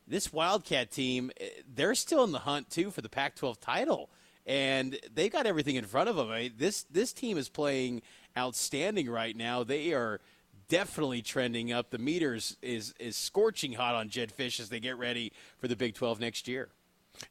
This 0.09 0.33
Wildcat 0.33 0.91
team, 0.91 1.31
eh, 1.41 1.49
they're 1.73 1.95
still 1.95 2.25
in 2.25 2.33
the 2.33 2.41
hunt 2.41 2.71
too 2.71 2.91
for 2.91 3.03
the 3.03 3.09
Pac-12 3.09 3.61
title. 3.61 4.11
And 4.45 4.99
they've 5.15 5.31
got 5.31 5.47
everything 5.47 5.77
in 5.77 5.85
front 5.85 6.09
of 6.09 6.17
them. 6.17 6.31
I 6.31 6.41
mean, 6.41 6.55
this 6.57 6.83
this 6.91 7.13
team 7.13 7.39
is 7.39 7.49
playing 7.49 8.03
outstanding 8.37 9.09
right 9.09 9.37
now. 9.37 9.63
They 9.63 9.93
are 9.93 10.21
definitely 10.67 11.23
trending 11.23 11.73
up. 11.73 11.91
The 11.91 11.99
meters 11.99 12.57
is 12.61 12.93
is 12.99 13.15
scorching 13.15 13.75
hot 13.75 13.95
on 13.95 14.09
Jedd 14.09 14.37
Fisch 14.37 14.59
as 14.59 14.69
they 14.69 14.81
get 14.81 14.99
ready 14.99 15.33
for 15.59 15.69
the 15.69 15.77
Big 15.77 15.95
12 15.95 16.19
next 16.19 16.49
year. 16.49 16.71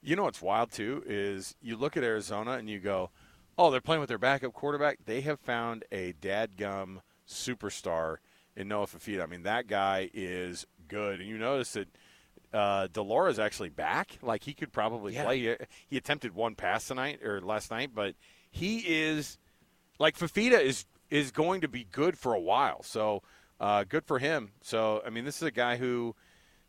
You 0.02 0.16
know 0.16 0.24
what's 0.24 0.42
wild 0.42 0.72
too 0.72 1.04
is 1.06 1.56
you 1.62 1.76
look 1.76 1.98
at 1.98 2.04
Arizona 2.04 2.52
and 2.52 2.70
you 2.70 2.80
go, 2.80 3.10
"Oh, 3.58 3.72
they're 3.72 3.82
playing 3.82 4.00
with 4.00 4.10
their 4.10 4.18
backup 4.18 4.54
quarterback. 4.54 5.00
They 5.06 5.20
have 5.22 5.42
found 5.42 5.84
a 5.92 6.14
dadgum 6.14 7.02
superstar 7.34 8.18
in 8.56 8.68
Noah 8.68 8.88
Fifita. 8.88 9.24
I 9.24 9.26
mean, 9.26 9.44
that 9.44 9.68
guy 9.68 10.10
is 10.14 10.66
good." 10.88 11.20
And 11.20 11.30
you 11.30 11.38
notice 11.38 11.74
that 11.74 11.88
uh, 12.54 12.88
de 12.88 13.02
Laura 13.02 13.30
is 13.32 13.40
actually 13.40 13.70
back. 13.70 14.18
Like 14.22 14.44
he 14.44 14.54
could 14.54 14.72
probably 14.72 15.14
Yeah. 15.14 15.24
play. 15.24 15.40
He, 15.40 15.56
he 15.88 15.98
attempted 15.98 16.34
one 16.36 16.56
pass 16.56 16.88
tonight 16.88 17.24
or 17.24 17.42
last 17.42 17.72
night, 17.72 17.92
but 17.94 18.16
he 18.50 18.80
is 18.80 19.38
like 20.00 20.18
Fifita 20.18 20.60
is 20.62 20.86
is 21.10 21.32
going 21.32 21.62
to 21.62 21.68
be 21.68 21.84
good 21.86 22.18
for 22.18 22.34
a 22.34 22.40
while. 22.40 22.84
So 22.84 23.22
uh, 23.60 23.84
good 23.88 24.06
for 24.06 24.20
him. 24.20 24.52
So 24.62 25.02
I 25.06 25.10
mean, 25.10 25.26
this 25.26 25.38
is 25.38 25.44
a 25.44 25.52
guy 25.52 25.78
who 25.78 26.16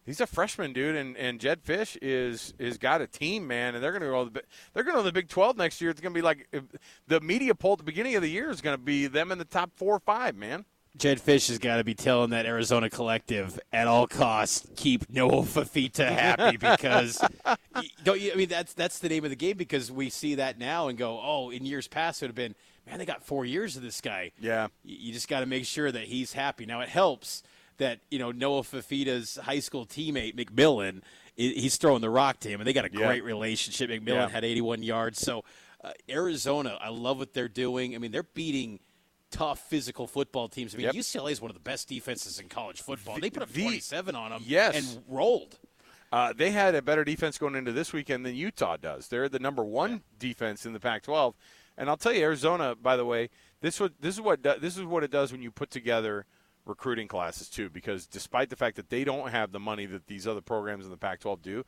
he's 0.05 0.21
a 0.21 0.27
freshman 0.27 0.73
dude, 0.73 0.97
and, 0.97 1.17
and 1.17 1.41
Jedd 1.41 1.65
Fisch 1.65 1.97
is 2.01 2.55
is 2.59 2.79
got 2.79 3.01
a 3.01 3.07
team, 3.07 3.47
man, 3.47 3.75
and 3.75 3.83
they're 3.83 3.93
going 3.93 4.03
to 4.03 4.09
go. 4.09 4.25
the 4.25 4.43
They're 4.75 4.85
going 4.85 4.97
to 4.97 5.03
the 5.03 5.13
Big 5.13 5.29
Twelve 5.29 5.57
next 5.57 5.81
year. 5.81 5.91
It's 5.91 6.01
going 6.01 6.15
to 6.15 6.19
be 6.19 6.23
like 6.23 6.49
the 7.07 7.21
media 7.21 7.55
poll 7.55 7.73
at 7.73 7.79
the 7.79 7.85
beginning 7.85 8.15
of 8.17 8.23
the 8.23 8.31
year 8.31 8.51
is 8.51 8.61
going 8.61 8.77
to 8.77 8.83
be 8.83 9.07
them 9.07 9.33
in 9.33 9.39
the 9.39 9.45
top 9.45 9.71
four 9.77 9.97
or 9.97 10.01
five, 10.01 10.37
man. 10.37 10.65
Jedd 10.97 11.21
Fisch 11.21 11.49
has 11.49 11.59
got 11.59 11.77
to 11.79 11.85
be 11.85 11.95
telling 11.95 12.31
that 12.31 12.45
Arizona 12.45 12.91
collective 12.91 13.59
at 13.73 13.87
all 13.87 14.07
costs 14.07 14.67
keep 14.77 15.09
Noah 15.09 15.43
Fifita 15.43 16.07
happy 16.07 16.57
because 16.59 17.23
don't 18.05 18.21
you? 18.21 18.33
I 18.33 18.35
mean 18.35 18.49
that's 18.49 18.75
that's 18.75 18.99
the 18.99 19.09
name 19.09 19.25
of 19.25 19.31
the 19.31 19.37
game 19.37 19.57
because 19.57 19.91
we 19.91 20.11
see 20.11 20.35
that 20.35 20.59
now 20.59 20.89
and 20.89 20.99
go, 20.99 21.19
oh, 21.23 21.51
in 21.51 21.65
years 21.65 21.89
past 21.89 22.23
it 22.23 22.27
would 22.27 22.31
have 22.31 22.37
been, 22.37 22.55
man, 22.87 22.99
they 22.99 23.07
got 23.07 23.25
four 23.25 23.47
years 23.47 23.77
of 23.77 23.83
this 23.83 24.03
guy. 24.03 24.33
Yeah, 24.39 24.69
you 24.85 25.15
just 25.15 25.29
got 25.29 25.41
to 25.41 25.47
make 25.47 25.65
sure 25.65 25.91
that 25.91 26.05
he's 26.05 26.35
happy. 26.35 26.67
Now 26.67 26.81
it 26.81 26.91
helps 26.91 27.43
that 27.83 28.01
you 28.11 28.19
know 28.19 28.31
Noah 28.33 28.63
Fifita's 28.63 29.37
high 29.37 29.59
school 29.61 29.85
teammate 29.87 30.35
McMillan, 30.37 31.03
he's 31.37 31.77
throwing 31.77 32.01
the 32.01 32.11
rock 32.11 32.41
to 32.41 32.49
him, 32.49 32.61
and 32.61 32.67
they 32.67 32.73
got 32.73 32.85
a 32.85 32.91
Yeah. 32.93 33.07
great 33.07 33.25
relationship. 33.25 33.91
McMillan 33.91 34.07
Yeah. 34.07 34.29
had 34.29 34.45
81 34.45 34.83
yards, 34.83 35.19
so 35.21 35.45
uh, 35.85 35.93
Arizona, 36.09 36.79
I 36.81 36.91
love 36.91 37.19
what 37.19 37.33
they're 37.35 37.49
doing. 37.49 37.95
I 37.95 37.99
mean, 37.99 38.13
they're 38.13 38.23
beating 38.23 38.79
tough 39.33 39.59
physical 39.69 40.07
football 40.07 40.49
teams. 40.49 40.75
I 40.75 40.79
mean, 40.79 40.85
Yep. 40.87 40.95
UCLA 40.95 41.33
is 41.33 41.41
one 41.41 41.51
of 41.51 41.55
the 41.57 41.61
best 41.61 41.89
defenses 41.89 42.39
in 42.39 42.49
college 42.49 42.81
football. 42.83 43.19
They 43.19 43.31
put 43.31 43.43
up 43.43 43.49
the- 43.51 43.63
27 43.63 44.15
on 44.15 44.31
them 44.31 44.45
Yes. 44.47 44.77
and 44.95 45.03
rolled. 45.09 45.59
Uh, 46.13 46.33
they 46.35 46.51
had 46.51 46.75
a 46.75 46.83
better 46.83 47.03
defense 47.05 47.37
going 47.39 47.55
into 47.57 47.73
this 47.73 47.93
weekend 47.93 48.25
than 48.27 48.35
Utah 48.37 48.77
does. 48.77 49.09
They're 49.09 49.29
the 49.31 49.39
number 49.41 49.65
one 49.65 50.03
defense 50.19 50.65
in 50.67 50.73
the 50.75 50.79
Pac-12, 50.81 51.35
and 51.79 51.89
I'll 51.89 51.97
tell 51.97 52.13
you, 52.13 52.21
Arizona. 52.21 52.77
By 52.77 52.97
the 52.97 53.07
way, 53.07 53.31
this 53.63 53.81
what 53.81 54.01
this 54.01 54.15
is 54.17 54.21
what 54.21 54.43
do- 54.43 54.59
this 54.61 54.77
is 54.77 54.85
what 54.85 55.03
it 55.03 55.11
does 55.11 55.33
when 55.33 55.41
you 55.43 55.51
put 55.51 55.71
together 55.71 56.27
recruiting 56.67 57.09
classes 57.09 57.49
too. 57.49 57.69
Because 57.71 58.07
despite 58.07 58.51
the 58.51 58.57
fact 58.57 58.77
that 58.77 58.91
they 58.91 59.05
don't 59.05 59.31
have 59.31 59.53
the 59.53 59.61
money 59.61 59.87
that 59.87 60.07
these 60.07 60.27
other 60.27 60.41
programs 60.41 60.85
in 60.85 60.91
the 60.91 60.97
Pac-12 60.97 61.43
do, 61.43 61.65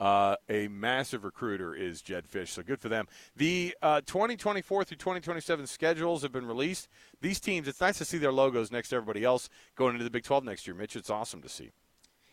uh, 0.00 0.36
a 0.48 0.68
massive 0.68 1.24
recruiter 1.24 1.74
is 1.74 2.02
Jedd 2.02 2.24
Fisch. 2.28 2.48
So 2.48 2.62
good 2.62 2.80
for 2.80 2.88
them. 2.88 3.06
The 3.36 3.74
uh, 3.82 4.00
2024 4.02 4.84
through 4.84 4.96
2027 4.96 5.66
schedules 5.66 6.22
have 6.22 6.32
been 6.32 6.46
released. 6.46 6.88
These 7.20 7.40
teams, 7.40 7.66
it's 7.66 7.80
nice 7.80 7.98
to 7.98 8.04
see 8.04 8.18
their 8.18 8.32
logos 8.32 8.70
next 8.70 8.90
to 8.90 8.96
everybody 8.96 9.24
else 9.24 9.48
going 9.74 9.94
into 9.94 10.04
the 10.04 10.10
Big 10.10 10.24
12 10.24 10.44
next 10.44 10.66
year. 10.66 10.76
Mitch, 10.76 10.94
it's 10.94 11.10
awesome 11.10 11.42
to 11.42 11.48
see. 11.48 11.72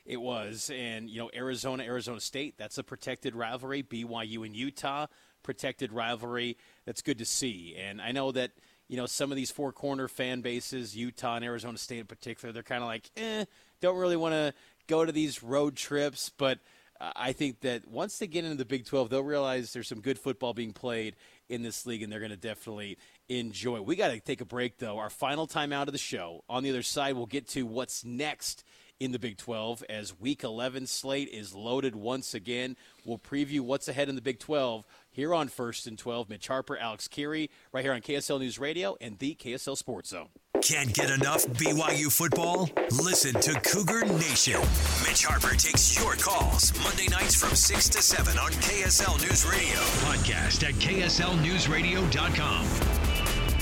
It 0.06 0.22
was, 0.22 0.70
and 0.74 1.10
you 1.10 1.20
know, 1.20 1.32
Arizona, 1.34 1.84
Arizona 1.84 2.20
State. 2.20 2.56
That's 2.58 2.78
a 2.78 2.84
protected 2.84 3.36
rivalry. 3.36 3.82
BYU 3.82 4.46
and 4.46 4.56
Utah, 4.56 5.08
protected 5.42 5.92
rivalry. 5.92 6.58
That's 6.86 7.02
good 7.02 7.18
to 7.18 7.26
see. 7.26 7.76
And 7.76 8.00
I 8.00 8.12
know 8.12 8.32
that 8.34 8.52
you 8.88 8.98
know 8.98 9.06
some 9.06 9.32
of 9.32 9.36
these 9.36 9.52
four 9.52 9.72
corner 9.72 10.08
fan 10.08 10.42
bases, 10.42 10.96
Utah 10.96 11.36
and 11.36 11.46
Arizona 11.46 11.78
State 11.78 12.00
in 12.00 12.06
particular, 12.06 12.52
they're 12.52 12.64
kind 12.64 12.84
of 12.84 12.88
like, 12.88 13.10
eh, 13.18 13.46
don't 13.82 13.98
really 13.98 14.18
want 14.18 14.34
to 14.34 14.54
go 14.88 15.06
to 15.06 15.12
these 15.12 15.44
road 15.44 15.76
trips. 15.76 16.32
But 16.38 16.60
uh, 17.00 17.12
I 17.16 17.34
think 17.34 17.62
that 17.62 17.88
once 17.88 18.18
they 18.20 18.28
get 18.28 18.46
into 18.46 18.58
the 18.58 18.66
Big 18.66 18.86
12, 18.86 19.10
they'll 19.10 19.24
realize 19.24 19.74
there's 19.74 19.88
some 19.88 20.02
good 20.02 20.20
football 20.20 20.54
being 20.54 20.72
played 20.72 21.16
in 21.50 21.62
this 21.62 21.86
league, 21.86 22.04
and 22.04 22.12
they're 22.12 22.20
going 22.20 22.32
to 22.32 22.38
definitely 22.38 22.98
enjoy. 23.28 23.82
We 23.82 23.96
got 23.96 24.10
to 24.10 24.20
take 24.20 24.42
a 24.42 24.46
break 24.46 24.78
though. 24.78 24.98
Our 24.98 25.10
final 25.10 25.48
time 25.48 25.74
out 25.74 25.88
of 25.88 25.92
the 25.92 25.98
show. 25.98 26.44
On 26.50 26.64
the 26.64 26.70
other 26.70 26.84
side, 26.84 27.16
we'll 27.16 27.26
get 27.26 27.48
to 27.50 27.64
what's 27.64 28.06
next 28.06 28.64
in 29.00 29.12
the 29.12 29.20
Big 29.20 29.38
12 29.38 29.84
as 29.90 30.18
Week 30.20 30.44
11 30.44 30.88
slate 30.88 31.28
is 31.30 31.54
loaded 31.54 31.96
once 31.96 32.34
again. 32.34 32.78
We'll 33.04 33.18
preview 33.18 33.60
what's 33.60 33.88
ahead 33.88 34.08
in 34.08 34.16
the 34.16 34.22
Big 34.22 34.40
12 34.40 34.86
here 35.16 35.34
on 35.34 35.48
First 35.48 35.88
and 35.88 35.98
12. 35.98 36.30
Mitch 36.30 36.50
Harper, 36.50 36.78
Alex 36.78 37.08
Kirry, 37.08 37.50
right 37.72 37.84
here 37.84 37.94
on 37.94 38.02
KSL 38.02 38.40
News 38.40 38.60
Radio 38.60 38.98
and 39.00 39.18
the 39.20 39.36
KSL 39.36 39.78
Sports 39.78 40.10
Zone. 40.10 40.28
Can't 40.62 40.94
get 40.94 41.10
enough 41.10 41.46
BYU 41.46 42.12
football? 42.12 42.70
Listen 42.92 43.34
to 43.42 43.54
Cougar 43.62 44.04
Nation. 44.06 44.60
Mitch 45.08 45.24
Harper 45.26 45.56
takes 45.56 45.98
your 45.98 46.16
calls 46.16 46.74
Monday 46.84 47.08
nights 47.08 47.36
from 47.36 47.56
6 47.56 47.90
to 47.90 48.02
7 48.02 48.38
on 48.38 48.52
KSL 48.52 49.22
News 49.22 49.46
Radio. 49.46 49.80
Podcast 50.04 50.68
at 50.68 50.74
KSLNewsRadio.com. 50.76 52.66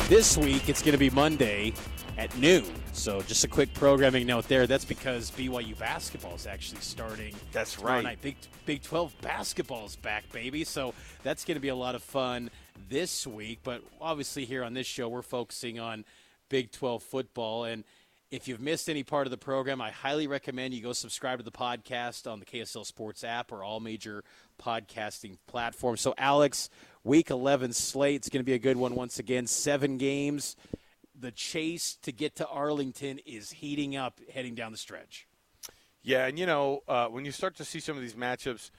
This 0.07 0.37
week, 0.37 0.69
it's 0.69 0.81
going 0.81 0.93
to 0.93 0.97
be 0.97 1.09
Monday 1.09 1.73
at 2.17 2.35
noon. 2.37 2.65
So, 2.93 3.21
just 3.21 3.43
a 3.43 3.47
quick 3.47 3.73
programming 3.73 4.27
note 4.27 4.47
there. 4.47 4.67
That's 4.67 4.85
because 4.85 5.31
BYU 5.31 5.77
basketball 5.77 6.35
is 6.35 6.47
actually 6.47 6.81
starting. 6.81 7.33
That's 7.51 7.79
right. 7.79 8.03
Night. 8.03 8.21
Big 8.21 8.37
Big 8.65 8.81
12 8.81 9.13
basketball 9.21 9.85
is 9.85 9.97
back, 9.97 10.31
baby. 10.31 10.63
So 10.63 10.93
that's 11.21 11.43
going 11.43 11.55
to 11.55 11.61
be 11.61 11.67
a 11.67 11.75
lot 11.75 11.95
of 11.95 12.03
fun 12.03 12.49
this 12.89 13.27
week. 13.27 13.59
But 13.63 13.81
obviously, 13.99 14.45
here 14.45 14.63
on 14.63 14.73
this 14.73 14.87
show, 14.87 15.09
we're 15.09 15.21
focusing 15.21 15.79
on 15.79 16.05
Big 16.49 16.71
12 16.71 17.03
football. 17.03 17.65
And 17.65 17.83
if 18.31 18.47
you've 18.47 18.61
missed 18.61 18.89
any 18.89 19.03
part 19.03 19.27
of 19.27 19.31
the 19.31 19.37
program, 19.37 19.81
I 19.81 19.91
highly 19.91 20.27
recommend 20.27 20.73
you 20.73 20.81
go 20.81 20.93
subscribe 20.93 21.39
to 21.39 21.43
the 21.43 21.51
podcast 21.51 22.31
on 22.31 22.39
the 22.39 22.45
KSL 22.45 22.85
Sports 22.85 23.23
app 23.23 23.51
or 23.51 23.63
all 23.63 23.81
major 23.81 24.23
podcasting 24.61 25.37
platforms. 25.47 25.99
So, 25.99 26.13
Alex, 26.17 26.69
week 27.03 27.31
11 27.31 27.73
slate, 27.73 28.15
it's 28.15 28.29
going 28.29 28.41
to 28.41 28.45
be 28.45 28.53
a 28.53 28.59
good 28.59 28.77
one 28.77 28.95
once 28.95 29.19
again. 29.19 29.45
Seven 29.45 29.97
games. 29.97 30.55
The 31.23 31.31
chase 31.31 31.97
to 32.01 32.11
get 32.11 32.35
to 32.35 32.47
Arlington 32.49 33.17
is 33.25 33.51
heating 33.51 33.95
up 33.95 34.19
heading 34.33 34.55
down 34.55 34.73
the 34.73 34.77
stretch. 34.77 35.25
Yeah, 36.01 36.25
and 36.25 36.37
you 36.37 36.45
know 36.45 36.81
uh, 36.85 37.07
when 37.07 37.23
you 37.23 37.31
start 37.31 37.55
to 37.55 37.63
see 37.63 37.79
some 37.79 37.95
of 37.95 38.01
these 38.01 38.15
matchups, 38.15 38.71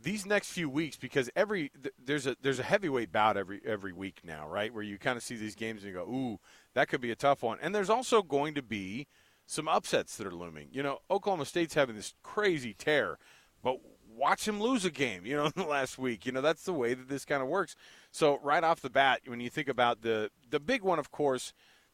these 0.00 0.24
next 0.24 0.52
few 0.52 0.70
weeks, 0.70 0.96
because 0.96 1.28
every 1.34 1.72
th- 1.82 1.92
there's 1.98 2.28
a 2.28 2.36
there's 2.40 2.60
a 2.60 2.62
heavyweight 2.62 3.10
bout 3.10 3.36
every 3.36 3.60
every 3.66 3.92
week 3.92 4.20
now, 4.22 4.46
right? 4.48 4.72
Where 4.72 4.84
you 4.84 4.96
kind 4.96 5.16
of 5.16 5.24
see 5.24 5.34
these 5.34 5.56
games 5.56 5.82
and 5.82 5.92
you 5.92 5.98
go, 5.98 6.04
ooh, 6.04 6.38
that 6.74 6.86
could 6.86 7.00
be 7.00 7.10
a 7.10 7.16
tough 7.16 7.42
one. 7.42 7.58
And 7.60 7.74
there's 7.74 7.90
also 7.90 8.22
going 8.22 8.54
to 8.54 8.62
be 8.62 9.08
some 9.44 9.66
upsets 9.66 10.16
that 10.18 10.26
are 10.28 10.34
looming. 10.34 10.68
You 10.70 10.84
know, 10.84 10.98
Oklahoma 11.10 11.46
State's 11.46 11.74
having 11.74 11.96
this 11.96 12.14
crazy 12.22 12.74
tear, 12.74 13.18
but 13.60 13.80
watch 14.08 14.46
him 14.46 14.60
lose 14.60 14.84
a 14.84 14.90
game. 14.92 15.26
You 15.26 15.34
know, 15.34 15.44
in 15.46 15.52
the 15.56 15.64
last 15.64 15.98
week. 15.98 16.26
You 16.26 16.30
know, 16.30 16.42
that's 16.42 16.62
the 16.62 16.72
way 16.72 16.94
that 16.94 17.08
this 17.08 17.24
kind 17.24 17.42
of 17.42 17.48
works. 17.48 17.74
So 18.12 18.38
right 18.40 18.62
off 18.62 18.80
the 18.80 18.88
bat, 18.88 19.22
when 19.26 19.40
you 19.40 19.50
think 19.50 19.68
about 19.68 20.02
the 20.02 20.30
the 20.48 20.60
big 20.60 20.82
one, 20.82 21.00
of 21.00 21.10
course, 21.10 21.52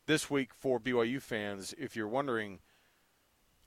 this 0.08 0.30
week 0.30 0.54
for 0.54 0.80
BYU 0.80 1.22
fans, 1.22 1.74
if 1.78 1.94
you're 1.94 2.08
wondering. 2.08 2.58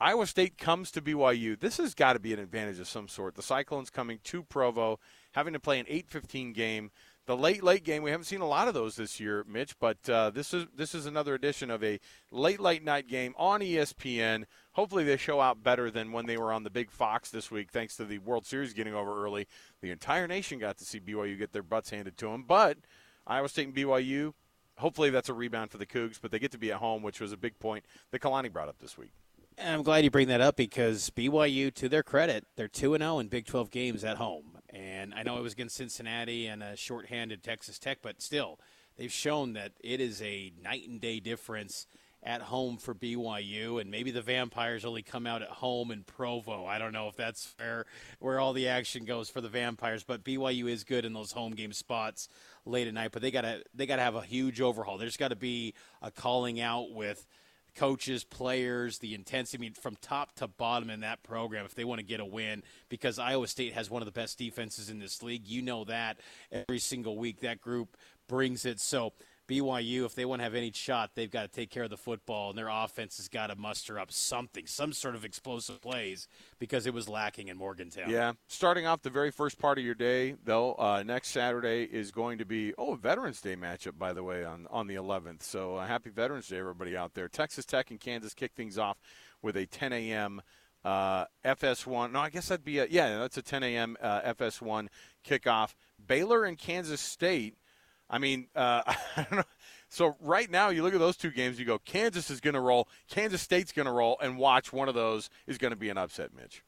Iowa 0.01 0.25
State 0.25 0.57
comes 0.57 0.89
to 0.91 1.01
BYU. 1.01 1.57
This 1.57 1.77
has 1.77 1.93
got 1.93 2.13
to 2.13 2.19
be 2.19 2.33
an 2.33 2.39
advantage 2.39 2.79
of 2.79 2.87
some 2.87 3.07
sort. 3.07 3.35
The 3.35 3.43
Cyclones 3.43 3.91
coming 3.91 4.19
to 4.23 4.41
Provo, 4.41 4.99
having 5.33 5.53
to 5.53 5.59
play 5.59 5.79
an 5.79 5.85
8-15 5.85 6.55
game. 6.55 6.89
The 7.27 7.37
late 7.37 7.63
late 7.63 7.83
game, 7.83 8.01
we 8.01 8.09
haven't 8.09 8.25
seen 8.25 8.41
a 8.41 8.47
lot 8.47 8.67
of 8.67 8.73
those 8.73 8.95
this 8.95 9.19
year, 9.19 9.45
Mitch, 9.47 9.77
but 9.79 10.09
uh, 10.09 10.31
this 10.31 10.55
is 10.55 10.65
this 10.75 10.95
is 10.95 11.05
another 11.05 11.35
edition 11.35 11.69
of 11.69 11.83
a 11.83 11.99
late 12.31 12.59
late 12.59 12.83
night 12.83 13.07
game 13.07 13.35
on 13.37 13.61
ESPN. 13.61 14.45
Hopefully, 14.71 15.03
they 15.03 15.17
show 15.17 15.39
out 15.39 15.61
better 15.61 15.91
than 15.91 16.11
when 16.11 16.25
they 16.25 16.35
were 16.35 16.51
on 16.51 16.63
the 16.63 16.71
Big 16.71 16.89
Fox 16.89 17.29
this 17.29 17.51
week, 17.51 17.71
thanks 17.71 17.95
to 17.97 18.05
the 18.05 18.17
World 18.17 18.47
Series 18.47 18.73
getting 18.73 18.95
over 18.95 19.23
early. 19.23 19.47
The 19.81 19.91
entire 19.91 20.27
nation 20.27 20.57
got 20.57 20.79
to 20.79 20.85
see 20.85 20.99
BYU 20.99 21.37
get 21.37 21.53
their 21.53 21.61
butts 21.61 21.91
handed 21.91 22.17
to 22.17 22.25
them, 22.25 22.43
but 22.47 22.79
Iowa 23.27 23.49
State 23.49 23.67
and 23.67 23.75
BYU. 23.75 24.33
Hopefully, 24.77 25.09
that's 25.09 25.29
a 25.29 25.33
rebound 25.33 25.71
for 25.71 25.77
the 25.77 25.85
Cougs, 25.85 26.19
but 26.21 26.31
they 26.31 26.39
get 26.39 26.51
to 26.51 26.57
be 26.57 26.71
at 26.71 26.77
home, 26.77 27.03
which 27.03 27.19
was 27.19 27.31
a 27.31 27.37
big 27.37 27.59
point 27.59 27.85
that 28.11 28.21
Kalani 28.21 28.51
brought 28.51 28.69
up 28.69 28.79
this 28.79 28.97
week. 28.97 29.11
And 29.57 29.75
I'm 29.75 29.83
glad 29.83 30.03
you 30.03 30.09
bring 30.09 30.27
that 30.29 30.41
up 30.41 30.55
because 30.55 31.09
BYU, 31.11 31.73
to 31.75 31.89
their 31.89 32.03
credit, 32.03 32.45
they're 32.55 32.67
2 32.67 32.97
0 32.97 33.19
in 33.19 33.27
Big 33.27 33.45
12 33.45 33.69
games 33.69 34.03
at 34.03 34.17
home. 34.17 34.57
And 34.69 35.13
I 35.13 35.23
know 35.23 35.37
it 35.37 35.43
was 35.43 35.53
against 35.53 35.75
Cincinnati 35.75 36.47
and 36.47 36.63
a 36.63 36.75
shorthanded 36.75 37.43
Texas 37.43 37.77
Tech, 37.77 37.99
but 38.01 38.21
still, 38.21 38.59
they've 38.97 39.11
shown 39.11 39.53
that 39.53 39.73
it 39.83 39.99
is 39.99 40.21
a 40.21 40.53
night 40.63 40.87
and 40.87 40.99
day 40.99 41.19
difference 41.19 41.85
at 42.23 42.41
home 42.41 42.77
for 42.77 42.93
BYU. 42.93 43.81
And 43.81 43.89
maybe 43.89 44.11
the 44.11 44.21
Vampires 44.21 44.85
only 44.85 45.01
come 45.01 45.25
out 45.25 45.41
at 45.41 45.49
home 45.49 45.91
in 45.91 46.03
Provo. 46.03 46.65
I 46.65 46.79
don't 46.79 46.93
know 46.93 47.07
if 47.07 47.15
that's 47.15 47.45
fair 47.45 47.85
where 48.19 48.39
all 48.39 48.53
the 48.53 48.67
action 48.67 49.05
goes 49.05 49.29
for 49.29 49.41
the 49.41 49.49
Vampires, 49.49 50.03
but 50.03 50.23
BYU 50.23 50.69
is 50.69 50.83
good 50.83 51.05
in 51.05 51.13
those 51.13 51.31
home 51.31 51.53
game 51.53 51.73
spots 51.73 52.29
late 52.65 52.87
at 52.87 52.93
night. 52.93 53.11
But 53.11 53.21
they 53.21 53.31
gotta 53.31 53.63
they 53.73 53.85
gotta 53.85 54.03
have 54.03 54.15
a 54.15 54.21
huge 54.21 54.61
overhaul. 54.61 54.97
There's 54.97 55.17
got 55.17 55.29
to 55.29 55.35
be 55.35 55.73
a 56.01 56.11
calling 56.11 56.59
out 56.59 56.91
with 56.91 57.25
coaches, 57.75 58.23
players, 58.23 58.99
the 58.99 59.13
intensity, 59.13 59.57
I 59.57 59.61
mean, 59.61 59.73
from 59.73 59.95
top 60.01 60.35
to 60.35 60.47
bottom 60.47 60.89
in 60.89 61.01
that 61.01 61.23
program 61.23 61.65
if 61.65 61.75
they 61.75 61.85
want 61.85 61.99
to 61.99 62.05
get 62.05 62.19
a 62.19 62.25
win 62.25 62.63
because 62.89 63.19
Iowa 63.19 63.47
State 63.47 63.73
has 63.73 63.89
one 63.89 64.01
of 64.01 64.05
the 64.05 64.11
best 64.11 64.37
defenses 64.37 64.89
in 64.89 64.99
this 64.99 65.23
league. 65.23 65.47
You 65.47 65.61
know 65.61 65.85
that 65.85 66.19
every 66.51 66.79
single 66.79 67.17
week 67.17 67.41
that 67.41 67.61
group 67.61 67.97
brings 68.27 68.65
it. 68.65 68.79
So 68.79 69.13
BYU, 69.47 70.05
if 70.05 70.15
they 70.15 70.25
want 70.25 70.39
to 70.39 70.43
have 70.43 70.55
any 70.55 70.71
shot, 70.71 71.11
they've 71.15 71.29
got 71.29 71.41
to 71.41 71.47
take 71.47 71.69
care 71.69 71.83
of 71.83 71.89
the 71.89 71.97
football, 71.97 72.49
and 72.49 72.57
their 72.57 72.69
offense 72.69 73.17
has 73.17 73.27
got 73.27 73.47
to 73.47 73.55
muster 73.55 73.99
up 73.99 74.11
something, 74.11 74.65
some 74.65 74.93
sort 74.93 75.15
of 75.15 75.25
explosive 75.25 75.81
plays 75.81 76.27
because 76.59 76.85
it 76.85 76.93
was 76.93 77.09
lacking 77.09 77.47
in 77.49 77.57
Morgantown. 77.57 78.09
Yeah. 78.09 78.33
Starting 78.47 78.85
off 78.85 79.01
the 79.01 79.09
very 79.09 79.31
first 79.31 79.59
part 79.59 79.77
of 79.77 79.83
your 79.83 79.95
day, 79.95 80.35
though, 80.43 80.73
uh, 80.75 81.03
next 81.05 81.29
Saturday 81.29 81.83
is 81.83 82.11
going 82.11 82.37
to 82.37 82.45
be, 82.45 82.73
oh, 82.77 82.95
Veterans 82.95 83.41
Day 83.41 83.55
matchup, 83.55 83.97
by 83.97 84.13
the 84.13 84.23
way, 84.23 84.45
on, 84.45 84.67
on 84.69 84.87
the 84.87 84.95
11th. 84.95 85.43
So 85.43 85.75
uh, 85.75 85.85
happy 85.85 86.09
Veterans 86.09 86.47
Day, 86.47 86.57
everybody 86.57 86.95
out 86.95 87.13
there. 87.13 87.27
Texas 87.27 87.65
Tech 87.65 87.91
and 87.91 87.99
Kansas 87.99 88.33
kick 88.33 88.53
things 88.55 88.77
off 88.77 88.97
with 89.41 89.57
a 89.57 89.65
10 89.65 89.91
a.m. 89.91 90.41
Uh, 90.83 91.25
FS1. 91.45 92.11
No, 92.11 92.19
I 92.19 92.29
guess 92.29 92.47
that'd 92.47 92.65
be, 92.65 92.79
a, 92.79 92.87
yeah, 92.89 93.19
that's 93.19 93.37
a 93.37 93.41
10 93.41 93.63
a.m. 93.63 93.97
Uh, 94.01 94.21
FS1 94.33 94.87
kickoff. 95.27 95.75
Baylor 96.05 96.45
and 96.45 96.57
Kansas 96.57 97.01
State. 97.01 97.55
I 98.11 98.19
mean, 98.19 98.47
uh, 98.55 98.83
I 99.17 99.25
don't 99.29 99.37
know. 99.37 99.43
So 99.89 100.15
right 100.21 100.49
now, 100.49 100.69
you 100.69 100.83
look 100.83 100.93
at 100.93 100.99
those 100.99 101.17
two 101.17 101.31
games, 101.31 101.59
you 101.59 101.65
go, 101.65 101.79
Kansas 101.79 102.29
is 102.29 102.39
going 102.39 102.53
to 102.53 102.61
roll, 102.61 102.87
Kansas 103.09 103.41
State's 103.41 103.71
going 103.71 103.87
to 103.87 103.91
roll, 103.91 104.17
and 104.21 104.37
watch 104.37 104.71
one 104.71 104.87
of 104.87 104.95
those 104.95 105.29
is 105.47 105.57
going 105.57 105.71
to 105.71 105.77
be 105.77 105.89
an 105.89 105.97
upset, 105.97 106.29
Mitch. 106.33 106.63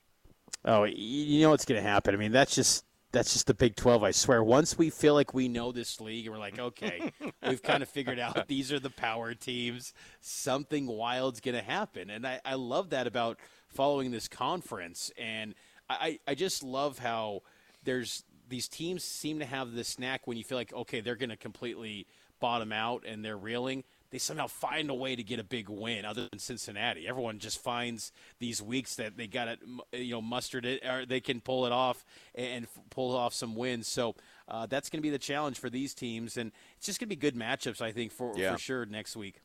Oh, 0.66 0.84
you 0.84 1.41
know 1.41 1.52
what's 1.52 1.66
going 1.66 1.82
to 1.82 1.88
happen. 1.88 2.14
I 2.14 2.18
mean, 2.18 2.32
that's 2.32 2.56
just 2.56 2.86
that's 3.14 3.32
just 3.32 3.46
the 3.46 3.54
Big 3.54 3.76
12, 3.76 4.04
I 4.04 4.12
swear. 4.12 4.44
Once 4.44 4.76
we 4.78 4.89
feel 4.89 5.14
like 5.14 5.36
we 5.36 5.48
know 5.48 5.72
this 5.72 6.02
league 6.02 6.26
and 6.26 6.34
we're 6.34 6.39
like, 6.39 6.58
okay, 6.58 7.12
we've 7.48 7.62
kind 7.62 7.84
of 7.84 7.88
figured 7.88 8.18
out 8.18 8.48
these 8.48 8.72
are 8.72 8.80
the 8.80 8.89
power 8.89 9.36
teams, 9.36 9.94
something 10.20 10.88
wild's 10.88 11.39
going 11.39 11.56
to 11.56 11.64
happen. 11.64 12.10
And 12.10 12.26
I, 12.26 12.41
I 12.44 12.56
love 12.56 12.89
that 12.89 13.06
about 13.06 13.38
following 13.68 14.10
this 14.10 14.28
conference. 14.28 15.12
And 15.16 15.54
I, 15.88 16.20
I 16.28 16.34
just 16.34 16.64
love 16.64 16.98
how 16.98 17.44
there's 17.84 18.24
these 18.54 18.68
teams 18.68 19.04
seem 19.04 19.39
to 19.39 19.45
have 19.45 19.74
this 19.74 19.88
snack 19.88 20.28
when 20.28 20.38
you 20.38 20.43
feel 20.43 20.58
like, 20.58 20.72
okay, 20.74 21.01
they're 21.01 21.16
going 21.16 21.30
to 21.30 21.38
completely 21.38 22.06
bottom 22.39 22.72
out 22.72 23.04
and 23.08 23.26
they're 23.26 23.38
reeling 23.38 23.84
they 24.14 24.20
somehow 24.20 24.45
find 24.45 24.91
a 24.91 24.93
way 24.93 25.16
to 25.16 25.24
get 25.24 25.39
a 25.39 25.43
big 25.43 25.68
win 25.68 26.06
other 26.06 26.28
than 26.30 26.38
Cincinnati. 26.38 27.08
Everyone 27.08 27.39
just 27.39 27.60
finds 27.64 28.12
these 28.38 28.62
weeks 28.62 28.95
that 28.97 29.18
they 29.18 29.26
got 29.26 29.47
it, 29.47 29.60
you 29.91 30.12
know, 30.12 30.22
mustered 30.22 30.68
it, 30.68 30.86
or 30.86 31.04
they 31.04 31.20
can 31.20 31.41
pull 31.41 31.66
it 31.66 31.72
off 31.72 32.06
and 32.36 32.68
pull 32.91 33.18
off 33.18 33.34
some 33.34 33.56
wins. 33.56 33.88
So 33.88 34.14
uh, 34.47 34.68
that's 34.68 34.91
going 34.91 34.99
to 34.99 35.01
be 35.01 35.10
the 35.10 35.18
challenge 35.18 35.58
for 35.58 35.68
these 35.68 35.95
teams, 35.95 36.38
and 36.38 36.51
it's 36.78 36.86
just 36.86 36.99
going 36.99 37.08
to 37.08 37.16
be 37.16 37.20
good 37.20 37.36
matchups, 37.36 37.82
I 37.82 37.91
think, 37.91 38.12
for, 38.12 38.34
yeah. 38.38 38.54
for 38.54 38.60
sure 38.60 38.86
next 38.86 39.16
week. 39.16 39.41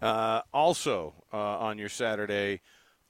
Uh, 0.00 0.40
also 0.54 1.12
uh, 1.30 1.36
on 1.36 1.76
your 1.76 1.90
Saturday, 1.90 2.62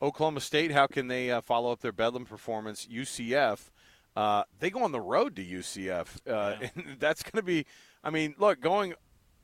Oklahoma 0.02 0.40
State, 0.40 0.72
how 0.72 0.88
can 0.88 1.06
they 1.06 1.30
uh, 1.30 1.40
follow 1.40 1.70
up 1.70 1.82
their 1.82 1.92
Bedlam 1.92 2.24
performance? 2.24 2.88
UCF, 2.92 3.70
uh, 4.16 4.44
they 4.58 4.70
go 4.70 4.82
on 4.82 4.92
the 4.92 5.00
road 5.00 5.36
to 5.36 5.44
UCF. 5.44 6.06
Uh, 6.26 6.56
yeah. 6.60 6.68
And 6.76 6.96
that's 6.98 7.22
going 7.22 7.40
to 7.40 7.42
be, 7.42 7.66
I 8.02 8.10
mean, 8.10 8.34
look, 8.38 8.60
going 8.60 8.94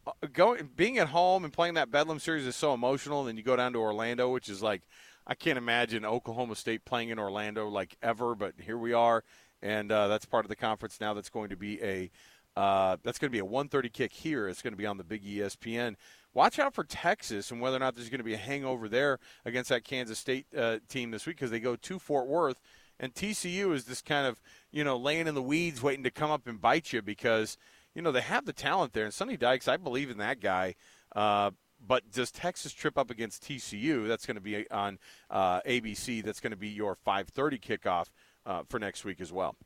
uh, 0.06 0.12
going 0.32 0.70
being 0.76 0.98
at 0.98 1.08
home 1.08 1.44
and 1.44 1.52
playing 1.52 1.74
that 1.74 1.90
Bedlam 1.90 2.18
series 2.18 2.46
is 2.46 2.56
so 2.56 2.74
emotional. 2.74 3.20
And 3.20 3.28
then 3.28 3.36
you 3.36 3.42
go 3.42 3.56
down 3.56 3.72
to 3.72 3.78
Orlando, 3.78 4.30
which 4.30 4.48
is 4.48 4.62
like 4.62 4.82
I 5.26 5.34
can't 5.34 5.58
imagine 5.58 6.04
Oklahoma 6.04 6.54
State 6.54 6.84
playing 6.84 7.08
in 7.08 7.18
Orlando 7.18 7.68
like 7.68 7.96
ever, 8.02 8.34
but 8.34 8.54
here 8.60 8.78
we 8.78 8.92
are, 8.92 9.24
and 9.60 9.90
uh, 9.90 10.06
that's 10.06 10.24
part 10.24 10.44
of 10.44 10.48
the 10.48 10.56
conference 10.56 11.00
now. 11.00 11.14
That's 11.14 11.30
going 11.30 11.48
to 11.48 11.56
be 11.56 11.82
a 11.82 12.10
uh, 12.56 12.96
that's 13.02 13.18
going 13.18 13.30
to 13.30 13.32
be 13.32 13.40
a 13.40 13.48
1:30 13.48 13.92
kick 13.92 14.12
here. 14.12 14.48
It's 14.48 14.62
going 14.62 14.72
to 14.72 14.78
be 14.78 14.86
on 14.86 14.98
the 14.98 15.04
Big 15.04 15.24
ESPN. 15.24 15.96
Watch 16.32 16.58
out 16.58 16.74
for 16.74 16.84
Texas 16.84 17.50
and 17.50 17.60
whether 17.60 17.76
or 17.76 17.80
not 17.80 17.94
there's 17.94 18.10
going 18.10 18.18
to 18.18 18.24
be 18.24 18.34
a 18.34 18.38
hangover 18.38 18.90
there 18.90 19.18
against 19.46 19.70
that 19.70 19.84
Kansas 19.84 20.18
State 20.18 20.46
uh, 20.56 20.78
team 20.86 21.10
this 21.10 21.26
week 21.26 21.36
because 21.36 21.50
they 21.50 21.60
go 21.60 21.76
to 21.76 21.98
Fort 21.98 22.26
Worth, 22.26 22.60
and 22.98 23.14
TCU 23.14 23.74
is 23.74 23.84
this 23.84 24.02
kind 24.02 24.26
of 24.26 24.40
you 24.70 24.84
know 24.84 24.96
laying 24.96 25.26
in 25.26 25.34
the 25.34 25.42
weeds, 25.42 25.82
waiting 25.82 26.04
to 26.04 26.10
come 26.10 26.30
up 26.30 26.46
and 26.46 26.60
bite 26.60 26.92
you 26.92 27.02
because 27.02 27.56
you 27.96 28.02
know, 28.02 28.12
they 28.12 28.20
have 28.20 28.44
the 28.44 28.52
talent 28.52 28.92
there. 28.92 29.06
And 29.06 29.14
Sonny 29.14 29.38
Dykes, 29.38 29.66
I 29.66 29.78
believe 29.78 30.10
in 30.10 30.18
that 30.18 30.38
guy. 30.38 30.74
Uh, 31.14 31.52
but 31.84 32.12
does 32.12 32.30
Texas 32.30 32.72
trip 32.72 32.98
up 32.98 33.10
against 33.10 33.42
TCU? 33.42 34.06
That's 34.06 34.26
going 34.26 34.34
to 34.34 34.40
be 34.40 34.70
on 34.70 34.98
uh, 35.30 35.62
ABC. 35.62 36.22
That's 36.22 36.40
going 36.40 36.50
to 36.50 36.58
be 36.58 36.68
your 36.68 36.96
5:30 37.06 37.60
kickoff 37.60 38.06
uh, 38.44 38.62
for 38.68 38.78
next 38.78 39.04
week 39.04 39.20
as 39.20 39.32
well. 39.32 39.56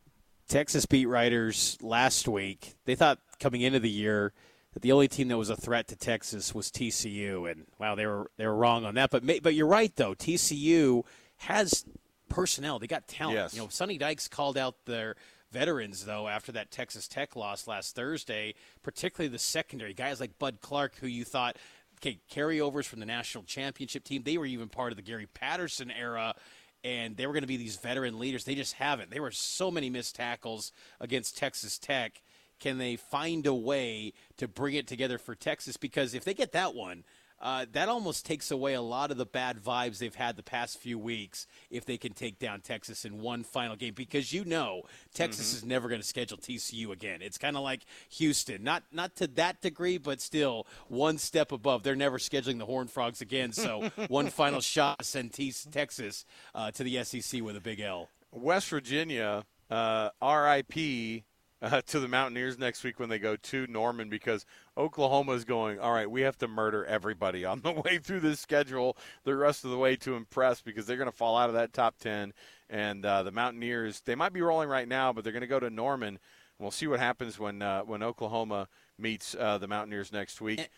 Texas 0.48 0.86
beat 0.86 1.06
writers 1.06 1.76
last 1.82 2.28
week. 2.28 2.74
They 2.84 2.94
thought 2.94 3.18
coming 3.40 3.62
into 3.62 3.80
the 3.80 3.90
year 3.90 4.32
that 4.74 4.82
the 4.82 4.92
only 4.92 5.08
team 5.08 5.28
that 5.28 5.36
was 5.36 5.50
a 5.50 5.56
threat 5.56 5.88
to 5.88 5.96
Texas 5.96 6.54
was 6.54 6.70
TCU, 6.70 7.50
and 7.50 7.66
wow, 7.78 7.96
they 7.96 8.06
were 8.06 8.30
they 8.36 8.46
were 8.46 8.56
wrong 8.56 8.84
on 8.84 8.94
that. 8.94 9.10
But 9.10 9.24
but 9.42 9.54
you're 9.54 9.66
right 9.66 9.94
though. 9.96 10.14
TCU 10.14 11.04
has 11.38 11.84
personnel. 12.30 12.78
They 12.78 12.86
got 12.86 13.06
talent. 13.06 13.36
Yes. 13.36 13.54
You 13.54 13.60
know, 13.60 13.68
Sonny 13.68 13.98
Dykes 13.98 14.28
called 14.28 14.56
out 14.56 14.86
their 14.86 15.16
veterans, 15.52 16.06
though, 16.06 16.28
after 16.28 16.52
that 16.52 16.70
Texas 16.70 17.06
Tech 17.06 17.36
loss 17.36 17.66
last 17.66 17.94
Thursday, 17.94 18.54
particularly 18.82 19.28
the 19.28 19.38
secondary 19.38 19.92
guys 19.92 20.20
like 20.20 20.38
Bud 20.38 20.58
Clark, 20.62 20.96
who 20.96 21.06
you 21.06 21.24
thought, 21.24 21.56
okay, 21.98 22.20
carryovers 22.32 22.86
from 22.86 23.00
the 23.00 23.06
national 23.06 23.44
championship 23.44 24.04
team. 24.04 24.22
They 24.22 24.38
were 24.38 24.46
even 24.46 24.68
part 24.68 24.92
of 24.92 24.96
the 24.96 25.02
Gary 25.02 25.26
Patterson 25.26 25.90
era, 25.90 26.34
and 26.82 27.16
they 27.16 27.26
were 27.26 27.32
going 27.34 27.42
to 27.42 27.48
be 27.48 27.58
these 27.58 27.76
veteran 27.76 28.18
leaders. 28.18 28.44
They 28.44 28.54
just 28.54 28.74
haven't. 28.74 29.10
There 29.10 29.22
were 29.22 29.30
so 29.30 29.70
many 29.70 29.90
missed 29.90 30.16
tackles 30.16 30.72
against 31.00 31.36
Texas 31.36 31.78
Tech. 31.78 32.22
Can 32.58 32.78
they 32.78 32.96
find 32.96 33.46
a 33.46 33.54
way 33.54 34.12
to 34.36 34.46
bring 34.46 34.74
it 34.74 34.86
together 34.86 35.18
for 35.18 35.34
Texas? 35.34 35.76
Because 35.76 36.14
if 36.14 36.24
they 36.24 36.34
get 36.34 36.52
that 36.52 36.74
one, 36.74 37.04
uh, 37.40 37.66
that 37.72 37.88
almost 37.88 38.26
takes 38.26 38.50
away 38.50 38.74
a 38.74 38.80
lot 38.82 39.10
of 39.10 39.16
the 39.16 39.26
bad 39.26 39.58
vibes 39.62 39.98
they've 39.98 40.14
had 40.14 40.36
the 40.36 40.42
past 40.42 40.78
few 40.78 40.98
weeks 40.98 41.46
if 41.70 41.84
they 41.84 41.96
can 41.96 42.12
take 42.12 42.38
down 42.38 42.60
Texas 42.60 43.04
in 43.04 43.20
one 43.20 43.42
final 43.42 43.76
game 43.76 43.94
because 43.94 44.32
you 44.32 44.44
know 44.44 44.82
Texas 45.14 45.48
mm-hmm. 45.48 45.56
is 45.58 45.64
never 45.64 45.88
going 45.88 46.00
to 46.00 46.06
schedule 46.06 46.36
TCU 46.38 46.90
again. 46.90 47.22
It's 47.22 47.38
kind 47.38 47.56
of 47.56 47.62
like 47.62 47.84
Houston, 48.10 48.62
not 48.62 48.84
not 48.92 49.16
to 49.16 49.26
that 49.28 49.60
degree, 49.60 49.98
but 49.98 50.20
still 50.20 50.66
one 50.88 51.18
step 51.18 51.52
above. 51.52 51.82
They're 51.82 51.96
never 51.96 52.18
scheduling 52.18 52.58
the 52.58 52.66
Horned 52.66 52.90
Frogs 52.90 53.20
again. 53.20 53.52
So 53.52 53.90
one 54.08 54.28
final 54.28 54.60
shot 54.60 54.98
to 54.98 55.04
send 55.04 55.32
T- 55.32 55.54
Texas 55.70 56.24
uh, 56.54 56.70
to 56.72 56.84
the 56.84 57.02
SEC 57.04 57.42
with 57.42 57.56
a 57.56 57.60
big 57.60 57.80
L. 57.80 58.08
West 58.32 58.68
Virginia, 58.68 59.44
uh, 59.70 60.10
RIP 60.22 61.24
uh, 61.62 61.80
to 61.86 62.00
the 62.00 62.08
Mountaineers 62.08 62.58
next 62.58 62.84
week 62.84 62.98
when 62.98 63.08
they 63.08 63.18
go 63.18 63.36
to 63.36 63.66
Norman 63.66 64.08
because 64.08 64.46
Oklahoma 64.76 65.32
is 65.32 65.44
going, 65.44 65.78
all 65.78 65.92
right, 65.92 66.10
we 66.10 66.22
have 66.22 66.38
to 66.38 66.48
murder 66.48 66.84
everybody 66.84 67.44
on 67.44 67.60
the 67.60 67.72
way 67.84 67.98
through 67.98 68.20
this 68.20 68.40
schedule 68.40 68.96
the 69.24 69.36
rest 69.36 69.64
of 69.64 69.70
the 69.70 69.78
way 69.78 69.96
to 69.96 70.14
impress 70.14 70.60
because 70.60 70.86
they're 70.86 70.96
going 70.96 71.10
to 71.10 71.16
fall 71.16 71.36
out 71.36 71.48
of 71.48 71.54
that 71.54 71.72
top 71.72 71.98
10. 71.98 72.32
And 72.68 73.04
uh, 73.04 73.22
the 73.22 73.32
Mountaineers, 73.32 74.00
they 74.02 74.14
might 74.14 74.32
be 74.32 74.42
rolling 74.42 74.68
right 74.68 74.88
now, 74.88 75.12
but 75.12 75.24
they're 75.24 75.32
going 75.32 75.40
to 75.42 75.46
go 75.46 75.60
to 75.60 75.70
Norman. 75.70 76.18
We'll 76.58 76.70
see 76.70 76.86
what 76.86 77.00
happens 77.00 77.38
when, 77.38 77.62
uh, 77.62 77.82
when 77.82 78.02
Oklahoma 78.02 78.68
meets 78.98 79.34
uh, 79.38 79.58
the 79.58 79.66
Mountaineers 79.66 80.12
next 80.12 80.40
week. 80.40 80.68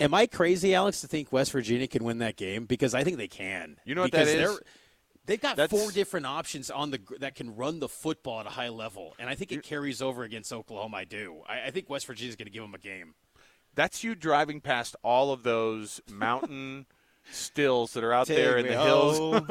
Am 0.00 0.12
I 0.14 0.26
crazy, 0.26 0.74
Alex, 0.74 1.00
to 1.00 1.08
think 1.08 1.32
West 1.32 1.52
Virginia 1.52 1.86
can 1.86 2.04
win 2.04 2.18
that 2.18 2.36
game? 2.36 2.64
Because 2.64 2.94
I 2.94 3.04
think 3.04 3.16
they 3.16 3.28
can. 3.28 3.76
You 3.84 3.94
know 3.94 4.02
what 4.02 4.10
because 4.10 4.32
that 4.32 4.38
is? 4.40 4.60
They've 5.26 5.40
got 5.40 5.56
That's, 5.56 5.70
four 5.70 5.90
different 5.90 6.26
options 6.26 6.70
on 6.70 6.90
the 6.90 7.00
that 7.20 7.34
can 7.34 7.56
run 7.56 7.78
the 7.78 7.88
football 7.88 8.40
at 8.40 8.46
a 8.46 8.50
high 8.50 8.68
level, 8.68 9.14
and 9.18 9.30
I 9.30 9.34
think 9.34 9.52
it 9.52 9.62
carries 9.62 10.02
over 10.02 10.22
against 10.22 10.52
Oklahoma. 10.52 10.98
I 10.98 11.04
do. 11.04 11.42
I, 11.48 11.68
I 11.68 11.70
think 11.70 11.88
West 11.88 12.06
Virginia 12.06 12.28
is 12.28 12.36
going 12.36 12.46
to 12.46 12.52
give 12.52 12.62
them 12.62 12.74
a 12.74 12.78
game. 12.78 13.14
That's 13.74 14.04
you 14.04 14.14
driving 14.14 14.60
past 14.60 14.96
all 15.02 15.32
of 15.32 15.42
those 15.42 16.02
mountain 16.10 16.86
stills 17.30 17.94
that 17.94 18.04
are 18.04 18.12
out 18.12 18.26
Take 18.26 18.36
there 18.36 18.58
in 18.58 18.66
the 18.66 18.72
hills. 18.72 19.46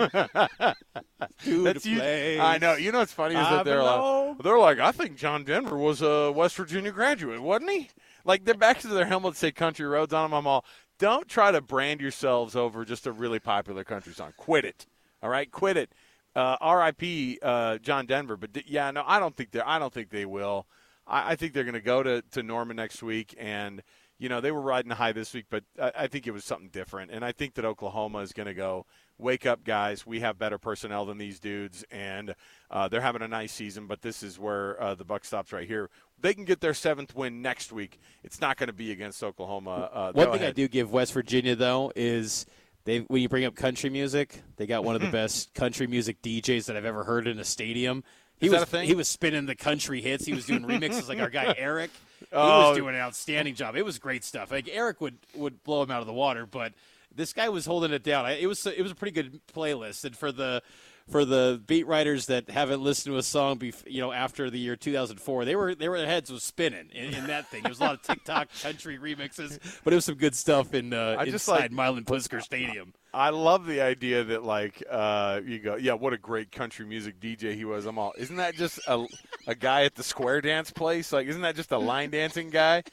That's 1.63 1.85
you. 1.85 2.01
I 2.01 2.59
know. 2.59 2.75
You 2.75 2.91
know 2.91 2.99
what's 2.99 3.11
funny 3.11 3.35
is 3.35 3.41
that 3.41 3.65
they're 3.65 3.83
like, 3.83 4.37
they're 4.43 4.59
like, 4.59 4.79
I 4.79 4.91
think 4.91 5.17
John 5.17 5.43
Denver 5.43 5.77
was 5.77 6.03
a 6.03 6.31
West 6.31 6.55
Virginia 6.55 6.91
graduate, 6.91 7.41
wasn't 7.41 7.71
he? 7.71 7.89
Like 8.25 8.45
they're 8.45 8.53
back 8.53 8.79
to 8.81 8.87
their 8.87 9.05
helmets 9.05 9.39
say 9.39 9.51
country 9.51 9.85
roads 9.85 10.13
on 10.13 10.29
them. 10.29 10.37
I'm 10.37 10.45
all. 10.47 10.65
Don't 10.99 11.27
try 11.27 11.51
to 11.51 11.59
brand 11.61 11.99
yourselves 11.99 12.55
over 12.55 12.85
just 12.85 13.07
a 13.07 13.11
really 13.11 13.39
popular 13.39 13.83
country 13.83 14.13
song. 14.13 14.33
Quit 14.37 14.65
it. 14.65 14.85
All 15.23 15.29
right, 15.29 15.49
quit 15.49 15.77
it. 15.77 15.93
Uh, 16.35 16.57
R.I.P. 16.59 17.39
Uh, 17.41 17.77
John 17.77 18.05
Denver. 18.05 18.35
But 18.35 18.67
yeah, 18.67 18.91
no, 18.91 19.03
I 19.07 19.19
don't 19.19 19.35
think 19.35 19.51
they. 19.51 19.61
I 19.61 19.79
don't 19.79 19.93
think 19.93 20.09
they 20.09 20.25
will. 20.25 20.67
I, 21.07 21.31
I 21.31 21.35
think 21.37 21.53
they're 21.53 21.63
going 21.63 21.73
to 21.73 21.81
go 21.81 22.03
to 22.03 22.21
to 22.31 22.43
Norman 22.43 22.75
next 22.75 23.01
week, 23.01 23.33
and 23.39 23.81
you 24.19 24.27
know 24.27 24.41
they 24.41 24.51
were 24.51 24.61
riding 24.61 24.91
high 24.91 25.13
this 25.13 25.33
week, 25.33 25.45
but 25.49 25.63
I, 25.81 25.91
I 25.99 26.07
think 26.07 26.27
it 26.27 26.31
was 26.31 26.43
something 26.43 26.69
different. 26.69 27.11
And 27.11 27.23
I 27.23 27.31
think 27.31 27.53
that 27.53 27.63
Oklahoma 27.65 28.19
is 28.19 28.33
going 28.33 28.47
to 28.47 28.53
go. 28.53 28.85
Wake 29.19 29.45
up, 29.45 29.63
guys! 29.63 30.07
We 30.07 30.21
have 30.21 30.39
better 30.39 30.57
personnel 30.57 31.05
than 31.05 31.19
these 31.19 31.39
dudes, 31.39 31.85
and 31.91 32.33
uh, 32.71 32.87
they're 32.87 32.99
having 32.99 33.21
a 33.21 33.27
nice 33.27 33.53
season. 33.53 33.85
But 33.85 34.01
this 34.01 34.23
is 34.23 34.39
where 34.39 34.81
uh, 34.81 34.95
the 34.95 35.05
buck 35.05 35.23
stops 35.23 35.53
right 35.53 35.67
here. 35.67 35.91
They 36.19 36.33
can 36.33 36.45
get 36.45 36.61
their 36.61 36.73
seventh 36.73 37.15
win 37.15 37.41
next 37.41 37.71
week. 37.71 37.99
It's 38.23 38.41
not 38.41 38.57
going 38.57 38.67
to 38.67 38.73
be 38.73 38.91
against 38.91 39.23
Oklahoma. 39.23 39.89
Uh, 39.93 40.11
One 40.13 40.25
thing 40.25 40.35
ahead. 40.37 40.49
I 40.49 40.51
do 40.51 40.67
give 40.67 40.91
West 40.91 41.13
Virginia 41.13 41.55
though 41.55 41.91
is 41.95 42.47
they 42.85 42.99
when 42.99 43.21
you 43.21 43.29
bring 43.29 43.45
up 43.45 43.55
country 43.55 43.89
music, 43.89 44.41
they 44.57 44.65
got 44.65 44.83
one 44.83 44.95
of 44.95 45.01
the 45.01 45.11
best 45.11 45.53
country 45.53 45.87
music 45.87 46.21
DJs 46.21 46.65
that 46.65 46.75
I've 46.75 46.85
ever 46.85 47.03
heard 47.03 47.27
in 47.27 47.39
a 47.39 47.45
stadium. 47.45 48.03
He 48.39 48.49
was 48.49 48.69
he 48.71 48.95
was 48.95 49.07
spinning 49.07 49.45
the 49.45 49.55
country 49.55 50.01
hits. 50.01 50.25
He 50.25 50.33
was 50.33 50.45
doing 50.45 50.63
remixes 50.63 51.07
like 51.07 51.19
our 51.19 51.29
guy 51.29 51.55
Eric. 51.57 51.91
He 52.19 52.25
oh. 52.33 52.69
was 52.69 52.77
doing 52.77 52.95
an 52.95 53.01
outstanding 53.01 53.55
job. 53.55 53.75
It 53.75 53.85
was 53.85 53.99
great 53.99 54.23
stuff. 54.23 54.51
Like 54.51 54.67
Eric 54.71 54.99
would 55.01 55.17
would 55.35 55.63
blow 55.63 55.81
him 55.83 55.91
out 55.91 56.01
of 56.01 56.07
the 56.07 56.13
water, 56.13 56.45
but 56.45 56.73
this 57.15 57.31
guy 57.31 57.49
was 57.49 57.65
holding 57.65 57.91
it 57.91 58.03
down. 58.03 58.29
It 58.29 58.47
was 58.47 58.65
it 58.65 58.81
was 58.81 58.91
a 58.91 58.95
pretty 58.95 59.13
good 59.13 59.39
playlist, 59.53 60.03
and 60.03 60.17
for 60.17 60.31
the 60.31 60.61
for 61.09 61.25
the 61.25 61.61
beat 61.65 61.85
writers 61.85 62.27
that 62.27 62.49
haven't 62.49 62.81
listened 62.81 63.13
to 63.13 63.17
a 63.17 63.23
song, 63.23 63.59
bef- 63.59 63.83
you 63.85 64.01
know, 64.01 64.11
after 64.11 64.49
the 64.49 64.57
year 64.57 64.75
2004, 64.75 65.45
they 65.45 65.55
were 65.55 65.75
they 65.75 65.89
were 65.89 65.97
their 65.97 66.07
heads 66.07 66.31
was 66.31 66.43
spinning 66.43 66.89
in, 66.93 67.13
in 67.13 67.27
that 67.27 67.49
thing. 67.49 67.63
There 67.63 67.69
was 67.69 67.79
a 67.79 67.83
lot 67.83 67.95
of 67.95 68.01
TikTok 68.01 68.47
country 68.61 68.97
remixes, 68.97 69.59
but 69.83 69.93
it 69.93 69.97
was 69.97 70.05
some 70.05 70.15
good 70.15 70.35
stuff 70.35 70.73
in 70.73 70.93
uh, 70.93 71.17
I 71.19 71.25
just 71.25 71.47
inside 71.47 71.61
like, 71.61 71.71
Milan 71.71 72.05
Puskar 72.05 72.41
Stadium. 72.41 72.93
I 73.13 73.29
love 73.29 73.65
the 73.65 73.81
idea 73.81 74.23
that 74.23 74.43
like 74.43 74.81
uh, 74.89 75.41
you 75.45 75.59
go, 75.59 75.75
yeah, 75.75 75.93
what 75.93 76.13
a 76.13 76.17
great 76.17 76.51
country 76.51 76.85
music 76.85 77.19
DJ 77.19 77.53
he 77.53 77.65
was. 77.65 77.85
I'm 77.85 77.99
all, 77.99 78.13
isn't 78.17 78.37
that 78.37 78.55
just 78.55 78.79
a, 78.87 79.05
a 79.45 79.55
guy 79.55 79.83
at 79.83 79.95
the 79.95 80.03
square 80.03 80.41
dance 80.41 80.71
place? 80.71 81.11
Like, 81.11 81.27
isn't 81.27 81.41
that 81.41 81.55
just 81.55 81.71
a 81.71 81.77
line 81.77 82.09
dancing 82.11 82.49
guy? 82.49 82.83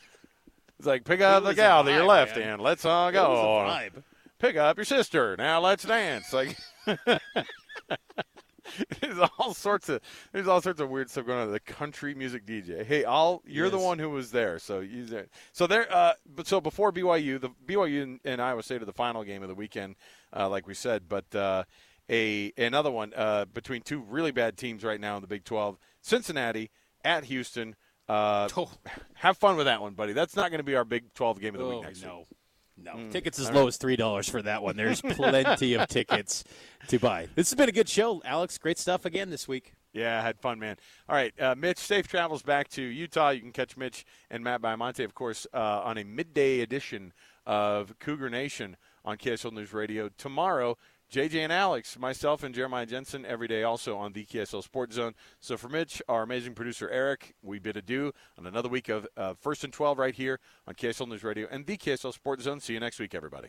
It's 0.79 0.87
like 0.87 1.05
pick 1.05 1.21
up 1.21 1.45
the 1.45 1.55
gal 1.55 1.85
to 1.85 1.93
your 1.93 2.05
left 2.05 2.37
man. 2.37 2.55
and 2.55 2.63
let's 2.63 2.85
all 2.85 3.13
go. 3.13 3.79
Pick 4.39 4.57
up 4.57 4.79
your 4.79 4.85
sister. 4.85 5.37
Now 5.37 5.61
let's 5.61 5.85
dance. 5.85 6.33
Like 6.33 6.57
there's 9.01 9.19
all 9.39 9.55
sorts 9.55 9.89
of 9.89 10.01
there's 10.33 10.47
all 10.49 10.61
sorts 10.61 10.81
of 10.81 10.89
weird 10.91 11.11
stuff 11.11 11.27
going 11.27 11.39
on. 11.39 11.51
The 11.51 11.61
country 11.61 12.15
music 12.15 12.47
DJ. 12.47 12.85
Hey, 12.85 13.05
I'll 13.05 13.43
you're 13.47 13.67
yes. 13.67 13.73
the 13.73 13.79
one 13.79 13.99
who 13.99 14.11
was 14.11 14.31
there, 14.31 14.59
so 14.59 14.81
you 14.81 15.05
there. 15.05 15.29
So 15.53 15.67
there. 15.67 15.87
Uh, 15.93 16.13
but 16.27 16.47
so 16.47 16.61
before 16.61 16.93
BYU, 16.93 17.41
the 17.41 17.51
BYU 17.67 18.03
and, 18.03 18.21
and 18.25 18.41
Iowa 18.41 18.63
State 18.63 18.83
are 18.83 18.87
the 18.87 18.93
final 18.93 19.25
game 19.25 19.43
of 19.43 19.49
the 19.49 19.55
weekend, 19.55 19.97
uh, 20.37 20.49
like 20.49 20.67
we 20.67 20.75
said. 20.75 21.09
But 21.09 21.35
uh, 21.35 21.65
a 22.09 22.53
another 22.57 22.91
one 22.91 23.13
uh, 23.17 23.47
between 23.47 23.83
two 23.83 24.01
really 24.01 24.31
bad 24.33 24.57
teams 24.57 24.85
right 24.85 25.01
now 25.01 25.17
in 25.17 25.23
the 25.23 25.29
Big 25.29 25.45
12. 25.45 25.79
Cincinnati 26.01 26.71
at 27.05 27.25
Houston. 27.25 27.77
Uh, 28.09 28.49
Oh. 28.57 28.71
Have 29.15 29.37
fun 29.39 29.57
with 29.57 29.67
that 29.67 29.81
one, 29.81 29.95
buddy. 29.95 30.13
That's 30.13 30.35
not 30.35 30.51
going 30.51 30.59
to 30.59 30.65
be 30.65 30.75
our 30.75 30.85
Big 30.85 31.13
12 31.15 31.41
game 31.41 31.55
of 31.55 31.61
the 31.61 31.67
Oh, 31.67 31.77
week 31.77 31.83
next 31.85 32.03
no. 32.03 32.19
week. 32.19 32.27
No. 32.83 32.93
Mm. 32.93 33.11
Tickets 33.11 33.39
as 33.39 33.51
low 33.51 33.63
right. 33.63 33.69
as 33.69 33.79
$3 33.79 34.31
for 34.31 34.43
that 34.43 34.63
one. 34.63 34.77
There's 34.77 35.01
plenty 35.03 35.75
of 35.75 35.89
tickets 35.89 36.45
to 36.89 36.99
buy. 36.99 37.29
This 37.35 37.51
has 37.51 37.57
been 37.57 37.69
a 37.69 37.73
good 37.73 37.89
show, 37.89 38.23
Alex. 38.25 38.59
Great 38.59 38.79
stuff 38.79 39.05
again 39.05 39.31
this 39.31 39.47
week. 39.47 39.75
Yeah, 39.93 40.19
I 40.19 40.23
had 40.23 40.39
fun, 40.39 40.59
man. 40.61 40.77
All 41.09 41.17
right, 41.17 41.33
uh, 41.41 41.55
Mitch, 41.57 41.79
safe 41.79 42.07
travels 42.07 42.43
back 42.43 42.69
to 42.71 42.83
Utah. 42.83 43.31
You 43.31 43.41
can 43.41 43.53
catch 43.53 43.77
Mitch 43.77 44.05
and 44.31 44.45
Matt 44.45 44.63
Baiamonte, 44.63 45.05
of 45.05 45.15
course, 45.15 45.47
uh, 45.53 45.83
on 45.85 45.99
a 45.99 46.05
midday 46.05 46.61
edition 46.61 47.13
of 47.45 47.99
Cougar 47.99 48.31
Nation 48.31 48.77
on 49.05 49.17
KSL 49.17 49.53
News 49.53 49.73
Radio 49.73 50.09
tomorrow. 50.17 50.79
JJ 51.11 51.41
and 51.41 51.53
Alex, 51.53 51.99
myself 51.99 52.45
and 52.45 52.55
Jeremiah 52.55 52.87
Jensen 52.87 53.27
every 53.27 53.49
day 53.49 53.65
also 53.65 53.97
on 53.97 54.13
the 54.13 54.25
KSL 54.25 54.63
Sports 54.63 54.95
Zone. 54.95 55.15
So 55.41 55.57
for 55.57 55.69
Mitch, 55.69 56.01
our 56.09 56.23
amazing 56.23 56.55
producer 56.55 56.89
Eric, 56.89 57.35
we 57.43 57.59
bid 57.59 57.77
adieu 57.77 58.13
on 58.39 58.47
another 58.47 58.69
week 58.69 58.89
of 58.89 59.09
uh, 59.17 59.35
First 59.35 59.65
and 59.65 59.73
12 59.73 59.99
right 59.99 60.15
here 60.15 60.39
on 60.69 60.75
KSL 60.75 61.09
News 61.09 61.25
Radio 61.25 61.49
and 61.51 61.67
the 61.67 61.77
KSL 61.77 62.15
Sports 62.15 62.45
Zone. 62.45 62.61
See 62.61 62.75
you 62.75 62.81
next 62.81 63.01
week, 63.01 63.13
everybody. 63.13 63.49